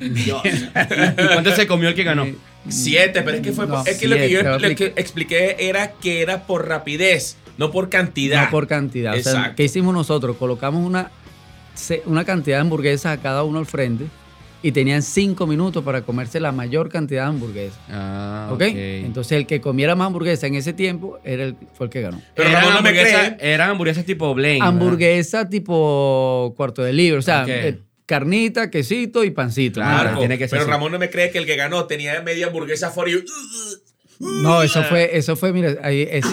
[0.00, 0.42] Dios.
[1.18, 2.26] ¿Y cuánto se comió el que ganó?
[2.68, 5.92] Siete, pero es que fue No, es que lo que yo lo que expliqué era
[5.92, 8.44] que era por rapidez, no por cantidad.
[8.46, 9.12] No por cantidad.
[9.16, 9.56] O sea, Exacto.
[9.56, 10.36] ¿qué hicimos nosotros?
[10.38, 11.10] Colocamos una,
[12.06, 14.06] una cantidad de hamburguesas a cada uno al frente
[14.62, 17.78] y tenían cinco minutos para comerse la mayor cantidad de hamburguesas.
[17.90, 18.62] Ah, ¿ok?
[18.62, 22.20] Entonces el que comiera más hamburguesa en ese tiempo era el, fue el que ganó.
[22.34, 23.54] Pero eran, Ramón no me hamburguesas, cree.
[23.54, 24.34] eran hamburguesas tipo.
[24.34, 24.58] ¿verdad?
[24.60, 27.20] Hamburguesa tipo cuarto de libro.
[27.20, 29.80] O sea, eh, carnita, quesito y pancito.
[29.80, 30.70] Claro, Marco, tiene que ser pero así.
[30.70, 33.22] Ramón no me cree que el que ganó tenía media hamburguesa for you.
[34.18, 36.26] No, eso fue, eso fue, mira, ahí es,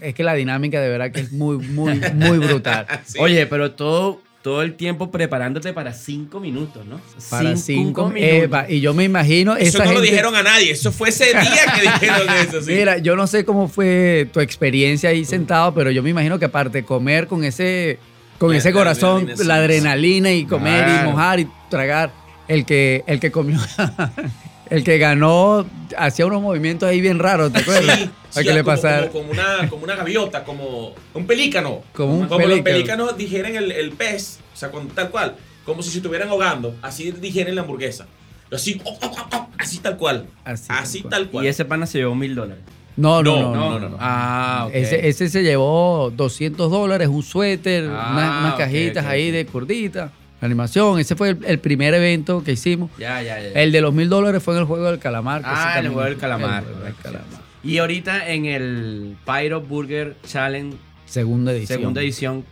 [0.00, 2.86] es que la dinámica de verdad que es muy, muy, muy brutal.
[3.04, 3.18] Sí.
[3.20, 7.00] Oye, pero todo, todo el tiempo preparándote para cinco minutos, ¿no?
[7.30, 8.44] Para cinco, minutos.
[8.44, 11.30] Epa, y yo me imagino Eso esa no lo dijeron a nadie, eso fue ese
[11.30, 12.62] día que dijeron eso.
[12.62, 12.70] sí.
[12.74, 16.44] Mira, yo no sé cómo fue tu experiencia ahí sentado, pero yo me imagino que
[16.44, 17.98] aparte de comer con ese,
[18.38, 21.02] con La- ese la corazón, adrenalina, la adrenalina y comer Claro.
[21.02, 22.12] y mojar y tragar,
[22.46, 23.58] el que, el que comió,
[24.70, 25.66] el que ganó,
[25.96, 27.98] hacía unos movimientos ahí bien raros, ¿te acuerdas?
[27.98, 29.08] Sí, sí, que le como, pasara.
[29.08, 31.82] como, como una, como una gaviota, como un pelícano.
[31.92, 32.64] Como un los pelícano.
[32.64, 36.74] pelícanos digieren el, el pez, o sea, con, tal cual, como si se estuvieran ahogando,
[36.82, 38.06] así digieren la hamburguesa.
[38.52, 40.26] Así, oh, oh, oh, oh, así tal cual.
[40.44, 41.44] Así Así, tal tal cual.
[41.44, 42.62] Y ese pana se llevó mil dólares.
[42.96, 43.54] No, no, No, no.
[43.54, 43.96] no, no, no, no.
[44.00, 44.74] Ah, ok.
[44.74, 50.12] Ese, ese se llevó 200 dólares, un suéter, Ah, unas, unas cajitas ahí de curdita,
[50.40, 50.98] animación.
[50.98, 52.90] Ese fue el, el primer evento que hicimos.
[52.98, 53.48] Ya, ya, ya.
[53.60, 55.42] El de los mil dólares fue en el juego del calamar.
[55.44, 56.62] ah, el también- juego del calamar.
[56.62, 57.26] el juego del calamar.
[57.64, 60.76] Y ahorita en el Pyro Burger Challenge,
[61.06, 61.78] Segunda edición.
[61.80, 62.44] segunda edición,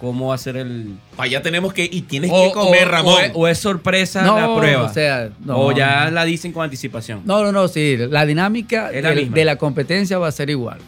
[0.00, 0.94] ¿cómo va a ser el.
[1.16, 3.14] Para allá tenemos que, y tienes O- que comer, o- Ramón.
[3.14, 4.82] O, es- o es sorpresa No, la prueba.
[4.84, 5.58] o sea, no.
[5.58, 7.22] O ya la dicen con anticipación.
[7.24, 7.96] No, no, no, sí.
[8.10, 10.78] La dinámica la de la competencia va a ser igual.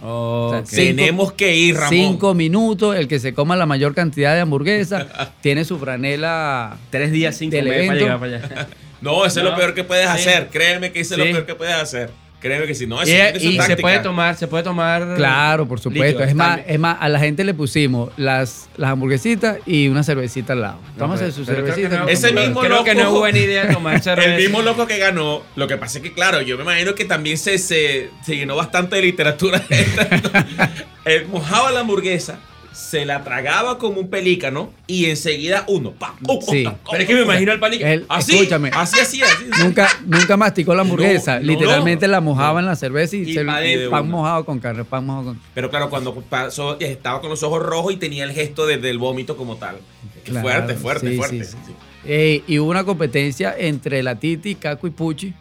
[0.64, 1.90] Sea, tenemos que ir, Ramón.
[1.90, 5.06] Cinco minutos, el que se coma la mayor cantidad de hamburguesas
[5.40, 6.76] tiene su franela.
[6.90, 8.04] Tres días sin Del comer para evento.
[8.04, 8.18] llegar
[8.48, 8.68] para allá.
[9.00, 10.28] No, eso es lo peor que puedes Sí.
[10.28, 10.48] hacer.
[10.52, 12.10] Créeme que eso es lo peor que puedes hacer.
[12.40, 15.14] Créeme que si no, y eso su y se puede tomar, se puede tomar.
[15.16, 16.20] Claro, por supuesto.
[16.20, 20.02] líquido, es, más, es más, a la gente le pusimos las, las hamburguesitas y una
[20.02, 20.78] cervecita al lado.
[20.96, 21.98] No, Vamos hacer su cervecita.
[21.98, 24.34] no- Ese mismo Creo que no es loco- buena idea tomar cerveza.
[24.36, 27.04] El mismo loco que ganó, lo que pasa es que, claro, yo me imagino que
[27.04, 29.62] también se, se, se llenó bastante de literatura.
[31.04, 32.38] Él mojaba la hamburguesa,
[32.72, 35.92] se la tragaba como un pelícano y enseguida uno.
[35.92, 36.64] pa, oh, oh, Sí.
[36.66, 37.60] oh, oh, Pero es que me imagino al.
[37.74, 38.70] Él- Así, escúchame.
[38.72, 39.44] así, así, así.
[39.52, 39.62] así.
[39.64, 41.40] Nunca, nunca masticó la hamburguesa.
[41.40, 42.12] No, no, Literalmente no.
[42.12, 43.90] la mojaba en la cerveza y, Y se- pa' adentro.
[43.90, 47.62] pan mojado con carne, pan mojado con Pero claro, cuando pasó, estaba con los ojos
[47.62, 49.78] rojos y tenía el gesto de- del vómito como tal.
[50.24, 51.44] Claro, fuerte, fuerte, sí, fuerte.
[51.44, 51.56] sí, sí.
[51.66, 51.72] Sí.
[52.06, 55.34] Eh, y hubo una competencia entre la Titi, Caco y Puchi.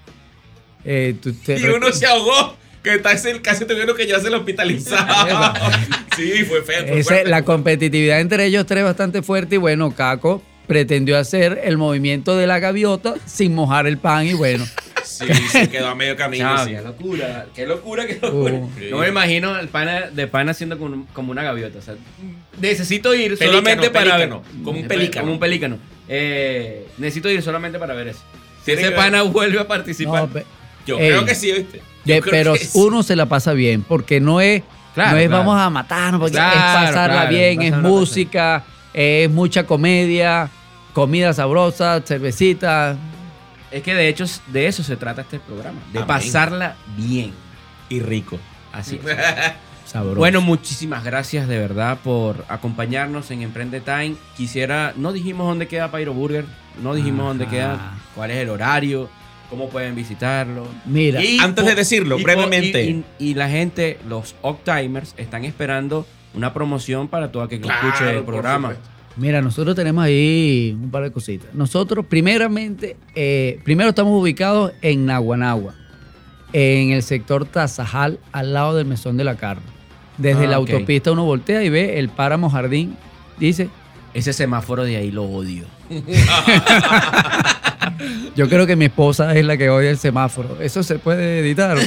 [0.84, 4.35] Eh, tú te Y uno se ahogó, que está ese- casi tuvieron que llevarse al
[4.35, 5.53] hospitalizado.
[6.15, 6.85] sí, fue feo.
[6.88, 7.30] fue Ese- fuerte.
[7.30, 12.38] la competitividad entre ellos tres es bastante fuerte y bueno, Caco pretendió hacer el movimiento
[12.38, 14.65] de la gaviota sin mojar el pan y bueno,
[15.03, 16.64] Sí, se quedó a medio camino.
[16.64, 16.72] Sí.
[16.84, 18.53] locura, qué locura, qué locura.
[18.53, 18.69] Uh.
[18.91, 21.80] no me imagino el pana de pana haciendo como, como una gaviota.
[21.80, 21.95] O sea,
[22.61, 24.64] necesito ir Pelícano, solamente para pelícano, ver.
[24.64, 25.22] como un pelícano.
[25.23, 25.77] Como un pelícano.
[26.07, 28.22] Eh, necesito ir solamente para ver eso.
[28.64, 30.30] Si ese pana vuelve a participar.
[30.34, 30.41] no,
[30.85, 31.10] Yo Ey.
[31.10, 31.81] creo que sí, ¿viste?
[32.15, 34.64] De- pero uno se la pasa bien porque no es,
[34.94, 35.44] Claro, no es claro.
[35.45, 38.64] vamos a matarnos, porque Claro, es pasarla bien, es música,
[38.94, 40.49] es mucha comedia,
[40.94, 42.98] comida sabrosa, cervecita.
[43.72, 45.80] Es que de hecho de eso se trata este programa.
[45.94, 46.07] De Amén.
[46.07, 47.34] pasarla bien.
[47.88, 48.40] Y rico.
[48.73, 49.18] Así es.
[49.86, 50.18] Sabroso.
[50.18, 54.15] Bueno, muchísimas gracias de verdad por acompañarnos en Emprende Time.
[54.38, 56.45] Quisiera, no dijimos dónde queda Pyro Burger,
[56.84, 59.10] no dijimos dónde queda, cuál es el horario,
[59.49, 60.67] cómo pueden visitarlo.
[60.85, 62.84] mira, Y Antes de decirlo, y brevemente.
[62.85, 67.65] Y, y- y la gente, los Octimers, están esperando una promoción para todo aquel que
[67.67, 68.76] Claro, escuche el programa.
[69.17, 71.53] Mira, nosotros tenemos ahí un par de cositas.
[71.53, 75.73] Nosotros, primeramente, eh, primero estamos ubicados en Naguanagua,
[76.53, 79.63] en el sector Tazajal, al lado del Mesón de la Carne.
[80.17, 82.95] Desde Ah, la autopista uno voltea y ve el páramo jardín.
[83.39, 83.69] Dice,
[84.13, 85.65] Ese semáforo de ahí lo odio.
[88.36, 90.57] yo creo que mi esposa es la que odia el semáforo.
[90.61, 91.77] ¿Eso se puede editar?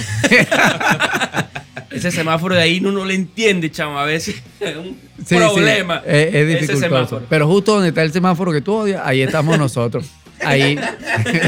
[1.91, 3.99] Ese semáforo de ahí uno no le entiende, chamo.
[3.99, 6.03] A veces es un Sí, sí, problema.
[6.07, 7.23] es, es dificultoso.
[7.29, 10.07] Pero justo donde está el semáforo que tú odias, ahí estamos nosotros.
[10.45, 10.77] Ahí,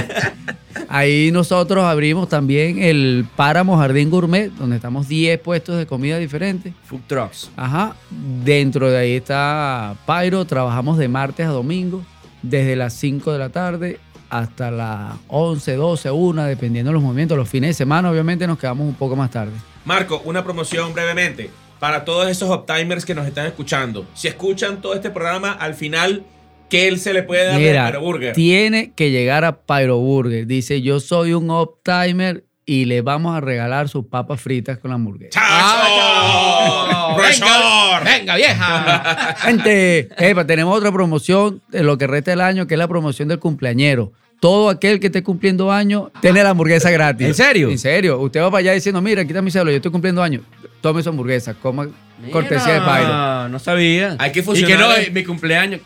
[0.89, 6.73] ahí nosotros abrimos también el Páramo Jardín Gourmet, donde estamos 10 puestos de comida diferentes.
[6.85, 7.51] Food trucks.
[7.57, 7.97] Ajá.
[8.45, 10.45] Dentro de ahí está Pyro.
[10.45, 12.05] Trabajamos de martes a domingo,
[12.43, 13.99] desde las 5 de la tarde
[14.31, 17.37] hasta las 11, 12, 1, dependiendo de los movimientos.
[17.37, 19.53] Los fines de semana, obviamente, nos quedamos un poco más tarde.
[19.85, 24.07] Marco, una promoción brevemente para todos esos uptimers que nos están escuchando.
[24.15, 26.25] Si escuchan todo este programa, al final,
[26.71, 28.33] ¿qué él se le puede dar de Mira, Pyro Burger?
[28.35, 30.47] tiene que llegar a Pyro Burger.
[30.47, 34.95] Dice, yo soy un up-timer y le vamos a regalar sus papas fritas con la
[34.97, 35.41] hamburguesa.
[35.41, 37.15] ¡Chacho!
[37.15, 38.05] ¡Profesor!
[38.05, 39.35] Venga, vieja.
[39.39, 43.28] Gente, epa, tenemos otra promoción de lo que resta del año, que es la promoción
[43.28, 44.12] del cumpleañero.
[44.45, 47.27] Todo aquel que esté cumpliendo años tiene la hamburguesa gratis.
[47.27, 47.71] ¿En serio?
[47.71, 48.21] En serio.
[48.21, 50.43] Usted va para allá diciendo, mira, aquí está mi cédula, yo estoy cumpliendo años.
[50.83, 51.89] Tome su hamburguesa, coma
[52.31, 53.09] cortesía de Pyro.
[53.09, 54.16] Ah, no sabía.
[54.19, 55.81] Hay que Y que no, eh, mi cumpleaños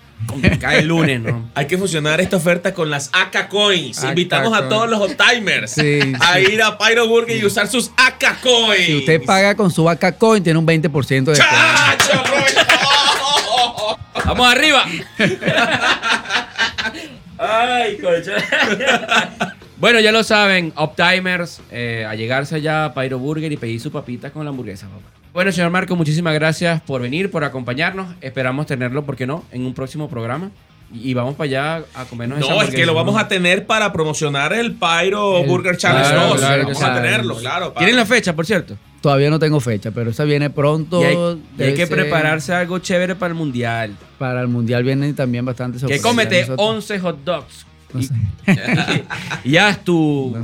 [0.60, 1.48] cae el lunes, ¿no?
[1.54, 4.02] Hay que fusionar esta oferta con las AK Coins.
[4.02, 6.52] AK Invitamos a todos los uptimers Sí, a sí.
[6.52, 8.86] ir a Pyro Burger y usar sus AK Coins.
[8.86, 10.90] Si usted paga con su vaca coin, tiene un 20%
[11.26, 11.36] de descuento.
[11.36, 12.22] ¡Chacho!
[14.26, 14.84] ¡Vamos arriba!
[17.38, 18.32] ¡Ay, coche!
[19.80, 23.92] Bueno, ya lo saben, Uptimers, eh, a llegarse allá a Pyro Burger y pedir sus
[23.92, 25.08] papitas con la hamburguesa, papá.
[25.32, 28.12] Bueno, señor Marco, muchísimas gracias por venir, por acompañarnos.
[28.20, 30.50] Esperamos tenerlo, ¿por qué no?, en un próximo programa.
[30.92, 31.44] Y, vamos para
[31.76, 35.38] allá a comernos esa No, es que lo vamos a tener para promocionar el Pyro
[35.40, 36.38] El- Burger Challenge Claro, 2.
[36.38, 36.92] claro, vamos claro.
[36.94, 37.72] a tenerlo, claro.
[37.76, 38.76] ¿Tienen la fecha, por cierto?
[39.02, 41.02] Todavía no tengo fecha, pero esa viene pronto.
[41.02, 43.94] Y hay, y hay Debe que ser- prepararse algo chévere para el mundial.
[44.18, 47.66] Para el mundial vienen también bastante Que cómete Nosotros- 11 hot dogs.
[47.92, 48.14] No Y, sé.
[49.44, 50.40] y haz tu, No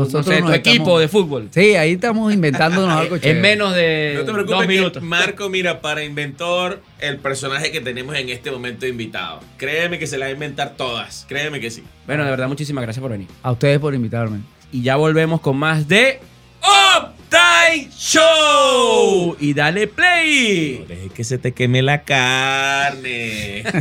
[0.00, 1.48] nosotros no sé, tu nos equipo estamos- de fútbol.
[1.52, 3.36] Sí, ahí estamos inventándonos algo chévere.
[3.36, 5.02] En menos de No te dos preocupes, que minutos.
[5.02, 9.40] Marco, mira, para inventor el personaje que tenemos en este momento invitado.
[9.58, 11.24] Créeme que se la va a inventar todas.
[11.28, 11.84] Créeme que sí.
[12.06, 13.28] Bueno, de verdad, muchísimas gracias por venir.
[13.44, 14.38] A ustedes por invitarme.
[14.72, 16.18] Y ya volvemos con más de
[16.62, 19.36] Uptime Show.
[19.38, 20.84] Y dale play.
[20.88, 23.62] Deje que se te queme la carne.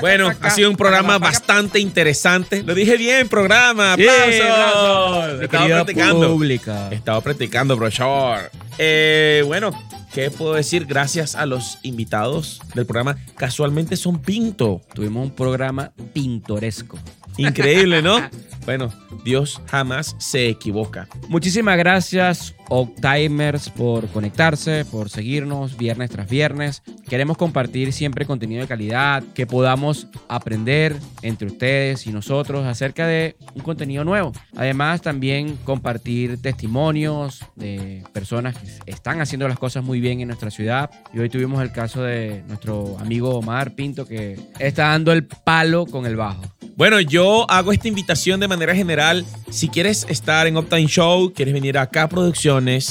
[0.00, 2.62] Bueno, ha sido un programa bastante interesante.
[2.62, 3.94] Lo dije bien, programa.
[3.94, 5.42] ¡Aplausos!
[5.42, 6.28] Estaba practicando.
[6.32, 6.88] pública.
[6.90, 8.50] Estaba practicando, brochure.
[8.78, 9.70] Eh, bueno,
[10.12, 10.86] ¿qué puedo decir?
[10.86, 13.16] Gracias a los invitados del programa.
[13.36, 14.80] Casualmente son Pinto.
[14.94, 16.98] Tuvimos un programa pintoresco.
[17.36, 18.18] Increíble, ¿no?
[18.64, 18.92] bueno,
[19.24, 21.08] Dios jamás se equivoca.
[21.28, 26.82] Muchísimas gracias, Octimers, por conectarse, por seguirnos viernes tras viernes.
[27.08, 33.36] Queremos compartir siempre contenido de calidad, que podamos aprender entre ustedes y nosotros acerca de
[33.54, 34.32] un contenido nuevo.
[34.56, 40.50] Además, también compartir testimonios de personas que están haciendo las cosas muy bien en nuestra
[40.50, 40.90] ciudad.
[41.12, 45.86] Y hoy tuvimos el caso de nuestro amigo Omar Pinto, que está dando el palo
[45.86, 46.42] con el bajo.
[46.74, 49.26] Bueno, yo hago esta invitación de manera general.
[49.50, 52.08] Si quieres estar en Uptime Show, quieres venir acá a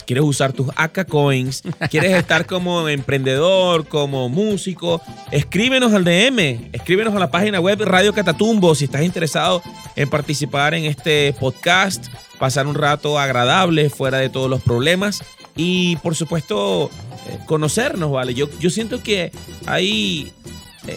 [0.06, 5.02] Quieres usar tus AK Coins, quieres estar como emprendedor, como músico,
[5.32, 9.62] escríbenos al DM, escríbenos a la página web Radio Catatumbo si estás interesado
[9.96, 12.08] en participar en este podcast,
[12.40, 15.24] pasar un rato agradable fuera de todos los problemas
[15.56, 16.90] y por supuesto
[17.28, 18.34] eh, conocernos, ¿vale?
[18.34, 19.32] Yo, yo siento que
[19.68, 20.34] hay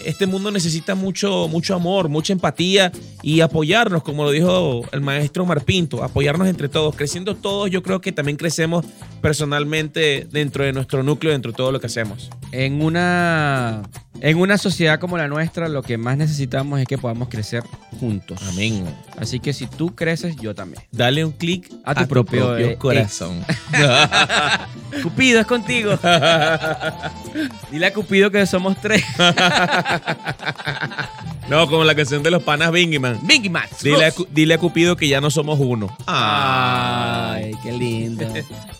[0.05, 2.91] este mundo necesita mucho, mucho amor, mucha empatía
[3.21, 6.95] y apoyarnos, como lo dijo el maestro Omar Pinto, apoyarnos entre todos.
[6.95, 8.85] Creciendo todos, yo creo que también crecemos
[9.21, 12.29] personalmente dentro de nuestro núcleo, dentro de todo lo que hacemos.
[12.51, 13.83] En una,
[14.21, 17.63] en una sociedad como la nuestra, lo que más necesitamos es que podamos crecer
[17.99, 18.39] juntos.
[18.49, 18.85] Amén.
[19.17, 20.81] Así que si tú creces, yo también.
[20.91, 23.43] Dale un clic A tu propio, corazón.
[25.03, 25.91] Cupido es contigo.
[27.71, 29.03] Dile a Cupido que somos tres.
[31.49, 33.19] no, como la canción de los panas Bingyman.
[33.23, 33.83] Big Max.
[33.83, 35.95] Dile dile a Cupido que ya no somos uno.
[36.07, 38.25] Ay, qué lindo.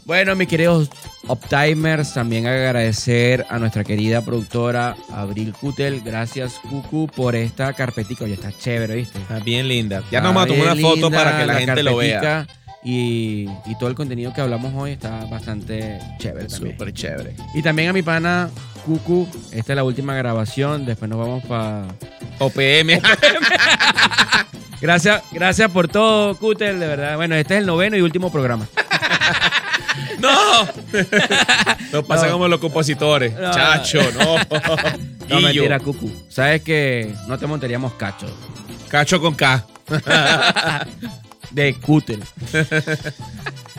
[0.06, 0.92] Bueno, mis queridos
[1.28, 6.02] Uptimers, también agradecer a nuestra querida productora Abril Cutel.
[6.02, 8.26] Gracias, Cucu, por esta carpetica.
[8.26, 9.18] Oye, está chévere, ¿viste?
[9.18, 10.04] Está bien linda.
[10.12, 12.46] Ya nos vamos a tomar una foto para que la, gente lo vea.
[12.84, 16.78] Y, y todo el contenido que hablamos hoy está bastante chévere también.
[16.78, 17.36] Súper chévere.
[17.56, 18.52] Y también a mi pana
[18.86, 21.88] Cucu, esta es la última grabación, después nos vamos para...
[22.38, 23.02] OPM.
[24.82, 27.16] Gracias, gracias por todo, Cutel, de verdad.
[27.16, 28.68] Bueno, este es el noveno y último programa.
[30.20, 30.66] ¡No!
[31.92, 32.34] Nos pasa No.
[32.34, 33.34] como los compositores.
[33.34, 33.52] No.
[33.52, 34.36] Chacho, no.
[35.28, 35.48] No, Guillo.
[35.48, 36.12] mentira, Cucu.
[36.30, 38.28] Sabes que no te montaríamos cacho.
[38.90, 39.66] Cacho con K.
[41.52, 42.20] de cúter.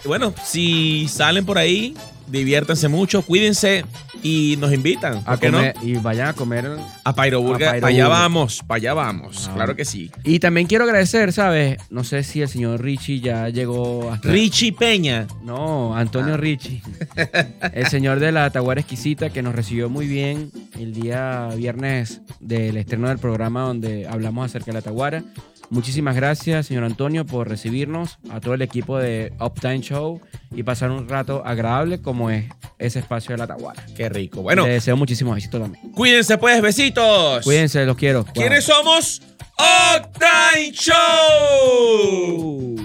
[0.04, 1.94] Bueno, si salen por ahí,
[2.26, 3.84] diviértanse mucho, cuídense
[4.26, 5.18] y nos invitan.
[5.18, 5.58] A ¿Por qué no?
[5.58, 6.66] comer, Y vayan a comer.
[7.04, 7.30] A Burger.
[7.30, 7.42] Pyro
[7.80, 9.46] Para allá vamos, para allá vamos.
[9.48, 9.54] Ah.
[9.54, 10.10] Claro que sí.
[10.24, 11.78] Y también quiero agradecer, ¿sabes?
[11.90, 14.28] No sé si el señor Richie ya llegó hasta.
[14.28, 15.26] Richie Peña.
[15.44, 16.38] No, Antonio Ah.
[16.38, 16.82] Richie.
[17.72, 22.76] El señor de la Taguara Exquisita que nos recibió muy bien el día viernes del
[22.76, 25.22] estreno del programa donde hablamos acerca de la Taguara.
[25.70, 30.20] Muchísimas gracias, señor Antonio, por recibirnos, a todo el equipo de Uptime Show
[30.54, 32.44] y pasar un rato agradable como es
[32.78, 33.84] ese espacio de la Taguara.
[33.96, 34.42] Qué rico.
[34.42, 35.90] Bueno, Le deseo muchísimos éxitos también.
[35.92, 37.44] cuídense pues, besitos.
[37.44, 38.24] Cuídense, los quiero.
[38.32, 39.22] ¿Quiénes somos?
[39.58, 42.76] Octane Show.